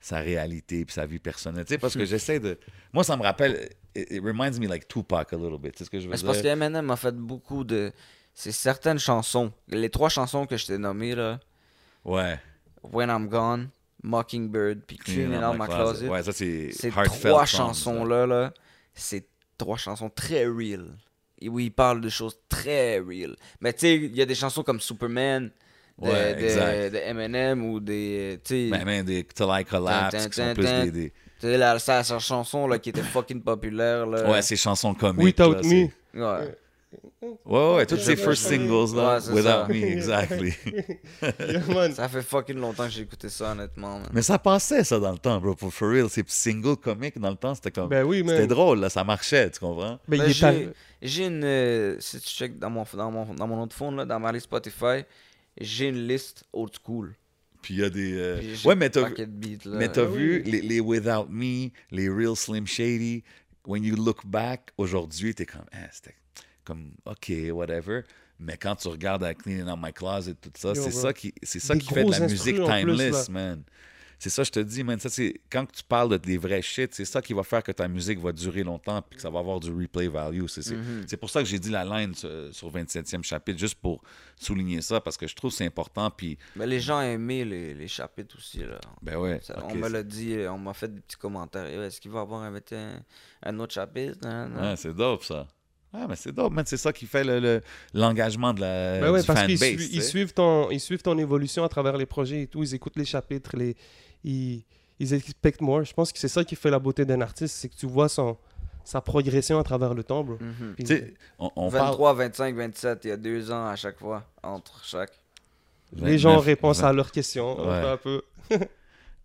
[0.00, 2.58] sa réalité puis sa vie personnelle, tu sais, parce que j'essaie de...
[2.92, 5.90] Moi, ça me rappelle, it, it reminds me like Tupac a little bit, sais ce
[5.90, 6.32] que je veux Mais C'est dire?
[6.32, 7.92] parce que Eminem a fait beaucoup de...
[8.32, 9.52] C'est certaines chansons.
[9.68, 11.38] Les trois chansons que je t'ai nommées, là,
[12.04, 12.38] Ouais.
[12.82, 13.68] When I'm Gone,
[14.02, 18.54] Mockingbird, puis Cleaning Out My Closet, Ouais, ça, c'est ces trois chansons-là, là,
[18.94, 19.26] c'est
[19.58, 20.96] trois chansons très real.
[21.42, 23.36] Et où il parle de choses très real.
[23.60, 25.50] Mais tu sais, il y a des chansons comme Superman
[26.00, 26.34] de, Ouais,
[26.90, 28.40] de- de Eminem ou des...
[28.44, 30.90] Tu sais, Ben, ben, des Till I Collapse, qui sont plus des...
[30.90, 34.06] des- tu sais, la, sa, sa chanson là, qui était fucking populaire.
[34.06, 34.30] Là.
[34.30, 35.24] Ouais, ces chansons comiques.
[35.38, 35.88] Without là, me.
[36.14, 36.54] Ouais.
[37.46, 39.18] Ouais, ouais, toutes ces first singles, là.
[39.18, 39.66] Ouais, Without ça.
[39.68, 40.54] me, exactly.
[41.22, 41.92] Yeah.
[41.94, 43.98] Ça fait fucking longtemps que j'ai écouté ça, honnêtement.
[44.00, 44.08] man.
[44.12, 45.54] Mais ça passait, ça, dans le temps, bro.
[45.54, 47.88] Pour for real, ces singles comiques, dans le temps, c'était comme...
[47.88, 48.22] Ben oui.
[48.26, 49.98] C'était drôle, là, ça marchait, tu comprends?
[50.08, 50.72] Ben, Ben,
[51.02, 51.42] j'ai une.
[51.44, 54.32] euh, si tu check dans mon, dans, mon, dans mon autre phone, là, dans ma
[54.32, 55.04] liste Spotify,
[55.58, 57.14] j'ai une liste old school.
[57.62, 58.12] Puis il y a des...
[58.14, 60.50] euh, Ouais, mais t'as Ah vu oui.
[60.50, 63.22] les, les Without Me, les Real Slim Shady,
[63.66, 65.64] when you look back, aujourd'hui, t'es comme...
[65.72, 66.14] Ah, c'était
[66.64, 68.02] comme, OK, whatever.
[68.38, 71.00] Mais quand tu regardes à Cleaning Out My Closet, tout ça, Yo, c'est bro.
[71.00, 73.32] ça qui, c'est ça qui fait de la musique plus, timeless, là.
[73.34, 73.62] man.
[74.22, 75.00] C'est ça, je te dis, man.
[75.00, 77.72] Ça, c'est, quand tu parles de des vrais shit, c'est ça qui va faire que
[77.72, 80.44] ta musique va durer longtemps puis que ça va avoir du replay value.
[80.46, 81.04] C'est, c'est, Mm-hmm.
[81.08, 84.02] c'est pour ça que j'ai dit la line sur, sur 27e chapitre, juste pour
[84.36, 86.10] souligner ça, parce que je trouve que c'est important.
[86.10, 88.58] Puis, Mais les gens aimaient les, les chapitres aussi.
[88.58, 88.78] Là.
[89.02, 89.40] ben ouais.
[89.42, 91.68] Ça- on me l'a dit, on m'a fait des petits commentaires.
[91.72, 93.02] Yo, Est-ce qu'il va avoir un, un,
[93.42, 94.18] un autre chapitre?
[94.28, 95.46] Ouais, c'est dope, ça.
[95.92, 96.64] Ah, mais c'est dope, man.
[96.66, 97.60] C'est ça qui fait le, le-
[97.94, 101.18] l'engagement de la Ben ouais, du parce qu'ils fanbase, ils, suivent ton, ils suivent ton
[101.18, 102.62] évolution à travers les projets et tout.
[102.62, 103.74] Ils écoutent les chapitres, les,
[104.24, 104.62] ils,
[104.98, 105.84] ils expectent more.
[105.84, 108.08] Je pense que c'est ça qui fait la beauté d'un artiste, c'est que tu vois
[108.08, 108.36] son,
[108.84, 110.36] sa progression à travers le temps, bro.
[110.40, 110.74] Mhm.
[110.76, 111.86] Puis- sais, on, on parle...
[111.90, 115.12] 23, 25, 27, il y a deux ans à chaque fois, entre chaque.
[115.92, 116.88] les gens 29, répondent 20.
[116.88, 117.80] à leurs questions un Ouais.
[117.82, 118.22] peu à peu.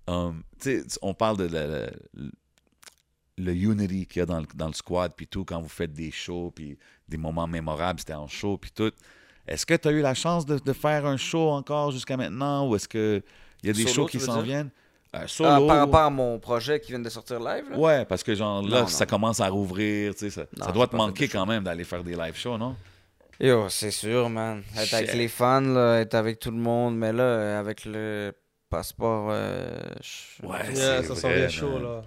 [0.08, 1.90] Um, tu sais, on parle de la- la-
[3.38, 5.94] le unity qu'il y a dans le, dans le squad, puis tout, quand vous faites
[5.94, 6.78] des shows, puis
[7.10, 8.92] des moments mémorables, c'était en show, puis tout.
[9.48, 12.68] Est-ce que tu as eu la chance de, de faire un show encore jusqu'à maintenant,
[12.70, 13.24] ou est-ce qu'il
[13.64, 14.70] y a des Solo, shows qui s'en viennent?
[15.16, 17.78] Euh, Ah, par rapport à mon projet qui vient de sortir live, là?
[17.78, 18.88] Ouais, parce que genre là, Non, non.
[18.88, 21.84] ça commence à rouvrir, tu sais, ça, Non, ça doit te manquer quand même d'aller
[21.84, 22.76] faire des live shows, non?
[23.40, 24.62] Yo, c'est sûr, man.
[24.78, 28.32] Être avec les fans, là, être avec tout le monde, mais là, avec le
[28.70, 32.02] passeport, euh, je- Ouais, Yeah, ça sent bien chaud, là.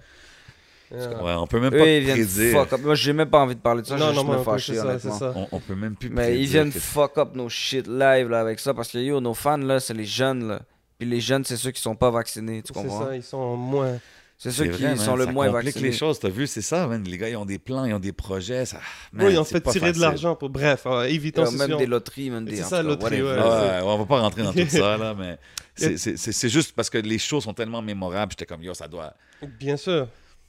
[0.91, 1.23] Yeah.
[1.23, 2.57] Ouais, on peut même Eux, pas ils viennent prédire.
[2.59, 2.81] fuck up.
[2.81, 4.99] Moi, j'ai même pas envie de parler de ça, non, je non, me fâcher, c'est
[4.99, 5.33] ça, ça.
[5.35, 8.39] On, on peut même plus Mais ils viennent que- fuck up nos shit live là,
[8.39, 10.61] avec ça parce que yo, nos fans là, c'est les jeunes là.
[10.99, 13.97] Puis les jeunes, c'est ceux qui sont pas vaccinés, tu C'est ça, ils sont moins.
[14.37, 15.89] C'est ceux qui vrai, man, sont le ça moins complique vaccinés.
[15.89, 17.03] les choses, t'as vu, c'est ça, man.
[17.03, 18.65] Les gars, ils ont des plans, ils ont des projets.
[18.65, 18.79] Ça...
[19.13, 20.01] Oui, ils ont fait tirer de facile.
[20.01, 20.49] l'argent pour.
[20.49, 22.55] Bref, euh, évitons ce même des loteries, même des.
[22.57, 23.31] C'est ça, loterie, ouais.
[23.37, 25.37] Ouais, on va pas rentrer dans tout ça, là, mais
[25.75, 29.13] c'est- juste parce que les shows sont tellement mémorables, j'étais comme, yo, ça doit...
[29.59, 30.07] Bien sûr,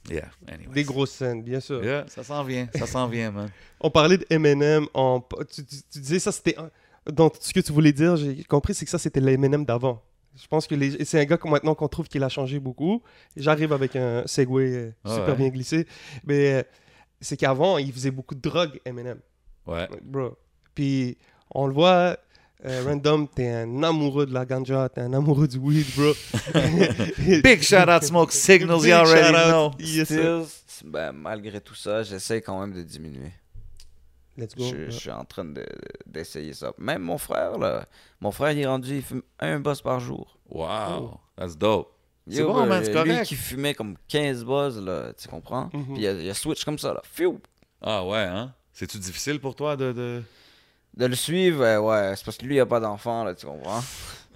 [0.09, 0.73] Yeah, anyway.
[0.73, 1.83] des grosses scènes, bien sûr.
[1.83, 3.49] Yeah, ça s'en vient, ça s'en vient, man.
[3.81, 4.87] On parlait de Eminem.
[4.93, 5.21] En...
[5.53, 6.57] Tu, tu- tu disais ça, c'était.
[6.57, 6.71] un-
[7.11, 10.01] Donc, ce que tu voulais dire, j'ai compris, c'est que ça, c'était l'Eminem d'avant.
[10.35, 11.03] Je pense que les...
[11.05, 13.01] c'est un gars que maintenant qu'on trouve qu'il a changé beaucoup.
[13.35, 15.35] J'arrive avec un segway euh, Ah super ouais.
[15.35, 15.87] bien glissé.
[16.25, 16.63] Mais euh,
[17.19, 19.19] c'est qu'avant, il faisait beaucoup de drogue, Eminem.
[19.67, 19.87] Ouais.
[20.01, 20.37] Bro.
[20.73, 21.17] Puis,
[21.53, 22.17] on le voit,
[22.65, 26.13] euh, Random, t'es un amoureux de la ganja, t'es un amoureux du weed, bro.
[27.43, 29.49] Big shout out Smoke Signals, you already shout out.
[29.49, 29.71] know.
[29.79, 33.31] Yes, ben, malgré tout ça, j'essaie quand même de diminuer.
[34.41, 34.63] Let's go.
[34.63, 35.65] Je, je suis en train de-
[36.05, 36.73] d'essayer ça.
[36.77, 37.85] Même mon frère, là,
[38.19, 40.37] mon frère, il est rendu, il fume un boss par jour.
[40.49, 41.89] Wow, that's dope.
[42.29, 43.25] C'est bon, man, c'est Lui correct.
[43.27, 45.69] qui fumait comme 15 buzz, là, tu comprends?
[45.73, 45.93] Mhm.
[45.93, 47.01] Puis il a, il a switch comme ça, là.
[47.03, 47.33] Fiu!
[47.81, 48.53] Ah ouais, hein?
[48.73, 49.91] C'est-tu difficile pour toi de...
[49.91, 50.21] de...
[50.93, 53.45] De le suivre, euh, ouais, c'est parce que lui, il a pas d'enfant, là, tu
[53.45, 53.81] comprends?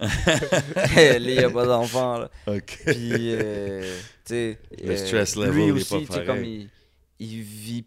[0.00, 2.30] lui, il a pas d'enfant, là.
[2.46, 2.80] OK.
[2.86, 3.82] Puis, euh,
[4.24, 4.58] tu sais.
[4.82, 6.26] Le euh, stress level, Lui il est aussi, pas tu sais, pareil.
[6.26, 6.70] comme il,
[7.18, 7.84] il vit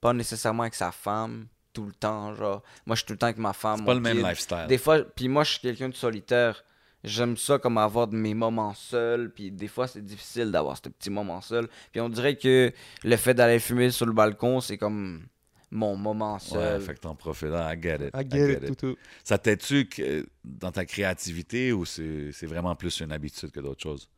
[0.00, 2.62] pas nécessairement avec sa femme tout le temps, genre.
[2.86, 3.78] Moi, je suis tout le temps avec ma femme.
[3.80, 4.66] C'est pas le même lifestyle.
[4.68, 6.64] Des fois, puis moi, je suis quelqu'un de solitaire.
[7.02, 10.82] J'aime ça comme avoir de mes moments seuls, puis des fois, c'est difficile d'avoir ce
[10.90, 11.66] petit moment seul.
[11.92, 12.72] Puis on dirait que
[13.04, 15.26] le fait d'aller fumer sur le balcon, c'est comme
[15.70, 16.82] mon moment Ouais, seul.
[16.82, 17.52] fait que t'en profites.
[17.54, 18.14] Ah, I get it.
[18.14, 18.96] I get it, tout, tout.
[19.24, 23.82] Ça t'aide-tu que- dans ta créativité ou c'est c'est vraiment plus une habitude que d'autres
[23.82, 24.10] choses?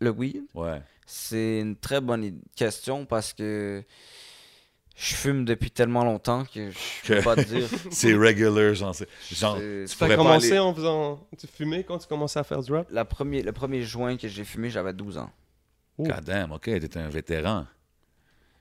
[0.00, 0.82] Le weed, Ouais.
[1.06, 3.82] c'est une très bonne question parce que
[4.96, 7.68] je fume depuis tellement longtemps que je peux pas te dire.
[7.90, 8.94] C'est regular, genre.
[9.30, 11.26] genre tu as pas commencé aller- en faisant.
[11.38, 12.86] Tu fumais quand tu commençais à faire du rap?
[12.90, 15.30] La premier, le premier joint que j'ai fumé, j'avais 12 ans.
[15.98, 17.66] God damn, OK, t'es un vétéran.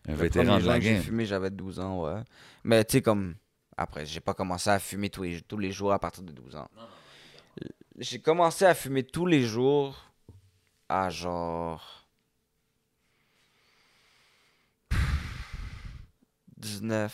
[0.08, 1.02] Un Le vétéran premier de la joint que j'ai game.
[1.04, 2.22] fumé, j'avais 12 ans, ouais.
[2.64, 3.36] Mais tu sais, comme.
[3.78, 6.56] Après, j'ai pas commencé à fumer tous les, tous les jours à partir de 12
[6.56, 6.68] ans.
[7.98, 10.02] J'ai commencé à fumer tous les jours
[10.90, 11.95] à genre.
[16.66, 17.14] 19,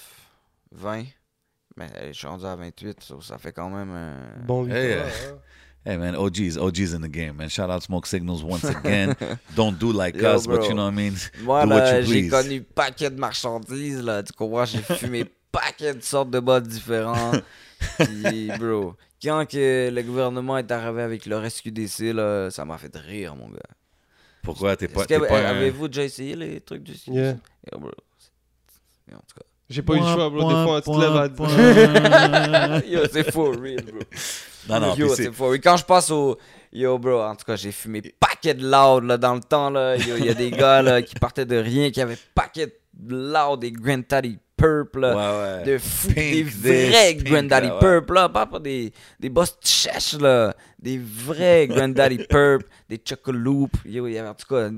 [0.72, 1.04] 20.
[1.78, 3.90] Mais euh, je suis rendu à 28, so ça fait quand même.
[3.92, 4.72] un- Bon, oui.
[4.72, 5.04] Hey, euh.
[5.86, 7.50] Hey man, OG's, OG's in the game, man.
[7.50, 9.16] Shout out Smoke Signals once again.
[9.56, 11.16] Don't do like Yo, us, but you know what I mean?
[11.44, 14.22] Moi, j'ai connu paquet de marchandises, là.
[14.22, 14.66] Tu comprends?
[14.66, 17.32] J'ai fumé paquet de sortes de bottes différents.
[17.98, 22.96] Puis, bro, quand que le gouvernement est arrivé avec leur SQDC, là, ça m'a fait
[22.96, 23.60] rire, mon gars.
[24.44, 24.76] Pourquoi?
[24.76, 27.16] T'es pas, Est-ce que- t'es pas un- Avez-vous déjà essayé les trucs du SQDC?
[27.16, 27.38] Yeah.
[27.72, 27.92] Yo, bro.
[29.12, 29.46] C'est- En tout cas.
[29.70, 30.50] J'ai pas eu le choix, bro.
[30.50, 32.86] Des fois, tu te lèves à.
[32.86, 34.00] Yo, c'est for real, bro.
[34.68, 35.62] Non, non, Yo, c'est for real.
[35.62, 36.38] Quand je passe au.
[36.74, 39.96] Yo, bro, en tout cas, j'ai fumé paquet de loud, là, dans le temps, là.
[39.96, 43.16] Yo, il y a des gars, là, qui partaient de rien, qui avaient paquet de
[43.16, 45.16] loud, des Granddaddy Purple, là.
[45.16, 45.64] Ouais, ouais.
[45.74, 47.80] de fou, Pink des this, vrais that, ouais.
[47.80, 53.72] Purple, là, pas, pas des, des boss chèches, là, des vrais Granddaddy Purple, des Chocoloop,
[53.86, 54.70] yo, il y avait, en tout cas,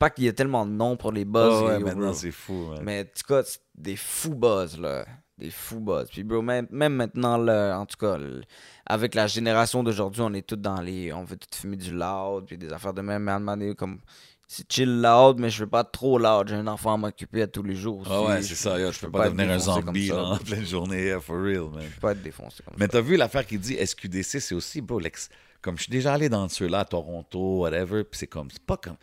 [0.00, 2.32] pas qu'il y a tellement de noms pour les buzz, Ouais, ouais, yo, maintenant c'est
[2.32, 2.80] fou, man.
[2.82, 5.04] mais en tout cas, c'est des fous buzz, là,
[5.38, 8.42] des fous buzz, puis bro, même, même maintenant, là, en tout cas, le-
[8.86, 12.46] avec la génération d'aujourd'hui, on est tous dans les, on veut tout fumer du loud,
[12.46, 14.00] puis des affaires de même, mais à un moment donné, comme,
[14.48, 17.46] c'est chill loud, mais je veux pas trop loud, j'ai un enfant à m'occuper à
[17.46, 19.58] tous les jours aussi, Ah ouais, c'est ça, yo, je peux peux pas, devenir un
[19.60, 21.82] zombie en pleine journée, yeah, for real, man.
[21.88, 22.92] Je peux pas être défoncé comme Mais ça.
[22.92, 25.28] t'as vu l'affaire qui dit SQDC, c'est aussi, bro, l'ex-
[25.62, 28.76] comme je suis déjà allé dans ceux-là à Toronto, whatever, puis c'est comme, c'est pas
[28.78, 28.96] comme.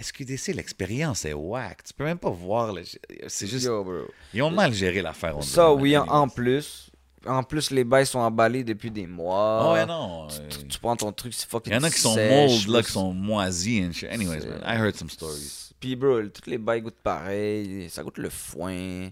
[0.00, 1.24] SQDC, l'expérience?
[1.24, 1.82] Est whack.
[1.84, 2.72] Tu peux même pas voir.
[2.72, 2.82] le-
[3.26, 3.66] C'est juste.
[3.66, 4.02] Yo, bro.
[4.34, 5.36] Ils ont mal géré l'affaire.
[5.36, 6.90] on Ça, oui, en, plus.
[7.26, 9.60] En plus, les bails sont emballés depuis des mois.
[9.62, 10.28] Ah ouais, non.
[10.28, 12.66] Tu, tu- tu prends ton truc, c'est fucking Il y en a qui sont sèche,
[12.66, 14.08] mold, là, qui sont moisis and shit.
[14.10, 15.72] Anyways, man, I heard some stories.
[15.80, 17.88] Puis, bro, toutes les bails goûtent pareil.
[17.90, 19.08] Ça goûte le foin.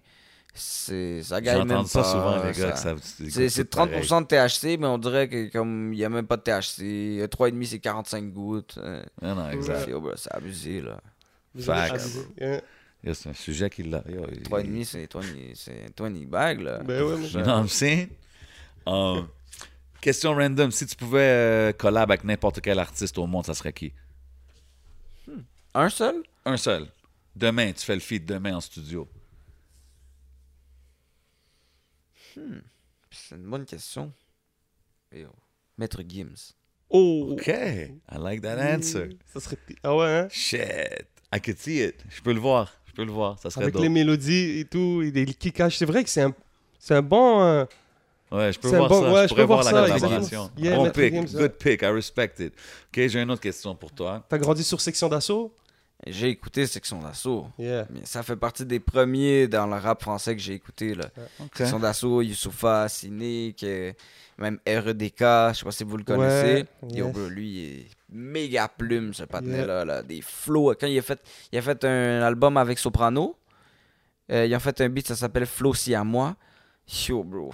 [0.59, 2.11] C'est, ça gagne même ça pas.
[2.11, 3.29] souvent, les gars, ça- que ça.
[3.31, 6.37] C'est, c'est 30% de THC, mais on dirait que comme il n'y a même pas
[6.37, 7.27] de THC.
[7.29, 8.79] 3,5 c'est 45 gouttes.
[8.79, 9.89] Euh, Non, non, exact.
[10.17, 10.99] C'est abusé, là.
[11.61, 11.93] Facts.
[11.95, 12.21] Abusé.
[12.41, 12.61] Yeah.
[13.05, 14.03] Yo, C'est un sujet qui l'a.
[14.09, 15.23] yo, il- 3,5 c'est 20,
[15.55, 16.79] c'est 20 bags, là.
[16.79, 18.09] Ben ouais, mon saying?
[18.87, 19.29] Um,
[20.01, 20.71] question random.
[20.71, 23.93] Si tu pouvais euh, collab avec n'importe quel artiste au monde, ça serait qui?
[25.75, 26.23] Un seul?
[26.45, 26.87] Un seul.
[27.35, 29.07] Demain, tu fais le feat demain en studio.
[33.11, 34.13] C'est une bonne question.
[35.15, 35.29] Yo.
[35.79, 36.53] Maître Gims.
[36.91, 37.29] Oh!
[37.33, 37.47] OK.
[37.49, 39.11] I like that answer.
[39.33, 39.57] Ça serait.
[39.83, 40.29] Ah ouais, hein?
[40.31, 41.07] Shit.
[41.35, 41.97] I could see it.
[42.09, 42.73] Je peux le voir.
[42.87, 43.39] Je peux le voir.
[43.39, 43.83] Ça serait Avec dope.
[43.83, 45.77] les mélodies et tout, et des kickages.
[45.79, 46.35] C'est vrai que c'est un,
[46.79, 47.43] c'est un bon.
[47.43, 47.65] euh,
[48.33, 49.13] Ouais, je peux voir bon- ça.
[49.13, 50.51] ouais, je je pourrais peux voir voir la ça, collaboration.
[50.57, 51.15] Yeah, bon Maître pick.
[51.15, 51.83] Gims, Good pick.
[51.83, 52.53] I respect it.
[52.55, 54.25] OK, j'ai une autre question pour toi.
[54.29, 55.55] T'as grandi sur section d'assaut?
[56.07, 57.47] J'ai écouté Section d'Assaut.
[57.59, 57.87] Yeah.
[57.91, 60.95] Mais Ça fait partie des premiers dans le rap français que j'ai écouté.
[60.95, 61.07] Là.
[61.41, 61.51] OK.
[61.57, 63.93] Section d'Assaut, Youssoufa, Cynic, euh,
[64.39, 66.67] même REDK, je sais pas si vous le connaissez.
[66.83, 69.85] Ouais, Yo, bro, lui, il est méga plume, ce patinet-là.
[69.87, 70.03] là.
[70.03, 70.75] Des flows.
[70.79, 71.21] Quand il a fait,
[71.51, 73.35] il a fait un album avec Soprano,
[74.31, 76.37] euh, il a fait un beat, ça s'appelle Flow Si à moi.
[77.09, 77.53] Yo, bro.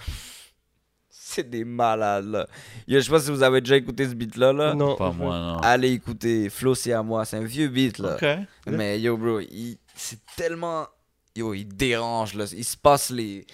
[1.34, 2.46] C'est des malades, là.
[2.86, 4.74] Yo, je sais pas si vous avez déjà écouté ce beat-là, là.
[4.74, 4.96] Non.
[4.96, 5.56] Pas moi, non.
[5.58, 7.24] Allez écouter Flow Si à moi.
[7.24, 8.16] C'est un vieux beat, là.
[8.66, 10.86] Mais yo, bro, il- c'est tellement.
[11.34, 12.44] Yo, il dérange, là.
[12.54, 13.46] Il se passe les.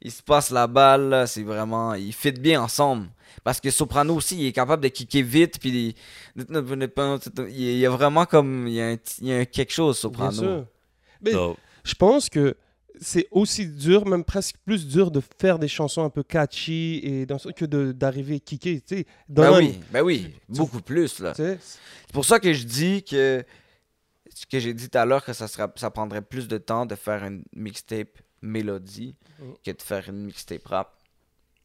[0.00, 1.26] Il se passe la balle, là.
[1.26, 1.94] C'est vraiment.
[1.94, 3.08] Il fit bien ensemble.
[3.44, 5.58] Parce que Soprano aussi, il est capable de kicker vite.
[5.60, 5.94] Puis.
[6.36, 6.44] Il
[7.50, 8.66] il y a vraiment comme.
[8.66, 10.32] Il y a, un, il y a un quelque chose, Bien Soprano.
[10.32, 10.64] sûr.
[11.22, 11.58] Mais Dope.
[11.84, 12.56] je pense que
[13.00, 17.26] c'est aussi dur, même presque plus dur de faire des chansons un peu catchy et
[17.26, 18.80] dans, que d'arriver kicker.
[18.80, 20.34] Tu sais, Ben Donne- oui, ben oui.
[20.48, 21.34] Beaucoup plus, là.
[21.34, 21.58] C'est
[22.12, 23.44] pour ça que je dis que.
[24.34, 26.84] Ce que j'ai dit tout à l'heure, que ça, sera, ça prendrait plus de temps
[26.84, 29.44] de faire une mixtape mélodie Mm.
[29.64, 30.92] que de faire une mixtape rap.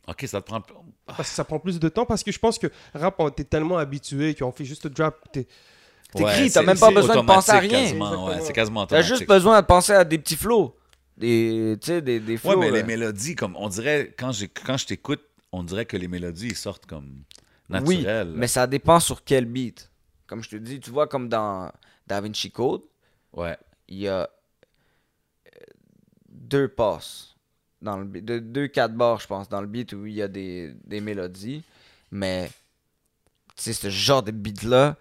[0.07, 0.61] OK, ça te prend...
[1.05, 2.05] Parce que ça prend plus de temps.
[2.05, 5.15] Parce que je pense que rap, on t'es tellement habitué qu'on fait juste drop.
[5.31, 5.47] t'es-
[6.13, 7.69] T'écris, Ouais, t'as même pas besoin de penser à rien.
[7.69, 8.45] quasiment, ouais, Exactement.
[8.45, 10.75] c'est quasiment T'as juste besoin de penser à des petits flows.
[11.21, 12.37] Des, des, des.
[12.45, 14.31] Ouais, mais les mélodies, comme on dirait, quand,
[14.65, 15.21] quand je t'écoute,
[15.51, 17.23] on dirait que les mélodies ils sortent comme
[17.69, 18.33] Oui, naturelles.
[18.35, 19.89] mais ça dépend sur quel beat.
[20.27, 21.71] Comme je te dis, tu vois, comme dans
[22.07, 22.81] Da Vinci Code,
[23.33, 23.57] Ouais.
[23.87, 24.21] il y a
[25.47, 25.49] euh,
[26.29, 27.35] deux passes.
[27.81, 30.21] Dans le beat, deux, deux, quatre bars, je pense, dans le beat où il y
[30.21, 31.63] a des, des mélodies.
[32.11, 32.49] Mais,
[33.55, 34.97] tu sais, ce genre de beat-là,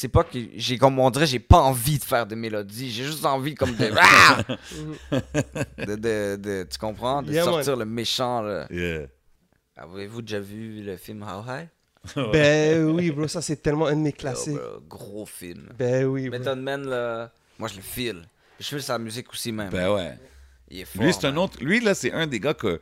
[0.00, 3.02] c'est pas que j'ai comme on dirait j'ai pas envie de faire de mélodies j'ai
[3.04, 4.38] juste envie comme de Ah!
[5.78, 7.20] de, de, de- tu comprends?
[7.22, 7.54] De Yeah, man.
[7.54, 8.66] sortir le méchant là.
[8.70, 9.06] Yeah.
[9.76, 11.68] Avez-vous déjà vu le film How High?
[12.32, 14.54] Ben oui, bro, ça c'est tellement un de mes classiques.
[14.54, 15.68] Yo, bro, gros film.
[15.76, 16.38] Ben oui, bro.
[16.38, 18.22] Method Man, là, moi je le file.
[18.60, 19.70] Je file sa musique aussi même.
[19.70, 20.16] Ben ouais.
[20.70, 21.02] Il est fort.
[21.02, 21.58] Lui, c'est un autre.
[21.60, 22.80] Lui, là, c'est un des gars que.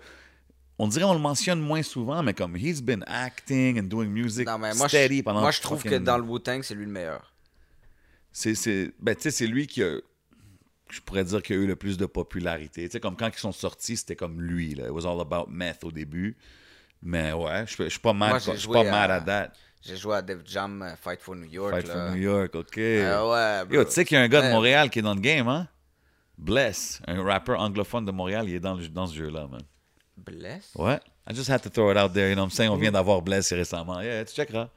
[0.79, 4.47] On dirait on le mentionne moins souvent, mais comme he's been acting and doing music
[4.47, 5.41] Non, mais moi, steady je, pendant.
[5.41, 7.33] moi, je trouve que dans le Wu-Tang, c'est lui le meilleur.
[8.33, 9.97] c'est, c'est, ben, tu sais, c'est lui qui a,
[10.91, 12.85] je pourrais dire qu'il a eu le plus de popularité.
[12.85, 14.85] Tu sais, comme quand ils sont sortis, c'était comme lui, là.
[14.85, 16.37] It was all about meth au début.
[17.03, 19.53] Mais ouais, je, je suis pas je suis joué pas à- mad à that.
[19.83, 21.73] J'ai joué à Def Jam euh, Fight for New York.
[21.75, 21.95] Fight là.
[22.09, 22.79] for New York, OK.
[22.79, 23.75] Ah ouais, bro.
[23.77, 24.53] Yo, tu sais qu'il y a un gars de.
[24.53, 25.69] Montréal qui est dans le game, hein?
[26.37, 29.63] Bless, un rappeur anglophone de Montréal, il est dans, le- dans ce jeu-là, man.
[30.17, 30.71] Bless?
[30.75, 30.99] Ouais.
[31.29, 32.71] I just had to throw it out there, you know what I'm saying?
[32.71, 34.01] On vient d'avoir Bless récemment.
[34.01, 34.71] Yeah, tu checkeras.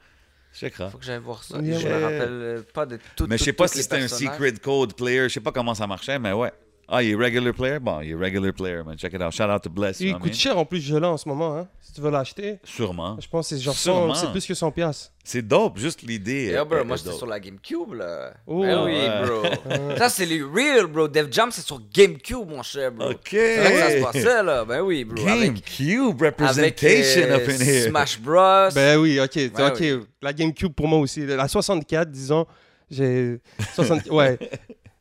[0.52, 0.90] Tu checkeras.
[0.90, 1.58] Faut que j'aille voir ça.
[1.60, 3.26] Yeah, je me rappelle euh, pas de tout.
[3.28, 5.86] Mais je sais pas si c'était un secret code player, je sais pas comment ça
[5.86, 6.52] marchait, mais ouais.
[6.92, 7.78] Ah, il est regular player?
[7.78, 8.96] Bon, il est regular player, man.
[8.98, 9.32] Check it out.
[9.32, 10.00] Shout out to Bless.
[10.00, 11.56] you Il coûte cher en plus, je l'ai en ce moment.
[11.56, 11.68] Hein.
[11.80, 13.16] Si tu veux l'acheter, Sûrement.
[13.20, 14.14] je pense que c'est genre Sûrement.
[14.14, 15.12] 100, c'est plus que 100 piastres.
[15.22, 16.46] C'est dope, juste l'idée.
[16.46, 18.32] Yeah, est- bro, est- moi j'étais sur la GameCube là.
[18.46, 18.62] Oh.
[18.62, 19.24] Ben oui, Ouais.
[19.24, 19.96] bro.
[19.98, 21.06] ça c'est les real, bro.
[21.08, 23.10] Def Jam c'est sur GameCube, mon cher, bro.
[23.10, 23.18] OK.
[23.30, 24.64] C'est là que ça se passait là.
[24.64, 25.26] Ben oui, bro.
[25.28, 27.88] Avec, GameCube avec representation euh, up in here.
[27.88, 28.68] Smash Bros.
[28.74, 29.34] Ben oui, ok.
[29.36, 29.76] Ouais, ok.
[29.80, 30.00] oui.
[30.22, 31.24] La GameCube pour moi aussi.
[31.26, 32.46] La 64, disons,
[32.90, 33.40] j'ai.
[33.74, 34.06] 60...
[34.10, 34.38] ouais.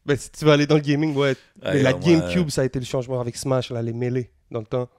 [0.09, 1.35] Ben si tu veux aller dans le gaming, ouais.
[1.61, 4.31] Ah, Mais la moi, GameCube, ça a été le changement avec Smash, là, les mêlées,
[4.49, 4.89] dans le temps.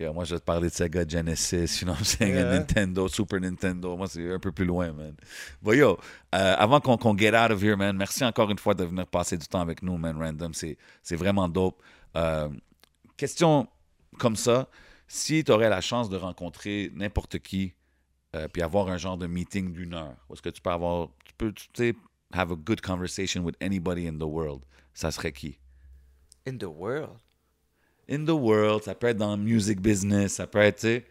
[0.00, 2.34] Yo, moi, je vais te parler de Sega Genesis, you know what I'm saying?
[2.34, 2.50] Yeah.
[2.50, 3.94] Nintendo, Super Nintendo.
[3.94, 5.14] Moi, c'est un peu plus loin, man.
[5.62, 5.98] But yo,
[6.34, 9.36] euh, avant qu'on get out of here, man, merci encore une fois de venir passer
[9.36, 10.52] du temps avec nous, man, random.
[10.54, 11.82] C'est vraiment dope.
[12.16, 12.48] Euh,
[13.18, 13.68] question
[14.18, 14.70] comme ça,
[15.08, 17.74] si tu aurais la chance de rencontrer n'importe qui,
[18.34, 21.34] euh, puis avoir un genre de meeting d'une heure, est-ce que tu peux avoir, tu
[21.36, 21.94] peux, tu sais,
[22.34, 24.62] have a good conversation with anybody in the world,
[24.94, 25.58] ça serait qui?
[26.46, 27.16] In the world?
[28.08, 31.02] In the world, ça peut être dans le music business, ça peut être, tu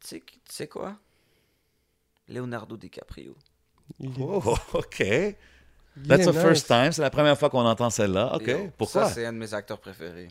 [0.00, 0.22] sais,
[0.56, 0.96] Tu quoi?
[2.28, 3.34] Leonardo DiCaprio.
[3.98, 5.36] Il- Oh, OK.
[6.06, 6.66] That's the first nice.
[6.68, 6.92] time.
[6.92, 8.36] C'est la première fois qu'on entend celle-là.
[8.36, 8.46] OK.
[8.46, 9.06] Yo, Pourquoi?
[9.08, 10.28] Ça, c'est un de mes acteurs préférés.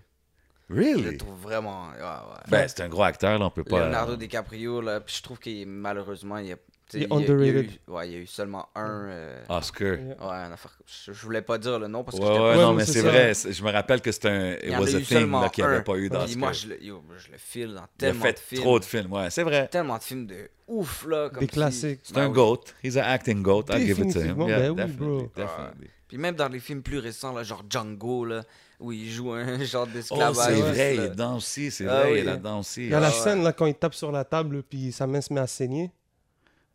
[0.69, 1.17] Je le really?
[1.17, 1.89] trouve vraiment.
[1.89, 2.41] ouais, ouais.
[2.47, 3.45] Ben, c'est un gros acteur, là.
[3.45, 3.85] On peut pas.
[3.85, 6.55] Leonardo DiCaprio, là, puis je trouve qu'il malheureusement, il a.
[6.93, 7.71] Il est il y a- il y a underrated.
[7.87, 9.07] eu- ouais, il y a eu seulement un.
[9.09, 9.95] euh, Oscar.
[9.95, 10.15] Yeah.
[10.19, 10.77] Ouais, affaire.
[10.85, 13.01] Je, je voulais pas dire le nom parce que Ouais, ouais, pas non, mais c'est
[13.01, 13.33] vrai.
[13.33, 14.55] Je me rappelle que c'était un.
[14.63, 15.03] Il It was a thing
[15.51, 15.81] qu'il n'y avait un.
[15.81, 16.37] pas eu d'Oscar.
[16.37, 18.61] moi, je le, yo, je le file dans Il a tellement fait de films.
[18.61, 19.11] trop de films.
[19.13, 19.67] Ouais, c'est vrai.
[19.67, 21.29] Tellement de films de ouf, là.
[21.29, 21.99] Comme Des si- classiques.
[22.03, 22.33] C'est Ben un oui.
[22.33, 22.61] goat.
[22.83, 23.65] He's an acting goat.
[23.69, 24.41] I'll give it to him.
[24.47, 24.95] Yeah, ben oui, definitely.
[24.97, 25.31] bro.
[25.35, 25.87] definitely.
[26.07, 28.41] Puis même dans les films plus récents, là, genre Django, là,
[28.79, 30.35] où il joue un genre Oh, d'esclavage.
[30.37, 31.05] c'est vrai, il là.
[31.05, 32.19] est dedans aussi, c'est Ah vrai, il oui.
[32.19, 32.85] est là-dedans aussi.
[32.85, 33.15] Il y a la Ah ouais.
[33.15, 35.91] scène là quand il tape sur la table puis sa main se met à saigner.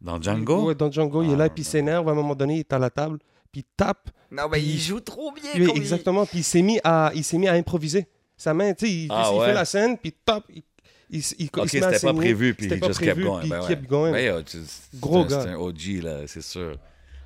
[0.04, 0.66] Dans Django?
[0.68, 2.60] Ouais, dans Django, il est là Ah, puis il s'énerve à un moment donné, il
[2.60, 3.18] est à la table
[3.50, 4.10] puis il tape.
[4.30, 5.50] Non, mais il joue trop bien.
[5.56, 6.26] Oui, comme il- exactement.
[6.26, 8.06] Puis il s'est mis à il s'est mis à improviser.
[8.36, 9.46] Sa main, tu sais, il, Ah il ouais.
[9.46, 10.44] fait la scène puis tape.
[10.48, 10.62] Il,
[11.10, 13.00] il, il- il Ok, se met à c'était pas prévu, puis C'était il pas just
[13.00, 13.40] prévu, kept going.
[13.40, 13.68] puis Ben il ouais.
[13.68, 14.12] kept going.
[14.12, 15.40] Ben, yo, tu- c'est Gros gars.
[15.42, 16.76] C'est un OG, là, c'est sûr.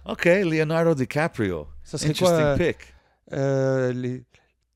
[0.06, 1.66] OK, Leonardo DiCaprio.
[1.82, 2.76] Ça serait Interesting quoi pick.
[3.32, 4.22] euh, les,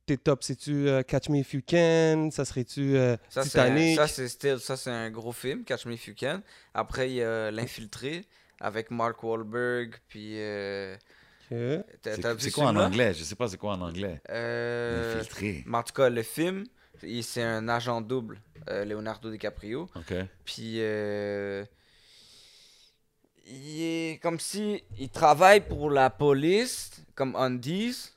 [0.07, 2.31] tes tops C'est-tu euh, Catch Me If You Can?
[2.33, 3.97] Ça serait-tu euh, un, Titanic?
[3.97, 6.43] ça, c'est still- ça, c'est un gros film, Catch Me If You Can.
[6.74, 8.24] Après, il y a L'Infiltré
[8.61, 9.95] avec Mark Wahlberg.
[10.09, 10.35] Puis.
[10.41, 10.97] euh,
[11.51, 13.15] C'est quoi en anglais?
[13.15, 14.20] Je sais pas c'est quoi en anglais.
[14.31, 15.62] Euh, Infiltré.
[15.66, 16.65] mais en tout cas, le film,
[17.03, 19.89] il- c'est un agent double, euh, Leonardo DiCaprio.
[19.95, 20.15] OK.
[20.45, 21.65] Puis, euh,
[23.47, 28.11] il est comme si il travaille pour la police, comme Undies,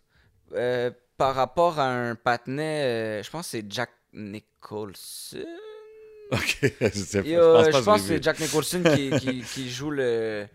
[0.54, 5.46] euh, par rapport à un patinet, euh, je pense que c'est Jack Nicholson.
[6.32, 7.28] OK, je sais pas.
[7.28, 8.24] Et, euh, je je pense que c'est.
[8.24, 10.48] Jack Nicholson qui, qui, qui joue le,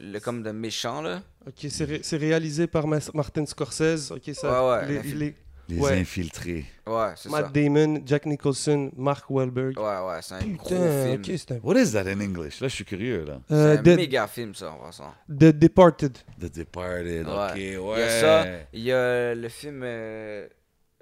[0.00, 1.22] le comme de méchant, là.
[1.46, 4.10] Ok, c'est ré- c'est réalisé par Martin Scorsese.
[4.12, 4.64] Ok, ça.
[4.64, 5.36] Ouais, ouais, les- les-
[5.70, 5.98] Les ouais.
[6.00, 6.64] infiltrés.
[6.86, 7.50] Ouais, c'est Matt ça.
[7.52, 9.78] Damon, Jack Nicholson, Mark Wahlberg.
[9.78, 11.20] Ouais, ouais, c'est un gros Putain, film.
[11.20, 11.58] ok, c'est un.
[11.62, 12.60] What is that in English?
[12.60, 13.40] Là, je suis curieux, là.
[13.50, 15.12] Euh, c'est un The, méga film, ça, en passant.
[15.28, 16.16] The Departed.
[16.40, 17.26] The Departed.
[17.26, 17.76] Ouais.
[17.78, 17.96] OK, ouais.
[17.96, 20.46] Il y a ça, il y a le film euh,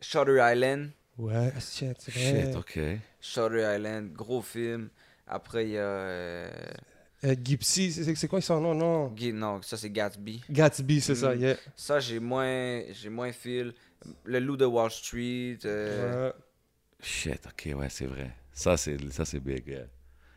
[0.00, 0.90] Shutter Island.
[1.16, 2.46] Ouais, shit, c'est vrai.
[2.46, 2.78] Shit, OK.
[3.20, 4.88] Shutter Island, gros film.
[5.28, 5.80] Après, il y a.
[5.82, 6.50] euh,
[7.24, 8.74] Euh, Gypsy, c'est c'est quoi son nom?
[8.74, 9.14] Non.
[9.32, 10.42] Non, ça c'est Gatsby.
[10.50, 11.40] Gatsby, c'est ça, Mm.
[11.40, 11.56] yeah.
[11.74, 13.72] Ça, j'ai moins, j'ai moins fil.
[14.24, 15.58] Le Loup de Wall Street.
[15.64, 16.34] euh, Ouais.
[17.02, 18.30] Shit, OK, ouais, c'est vrai.
[18.52, 19.66] Ça, c'est ça, c'est big.
[19.66, 19.84] yeah.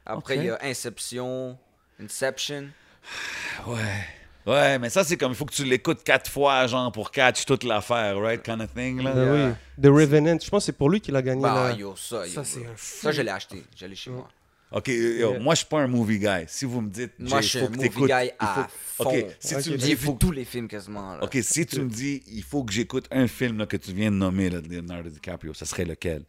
[0.06, 1.58] Après, il y a Inception.
[2.02, 2.70] Inception.
[3.68, 4.04] Ouais.
[4.46, 7.46] Ouais, mais ça, c'est comme, il faut que tu l'écoutes quatre fois, genre, pour catch
[7.46, 8.42] toute l'affaire, right?
[8.42, 9.14] Kind of thing, là.
[9.14, 9.48] Ben Yeah.
[9.50, 9.84] oui.
[9.84, 11.42] The Revenant, je pense que c'est pour lui qu'il a gagné.
[11.42, 13.64] Bah, la- yo, ça, yo, Ça, c'est Ça, je l'ai acheté.
[13.76, 14.16] Je l'ai chez Ouais.
[14.18, 14.30] moi.
[14.72, 15.40] OK, yo, Yeah.
[15.40, 16.46] moi, je suis pas un movie guy.
[16.48, 18.68] Si vous me dites, Moi, je suis un movie guy à
[18.98, 19.10] faut- fond.
[19.10, 19.62] OK, si Ok.
[19.64, 20.14] tu me dis, J'ai il vu faut...
[20.14, 21.16] tous les films quasiment.
[21.16, 21.24] Là.
[21.24, 24.12] OK, si tu me dis, il faut que j'écoute un film là, que tu viens
[24.12, 26.24] de nommer, là, de Leonardo DiCaprio, ça serait lequel?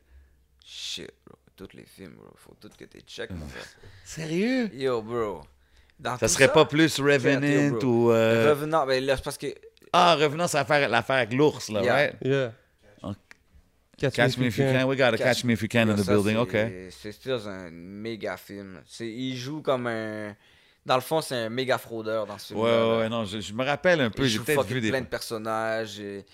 [0.64, 1.36] Shit, bro.
[1.56, 2.30] Tous les films, bro.
[2.36, 3.66] Faut tout que tu check, mon frère.
[4.04, 4.70] Sérieux?
[4.72, 5.42] Yo, bro.
[5.98, 8.10] Dans Ça serait pas plus Revenant ou...
[8.10, 9.48] euh, Revenant, ben là, c'est parce que.
[9.92, 11.94] Ah, Revenant, c'est l'affaire l'affaire avec l'ours, là, Yeah.
[11.94, 12.14] right?
[12.24, 12.54] Yeah.
[14.00, 14.84] Catch, Catch Me If You Can.
[14.86, 17.12] We gotta Catch Me If You Can in the ça, building, c'est- OK.
[17.14, 18.80] C'est un méga film.
[18.86, 20.34] C'est- Il joue comme un.
[20.86, 22.60] Dans le fond, c'est un méga fraudeur dans ce film.
[22.60, 24.88] Ouais, ouais, ouais, non, je, je me rappelle un peu, Il j'ai peut-être vu des...
[24.88, 26.00] plein de personnages.
[26.00, 26.24] et-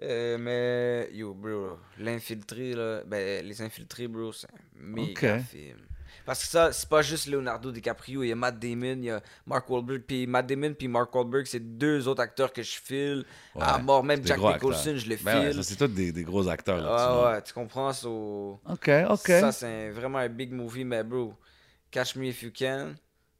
[0.00, 5.42] Euh, mais, yo, bro, l'infiltré, là, ben, les infiltrés, bro, c'est un méga Ok.
[5.50, 5.76] film.
[6.26, 9.10] Parce que ça, c'est pas juste Leonardo DiCaprio, il y a Matt Damon, il y
[9.10, 12.78] a Mark Wahlberg, puis Matt Damon puis Mark Wahlberg, c'est deux autres acteurs que je
[12.82, 13.24] file.
[13.54, 15.54] Ouais, à mort, même Jack Nicholson, je le Ben ouais, file.
[15.54, 16.88] ça, c'est tous des, des gros acteurs, là.
[16.98, 18.60] ah ouais, tu comprends, so...
[18.68, 19.26] OK, OK.
[19.26, 21.34] Ça, c'est vraiment un big movie, mais bro,
[21.90, 22.92] Catch Me If You Can,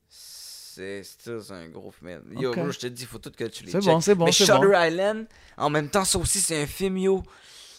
[0.08, 1.02] c'est
[1.50, 2.22] un gros film.
[2.38, 3.90] Yo, bro, je te dis, faut tout que tu les C'est check.
[3.92, 4.72] bon, c'est bon, Mais Shutter bon.
[4.80, 5.26] Island,
[5.56, 7.22] en même temps, ça aussi, c'est un film, yo,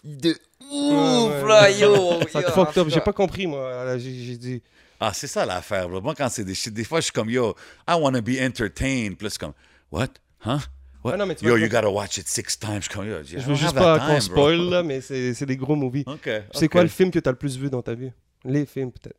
[0.03, 1.79] de ouf, Ouais, ouais, là, ouais.
[1.79, 2.19] yo.
[2.31, 2.87] Ça yo, te fucked up.
[2.89, 3.97] J'ai pas compris, moi.
[3.97, 4.61] J'ai dit.
[4.99, 6.01] Ah, c'est ça l'affaire, bro.
[6.01, 7.55] Moi, quand c'est des shit, des fois, je suis comme, yo,
[7.87, 9.15] I want to be entertained.
[9.21, 9.53] C'est comme,
[9.91, 10.09] what?
[10.45, 10.57] Huh?
[11.03, 11.13] What?
[11.13, 12.81] Ah non, mais tu yo, you gotta watch it six times.
[12.83, 15.75] Je comme, yo, Je veux juste pas qu'on spoil, là, mais c'est c'est des gros
[15.77, 16.03] movies.
[16.05, 16.29] OK.
[16.53, 18.11] C'est quoi le film que t'as le plus vu dans ta vie?
[18.43, 19.15] Les films, peut-être.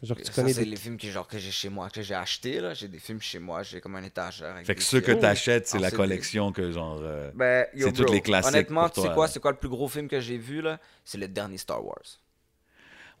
[0.00, 0.70] Genre que tu Ça, connais c'est des...
[0.70, 2.72] les films que, genre, que j'ai chez moi, que j'ai acheté, là.
[2.72, 4.52] J'ai des films chez moi, j'ai comme un étagère.
[4.54, 7.00] avec Fait que ceux que t'achètes, c'est la collection que, genre.
[7.02, 9.56] euh, Ben, yo, C'est toutes bro, les classiques Honnêtement, tu sais quoi, c'est quoi le
[9.56, 10.78] plus gros film que j'ai vu, là?
[11.04, 12.20] C'est le dernier Star Wars.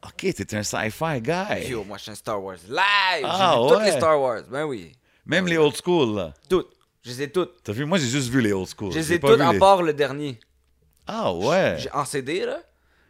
[0.06, 1.68] OK, t'es un sci-fi guy.
[1.70, 3.24] Yo, moi, je suis un Star Wars live!
[3.24, 3.84] Ah, j'ai vu toutes ouais.
[3.86, 4.92] les Star Wars, ben oui.
[5.26, 6.34] Même les old school, là.
[6.48, 6.70] Toutes.
[7.02, 7.62] Je les ai toutes.
[7.62, 7.84] T'as vu?
[7.84, 8.92] Moi, j'ai juste vu les old school.
[8.92, 10.38] Je les J'ai ai toutes vu à les- part le dernier.
[11.06, 11.76] Ah, ouais.
[11.78, 12.60] J'ai- En CD, là,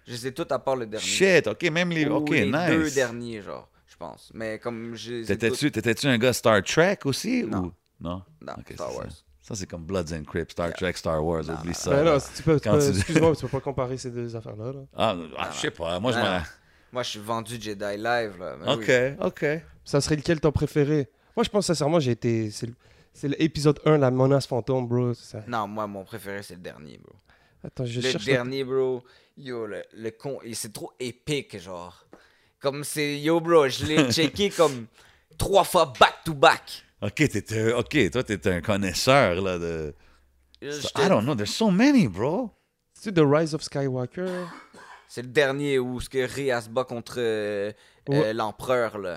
[0.06, 1.06] je les ai toutes à part le dernier.
[1.06, 2.06] Shit, OK, même les.
[2.06, 2.68] Ou OK, les nice.
[2.68, 4.30] deux derniers, genre, je pense.
[4.34, 7.44] Mais comme je les ai toutes- T'étais-tu un gars Star Trek aussi?
[7.44, 7.58] Non.
[7.64, 7.72] Ou...
[8.00, 8.22] Non?
[8.40, 8.94] Non, Ok, Star.
[8.94, 9.06] Wars.
[9.42, 11.90] Ça, c'est comme Bloods and Crips, Star Trek, Star Wars, Non, oublie non, ça.
[11.90, 12.12] Ben là.
[12.14, 14.72] non, si tu peux, tu peux- tu- excuse-moi, tu peux pas comparer ces deux affaires-là.
[14.72, 14.80] là.
[14.96, 16.40] Ah, ah, je sais pas, moi, je m'en...
[16.92, 18.56] Moi, je suis vendu Jedi Live, là.
[18.74, 19.14] OK, oui.
[19.20, 19.44] OK.
[19.84, 21.08] Ça serait lequel ton préféré?
[21.36, 22.50] Moi, je pense sincèrement, j'ai été.
[22.50, 22.66] C'est
[23.28, 25.14] le- l'épisode 1, la menace fantôme, bro.
[25.14, 27.14] Ça- Non, moi, mon préféré, c'est le dernier, bro.
[27.64, 28.24] Attends, je le cherche.
[28.24, 29.02] dernier, bro.
[29.36, 32.06] Yo, le, le con, c'est trop épique, genre.
[32.60, 33.18] Comme c'est.
[33.20, 34.86] Yo, bro, je l'ai checké comme
[35.36, 36.84] trois fois back-to-back.
[37.02, 37.72] OK, t'étais...
[37.72, 39.94] OK, toi, t'es un connaisseur, là, de...
[40.60, 40.66] Je
[40.96, 42.50] I don't know, there's so many, bro.
[42.92, 44.46] C'est The Rise of Skywalker?
[45.08, 47.72] C'est le dernier où ce que Rhea se bat contre euh,
[48.08, 48.26] Ouais.
[48.26, 49.16] euh, l'empereur, là.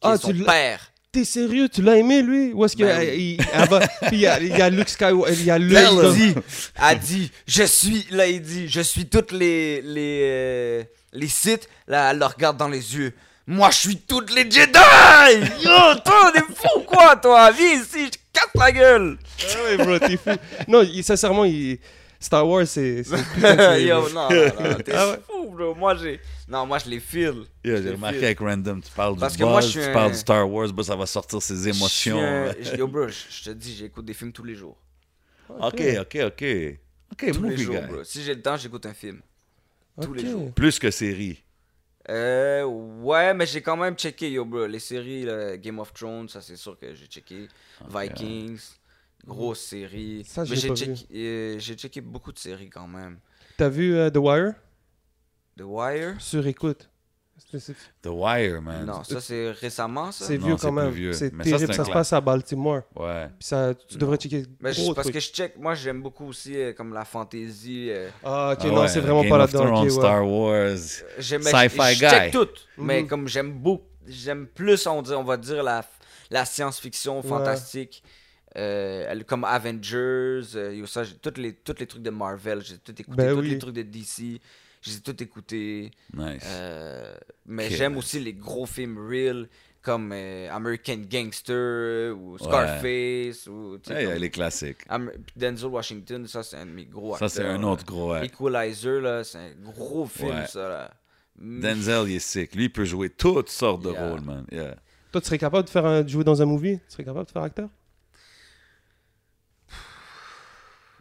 [0.00, 0.90] Qui Ah, est son tu père.
[1.12, 2.52] T'es sérieux, tu l'as aimé lui?
[2.54, 3.80] Ou est-ce qu'il Ben il, elle va-
[4.12, 5.78] il y, a, il y a Luke Skywalker, il y a Luke.
[5.78, 6.14] Us.
[6.14, 6.34] dit,
[6.76, 11.68] a dit, je suis, là il dit, je suis toutes les, les, euh, les sites,
[11.86, 13.12] là elle le regarde dans les yeux.
[13.46, 14.78] Moi je suis toutes les Jedi
[15.62, 17.50] Yo, toi, t'es fou quoi, toi?
[17.50, 20.30] Viens ici, je casse la gueule Ah ouais, bro, t'es fou.
[20.66, 21.78] Non, sincèrement, il-
[22.22, 23.02] Star Wars, c'est.
[23.80, 24.08] Yo, bro.
[24.10, 25.18] non, non, non, t'es Ah ouais.
[25.26, 25.74] fou, bro.
[25.74, 26.20] Moi j'ai.
[26.48, 27.44] Non, moi je les file.
[27.64, 28.24] Yo, Je j'ai les remarqué file.
[28.26, 30.18] avec Random, tu parles Parce du que moi, buzz, je suis tu un- parles du
[30.18, 32.18] Star Wars, bah, ça va sortir ses émotions.
[32.20, 34.76] un- Yo, bro, je, te dis, j'écoute des films tous les jours.
[35.48, 36.44] Ok, ok, ok.
[37.12, 37.86] Ok, Tous les movie jours, guy.
[37.86, 38.04] bro.
[38.04, 39.20] Si j'ai le temps, j'écoute un film.
[40.00, 40.50] tous les jours.
[40.52, 41.42] Plus que série.
[42.08, 44.66] Euh, ouais, mais j'ai quand même checké, yo, bro.
[44.66, 47.46] Les séries, là, Game of Thrones, ça c'est sûr que j'ai checké.
[47.88, 48.58] Vikings,
[49.26, 50.24] grosse série.
[50.26, 53.18] Ça, je mais j'ai euh, j'ai checké beaucoup de séries quand même.
[53.56, 54.54] T'as vu euh, The Wire?
[55.58, 56.14] The Wire?
[56.20, 56.88] Sur écoute.
[58.02, 58.86] The Wire, man.
[58.86, 60.24] Non, ça c'est récemment, ça?
[60.26, 60.90] C'est Non, vieux quand même.
[60.90, 61.12] vieux.
[61.12, 61.72] C'est Mais ça, terrible.
[61.72, 62.82] c'est Ça, se passe à Baltimore.
[62.94, 63.26] Ouais.
[63.38, 64.44] Puis ça, tu devrais checker.
[64.60, 65.14] Mais je- parce truc.
[65.14, 67.88] que je check, moi j'aime beaucoup aussi euh, comme la fantasy.
[67.90, 69.90] euh, Ah, ok, Ah non, ouais, c'est vraiment Game pas of là-dedans.
[69.90, 70.76] Star Wars.
[71.18, 72.10] J'aime Sci-fi je guy.
[72.10, 73.08] check tout, mais Mhm.
[73.08, 75.84] comme j'aime beaucoup, j'aime plus on, dit, on va dire la,
[76.30, 77.28] la science-fiction Ouais.
[77.28, 78.02] fantastique,
[78.56, 83.40] euh, comme Avengers, euh, ça, tous les trucs de Marvel, j'ai tout écouté, Ben tous
[83.40, 83.50] oui.
[83.50, 84.40] les trucs de DC,
[84.82, 85.90] j'ai tout écouté.
[86.14, 86.42] Nice.
[86.46, 87.14] euh,
[87.46, 89.48] mais j'aime aussi les gros films real
[89.80, 94.78] comme euh, American Gangster ou Scarface ou Ouais, comme- les classiques.
[94.88, 98.12] Am- Denzel Washington, ça c'est un de mes gros Ça, c'est acteurs, un autre gros.
[98.12, 98.26] ouais.
[98.26, 100.46] Equalizer, là, c'est un gros film, Ouais.
[100.46, 100.68] ça.
[100.68, 100.90] Là.
[101.40, 102.54] Denzel, il est sick.
[102.54, 104.44] Lui, il peut jouer toutes sortes de rôles, man.
[104.52, 104.76] Yeah.
[105.10, 106.76] Toi, tu serais capable de, faire un- de jouer dans un movie?
[106.78, 107.68] Tu serais capable de faire acteur?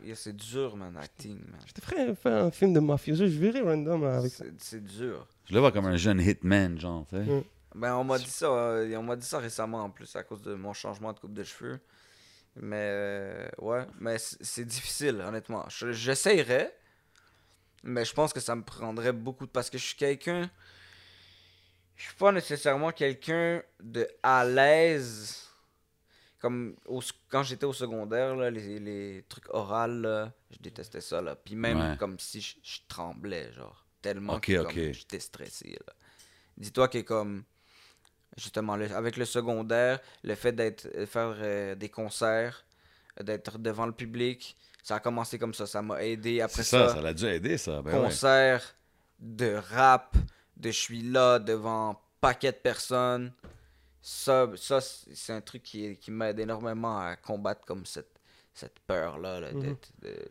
[0.04, 1.60] Yeah, c'est dur, man, acting, man.
[1.68, 3.28] Je te ferais faire un film de mafioso.
[3.28, 4.44] Je verrais random avec ça.
[4.46, 5.28] C'est c'est dur.
[5.46, 7.06] Je le vois comme un jeune hitman, genre.
[7.10, 7.24] tu sais.
[7.24, 7.44] Mm.
[7.76, 10.42] Ben, on m'a dit ça, euh, on m'a dit ça récemment en plus à cause
[10.42, 11.80] de mon changement de coupe de cheveux.
[12.58, 15.64] Mais euh, ouais, mais c'est difficile, honnêtement.
[15.70, 16.76] Je- J'essayerais,
[17.84, 19.52] mais je pense que ça me prendrait beaucoup de.
[19.52, 20.50] Parce que je suis quelqu'un.
[21.96, 25.48] Je suis pas nécessairement quelqu'un de à l'aise.
[26.42, 31.22] Comme au quand j'étais au secondaire, là, les, les trucs orales, là, je détestais ça.
[31.22, 31.36] Là.
[31.36, 31.98] Puis même Ouais.
[31.98, 33.86] comme si je, je tremblais, genre.
[34.02, 35.78] Tellement que j'étais stressé.
[36.58, 37.44] Dis-toi que comme
[38.36, 42.66] justement le- avec le secondaire, le fait d'être euh, faire euh, des concerts,
[43.20, 46.88] euh, d'être devant le public, ça a commencé comme ça, ça m'a aidé après ça,
[46.88, 46.96] ça.
[46.96, 47.84] ça l'a dû aider, ça.
[47.84, 48.02] Ben ouais.
[48.06, 48.76] concert
[49.20, 50.16] de rap,
[50.58, 53.32] de je suis là devant paquet de personnes.
[54.02, 58.10] Ça, ça c'est un truc qui, qui m'aide énormément à combattre comme cette,
[58.54, 59.40] cette peur-là.
[59.40, 59.76] là, Mhm.
[60.02, 60.28] de-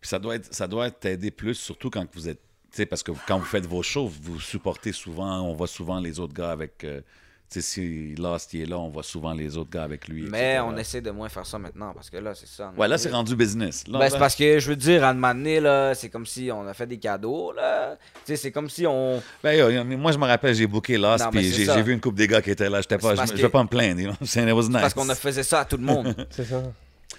[0.00, 2.40] Puis ça doit être, ça doit t'aider plus, surtout quand vous êtes,
[2.70, 5.98] tu sais, parce que quand vous faites vos shows, vous supportez souvent, on voit souvent
[6.00, 7.00] les autres gars avec, euh,
[7.48, 10.22] sais, si Lost il est là, on voit souvent les autres gars avec lui.
[10.30, 10.64] Mais etc.
[10.66, 12.72] on essaie de moins faire ça maintenant parce que là, c'est ça.
[12.76, 13.84] Ouais, là c'est rendu business.
[13.88, 16.26] Là, Ben, c'est parce que je veux dire, à un moment donné, là, c'est comme
[16.26, 17.96] si on a fait des cadeaux, là.
[18.24, 19.22] Tu sais, c'est comme si on.
[19.42, 22.00] Ben, yo, yo, mais moi je me rappelle, j'ai booké Lost, puis j'ai vu une
[22.00, 24.00] couple des gars qui étaient là, j'étais pas, C'est je, que- vais pas me plaindre,
[24.00, 24.80] you know, saying it was nice.
[24.80, 26.14] Parce qu'on a faisait ça à tout le monde.
[26.30, 26.62] C'est ça.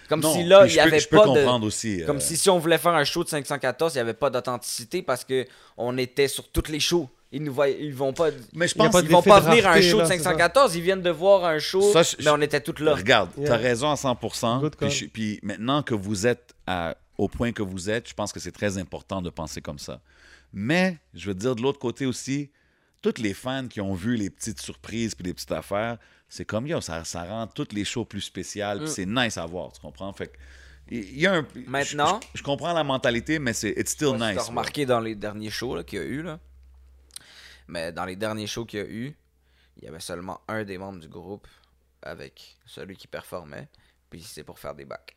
[0.08, 1.66] Comme Non, si là, il n'y avait je peux pas de.
[1.66, 2.02] aussi.
[2.06, 4.30] Comme euh, si, si on voulait faire un show de 514, il n'y avait pas
[4.32, 5.46] d'authenticité parce que
[5.78, 7.08] on était sur toutes les shows.
[7.32, 8.30] Ils nous voient, ils vont pas.
[8.54, 10.18] Mais je pense pas Ils de vont pas venir à un show de là, c'est
[10.18, 10.24] ça.
[10.32, 12.96] 514, ils viennent de voir un show, Ça, je- mais on était toutes là.
[12.96, 13.50] Regarde, Yeah.
[13.50, 14.60] t'as raison à 100%.
[14.62, 18.14] Good Puis, je- puis maintenant que vous êtes à- au point que vous êtes, je
[18.16, 20.02] pense que c'est très important de penser comme ça.
[20.54, 22.50] Mais, je veux te dire, de l'autre côté aussi,
[23.04, 25.98] tous les fans qui ont vu les petites surprises puis les petites affaires,
[26.28, 28.82] c'est comme, yo, ça, ça rend toutes les shows plus spéciales.
[28.82, 28.88] Mm.
[28.88, 30.12] c'est nice à voir, tu comprends?
[30.14, 30.38] Fait que,
[30.90, 31.46] il y a un...
[31.68, 34.36] Maintenant- Je, je- je comprends la mentalité, mais c'est it's still nice.
[34.36, 36.40] t'as remarqué dans les derniers shows qu'il y a eu, là.
[37.70, 39.16] Mais dans les derniers shows qu'il y a eu,
[39.78, 41.48] il y avait seulement un des membres du groupe
[42.02, 43.70] avec celui qui performait.
[44.10, 45.16] Puis c'est pour faire des bacs.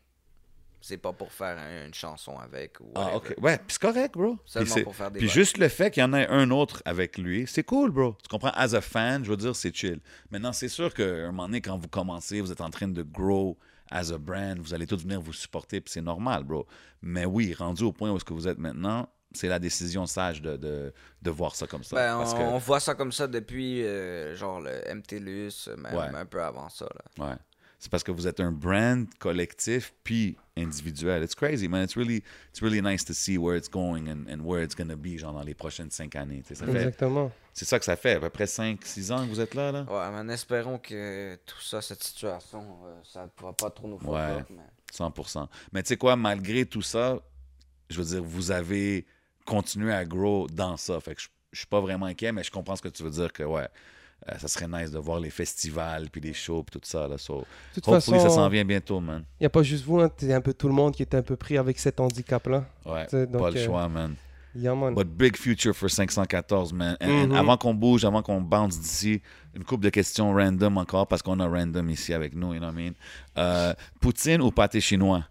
[0.84, 3.34] C'est pas pour faire un- une chanson avec ou Ah, ok.
[3.40, 4.36] Ouais, puis c'est correct, bro.
[4.44, 5.34] Seulement c'est- pour faire des puis bacs.
[5.34, 8.16] juste le fait qu'il y en ait un autre avec lui, c'est cool, bro.
[8.22, 8.50] Tu comprends?
[8.54, 10.00] As a fan, je veux dire, c'est chill.
[10.30, 13.02] Maintenant, c'est sûr qu'à un moment donné, quand vous commencez, vous êtes en train de
[13.02, 13.56] grow
[13.90, 16.66] as a brand, vous allez tous venir vous supporter, puis c'est normal, bro.
[17.02, 20.42] Mais oui, rendu au point où est-ce que vous êtes maintenant, c'est la décision sage
[20.42, 20.92] de, de,
[21.22, 21.96] de voir ça comme ça.
[21.96, 25.94] Ben, Parce on, que, on voit ça comme ça depuis euh, genre le MTLUS, même
[25.94, 26.06] Ouais.
[26.18, 26.86] un peu avant ça.
[27.18, 27.28] Là.
[27.28, 27.36] ouais.
[27.78, 31.24] C'est parce que vous êtes un brand collectif puis individuel.
[31.24, 31.82] It's crazy, man.
[31.82, 34.94] It's really, it's really nice to see where it's going and, and where it's gonna
[34.94, 36.42] be, genre dans les prochaines cinq années.
[36.46, 37.32] Tu sais, Ça fait, Exactement.
[37.52, 39.82] C'est ça que ça fait, à peu près 5-6 ans que vous êtes là, là?
[39.90, 43.98] Ouais, mais espérons que tout ça, cette situation, euh, ça ne pourra pas trop nous
[44.08, 44.44] Ouais.
[44.50, 44.56] mais-
[44.92, 45.48] 100%.
[45.72, 47.18] Mais tu sais quoi, malgré tout ça,
[47.90, 49.06] je veux dire, vous avez
[49.44, 50.98] continué à grow dans ça.
[51.00, 53.10] Fait que je, je suis pas vraiment inquiet, mais je comprends ce que tu veux
[53.10, 53.66] dire que, ouais,
[54.28, 57.08] euh, ça serait nice de voir les festivals, puis les shows, puis tout ça.
[57.08, 57.18] Là.
[57.18, 57.44] So,
[57.74, 59.24] toute hopefully, ça s'en façon, vient bientôt, man.
[59.40, 61.14] il n'y a pas juste vous, hein, c'est un peu tout le monde qui est
[61.14, 62.64] un peu pris avec cet handicap-là.
[62.86, 64.14] Ouais, donc, pas le euh, choix, man.
[64.54, 64.94] Yeah, man.
[64.94, 66.96] But big future for 514, man.
[67.00, 67.32] And- and Mhm.
[67.36, 69.22] avant qu'on bouge, avant qu'on bounce d'ici,
[69.54, 72.68] une couple de questions random encore, parce qu'on a random ici avec nous, you know
[72.68, 72.92] what I mean?
[73.38, 75.24] Euh, poutine ou pâté chinois?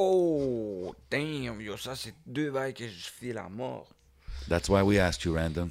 [0.00, 3.88] Oh, damn, yo, ça, c'est deux bails que je file à mort.
[4.48, 5.70] That's why we asked you random.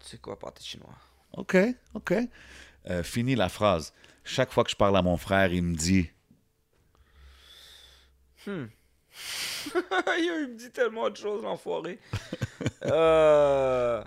[0.00, 0.94] C'est quoi, pâté chinois?
[1.32, 1.56] OK,
[1.94, 2.12] OK.
[2.90, 3.94] Euh, fini la phrase.
[4.22, 6.10] Chaque fois que je parle à mon frère, il me dit
[8.46, 8.66] Hmm.
[9.74, 11.98] il me dit tellement de choses, l'enfoiré.
[12.84, 14.04] euh,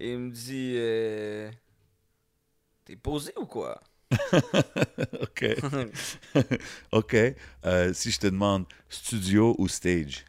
[0.00, 0.74] il me dit...
[0.76, 1.50] euh,
[2.84, 3.80] T'es posé ou quoi?
[5.20, 5.44] OK.
[6.92, 7.16] OK.
[7.64, 10.24] Euh, si je te demande studio ou stage?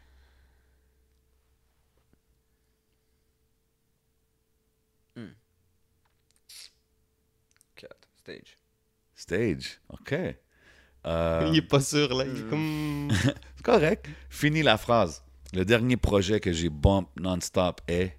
[7.76, 8.58] Quatre, stage.
[9.14, 9.80] Stage.
[9.88, 10.14] OK.
[11.06, 12.24] Euh, Il est pas sûr, là.
[12.26, 13.10] Il est comme...
[13.56, 14.08] C'est correct.
[14.30, 15.22] Fini la phrase.
[15.52, 18.16] Le dernier projet que j'ai bump non-stop est?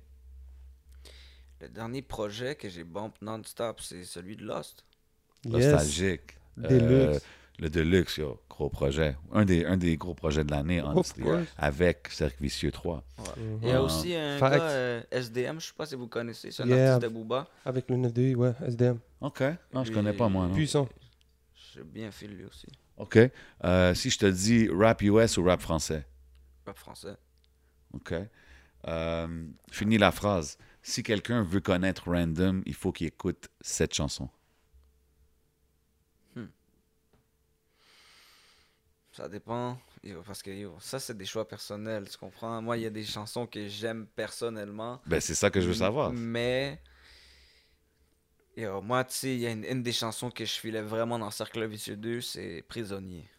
[1.61, 4.85] Le dernier projet que j'ai bump non-stop, c'est celui de Lost.
[5.45, 5.71] Yes.
[5.71, 6.37] Nostalgique.
[6.63, 7.25] Euh, Deluxe.
[7.59, 9.15] le Deluxe, yo, gros projet.
[9.31, 11.47] Un des, un des gros projets de l'année, honestly, course.
[11.57, 13.03] avec Cercle Vicieux 3.
[13.61, 16.63] Il y a aussi un gars, euh, SDM, je sais pas si vous connaissez, c'est
[16.63, 16.93] un Yeah.
[16.95, 17.47] artiste de Booba.
[17.65, 18.97] Avec le 9-2, ouais, SDM.
[19.21, 19.43] OK.
[19.73, 20.47] Non, je connais pas, moi.
[20.47, 20.53] non.
[20.53, 20.87] Puissant.
[21.73, 22.67] J'ai bien fait lui aussi.
[22.97, 23.17] OK.
[23.63, 26.05] Euh, si je te dis rap US ou rap français?
[26.67, 27.15] Rap français.
[27.93, 28.13] OK.
[28.87, 30.57] Euh, finis la phrase.
[30.83, 34.29] Si quelqu'un veut connaître Random, il faut qu'il écoute cette chanson.
[39.13, 39.77] Ça dépend.
[40.25, 42.61] Parce que yo, ça, c'est des choix personnels, tu comprends?
[42.61, 44.99] Moi, il y a des chansons que j'aime personnellement.
[45.05, 46.11] Ben, c'est ça que je veux savoir.
[46.11, 46.81] Mais.
[48.57, 51.17] yo, moi, tu sais, il y a une, une des chansons que je filais vraiment
[51.19, 53.29] dans Cercle Vicieux 2, c'est Prisonnier.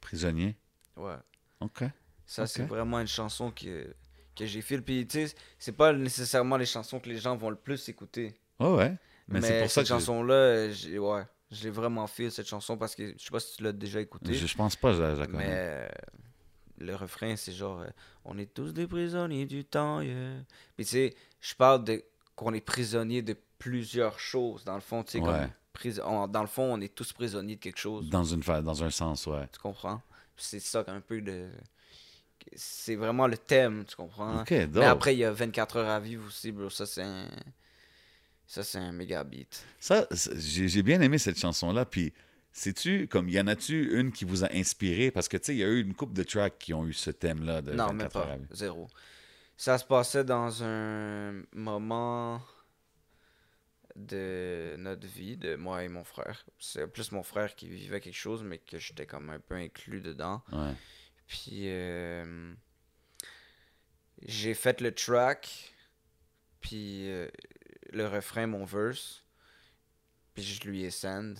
[0.00, 0.56] Prisonnier?
[0.96, 1.16] Ouais.
[1.60, 1.84] OK.
[2.26, 3.94] Ça, c'est vraiment une chanson que,
[4.36, 4.80] que j'ai fait.
[4.80, 8.34] Puis, tu sais, c'est pas nécessairement les chansons que les gens vont le plus écouter.
[8.58, 8.94] Oh, ouais.
[9.28, 10.66] Mais, Mais, c'est pour ça cette que je- chanson-là,
[11.00, 13.72] ouais, je l'ai vraiment fait, cette chanson, parce que je sais pas si tu l'as
[13.72, 14.34] déjà écoutée.
[14.34, 15.88] je, je pense pas je la- je la Mais euh,
[16.78, 17.88] le refrain, c'est genre euh,
[18.24, 20.00] On est tous des prisonniers du temps.
[20.00, 20.34] yeah.
[20.76, 22.02] Puis tu sais, je parle de
[22.34, 24.64] qu'on est prisonnier de plusieurs choses.
[24.64, 25.24] Dans le fond, tu sais, Ouais.
[25.26, 28.08] comme pris- on- dans le fond, on est tous prisonniers de quelque chose.
[28.10, 29.46] Dans, une dans un sens, ouais.
[29.52, 30.00] Tu comprends?
[30.36, 31.48] C'est ça un peu de.
[32.56, 34.40] C'est vraiment le thème, tu comprends?
[34.42, 36.68] OK, Mais après, il y a 24 heures à vivre aussi, bro.
[36.70, 37.26] Ça, c'est un.
[38.46, 39.64] Ça, c'est un méga beat.
[39.80, 41.86] Ça, j'ai bien aimé cette chanson-là.
[41.86, 42.12] Puis,
[42.52, 45.10] sais-tu, comme, y en a-tu une qui vous a inspiré?
[45.10, 46.92] Parce que, tu sais, il y a eu une couple de tracks qui ont eu
[46.92, 48.54] ce thème-là de Non, 24 même pas.
[48.54, 48.88] Zéro.
[49.56, 52.42] Ça se passait dans un moment
[53.96, 56.44] de notre vie, de moi et mon frère.
[56.58, 60.00] C'est plus mon frère qui vivait quelque chose, mais que j'étais comme un peu inclus
[60.00, 60.42] dedans.
[60.52, 60.72] Ouais.
[61.26, 62.52] Puis euh,
[64.22, 65.74] j'ai fait le track,
[66.60, 67.28] puis euh,
[67.94, 69.24] le refrain, mon verse,
[70.34, 71.34] puis je lui ai send,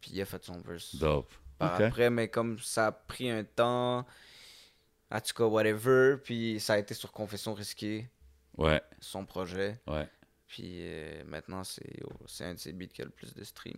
[0.00, 1.32] puis il a fait son verse Dope.
[1.58, 4.06] par après, mais comme ça a pris un temps,
[5.10, 8.08] en tout cas, whatever, puis ça a été sur Confession Risquée,
[8.58, 10.06] Ouais, son projet, ouais.
[10.46, 13.76] puis euh, maintenant c'est oh, un de ses beats qui a le plus de stream.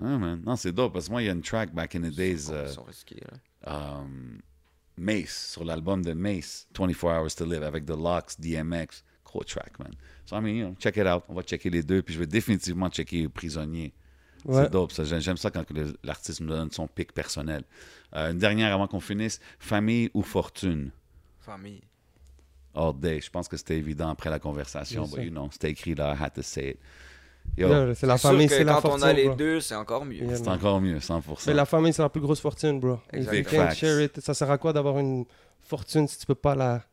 [0.00, 0.42] Ah, man.
[0.44, 0.94] Non, c'est dope.
[0.94, 2.46] Parce que moi, il y a une track back in the days.
[2.50, 3.20] euh, Confession Risquée,
[3.66, 3.98] là.
[4.00, 4.40] um,
[4.96, 9.04] Mace, sur l'album de Mace, 24 Hours to Live, avec The Locks, DMX.
[9.32, 9.92] Gros track, man.
[10.26, 11.24] So, I mean, you know, check it out.
[11.28, 12.02] On va checker les deux.
[12.02, 13.94] Puis je vais définitivement checker Prisonnier.
[14.44, 14.64] Ouais.
[14.64, 15.04] C'est dope, ça.
[15.04, 15.64] J'aime ça quand
[16.04, 17.62] l'artiste nous donne son pic personnel.
[18.14, 19.40] Euh, une dernière avant qu'on finisse.
[19.58, 20.90] Famille ou fortune?
[21.40, 21.80] Famille.
[22.74, 23.20] All day.
[23.22, 25.04] Je pense que c'était évident après la conversation.
[25.06, 26.14] But you know, c'était écrit là.
[26.14, 26.78] I had to say it.
[27.56, 29.04] C'est la famille, que c'est la quand fortune.
[29.04, 29.34] on a les bro.
[29.34, 30.22] deux, c'est encore mieux.
[30.22, 30.54] Yeah, c'est man.
[30.54, 31.22] encore mieux, 100%.
[31.48, 32.98] Mais la famille, c'est la plus grosse fortune, bro.
[33.12, 33.74] Facts.
[33.74, 35.24] share it, ça sert à quoi d'avoir une
[35.60, 36.84] fortune si tu peux pas la,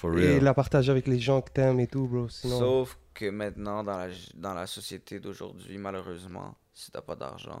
[0.00, 2.28] For et la partager avec les gens que t'aimes et tout, bro?
[2.28, 7.60] Sinon, Sauf que maintenant, dans la, dans la société d'aujourd'hui, malheureusement, si t'as pas d'argent,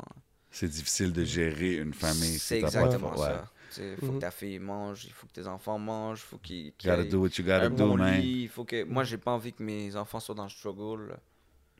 [0.50, 2.38] C'est difficile de gérer une famille.
[2.38, 3.18] c'est si t'as pas exactement ouais.
[3.18, 3.50] ça.
[3.78, 4.14] Il faut Mhm.
[4.16, 7.02] que ta fille mange, il faut que tes enfants mangent, il faut qu'ils qu'ils Gotta
[7.02, 8.20] aient do what you gotta un do, man.
[8.20, 8.82] lit, il faut que...
[8.84, 11.08] Moi, j'ai pas envie que mes enfants soient dans le struggle.
[11.10, 11.16] là.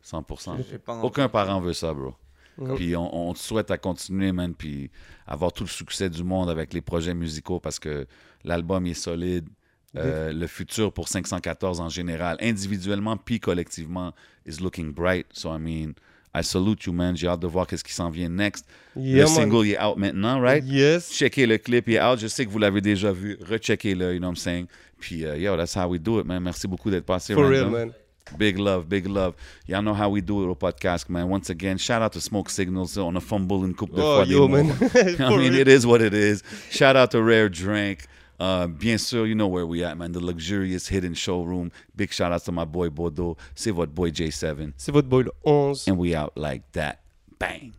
[0.04, 0.56] 100%.
[0.70, 2.14] J'ai pas Aucun parent veut ça, bro.
[2.58, 2.74] Mhm.
[2.76, 4.90] Puis on, on te souhaite à continuer, man, puis
[5.26, 8.06] avoir tout le succès du monde avec les projets musicaux parce que
[8.44, 9.48] l'album est solide.
[9.96, 14.12] Euh, le futur pour 514 en général, individuellement puis collectivement,
[14.46, 15.26] is looking bright.
[15.32, 15.94] So, I mean,
[16.32, 17.16] I salute you, man.
[17.16, 18.64] J'ai hâte de voir qu'est-ce qui s'en vient next.
[18.96, 19.34] Yeah, le man.
[19.34, 20.64] single, il est out maintenant, right?
[20.64, 21.10] Yes.
[21.12, 22.20] Checkez le clip, il est out.
[22.20, 23.36] Je sais que vous l'avez déjà vu.
[23.44, 24.66] Recheckez-le, you know what I'm saying?
[25.00, 26.40] Puis, uh, yo, that's how we do it, man.
[26.40, 27.90] Merci beaucoup d'être passé, For real, man.
[28.38, 29.34] Big love, big love.
[29.66, 31.28] Y'all know how we do it au podcast, man.
[31.28, 34.24] Once again, shout out to Smoke Signals on a fumble une coupe de Oh, fois
[34.24, 34.66] yo, man.
[34.94, 35.54] I mean, real.
[35.56, 36.44] it is what it is.
[36.70, 38.06] Shout out to Rare Drink.
[38.40, 40.12] Uh, bien sûr, you know where we at, man.
[40.12, 41.70] The luxurious hidden showroom.
[41.94, 43.36] Big shout out to my boy Bordeaux.
[43.54, 44.72] C'est votre boy J7.
[44.78, 45.86] C'est votre boy le 11.
[45.88, 47.00] And we out like that.
[47.38, 47.74] Bang.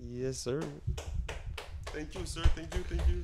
[0.00, 0.60] Yes, sir.
[1.86, 2.42] Thank you, sir.
[2.56, 3.22] Thank you, thank you.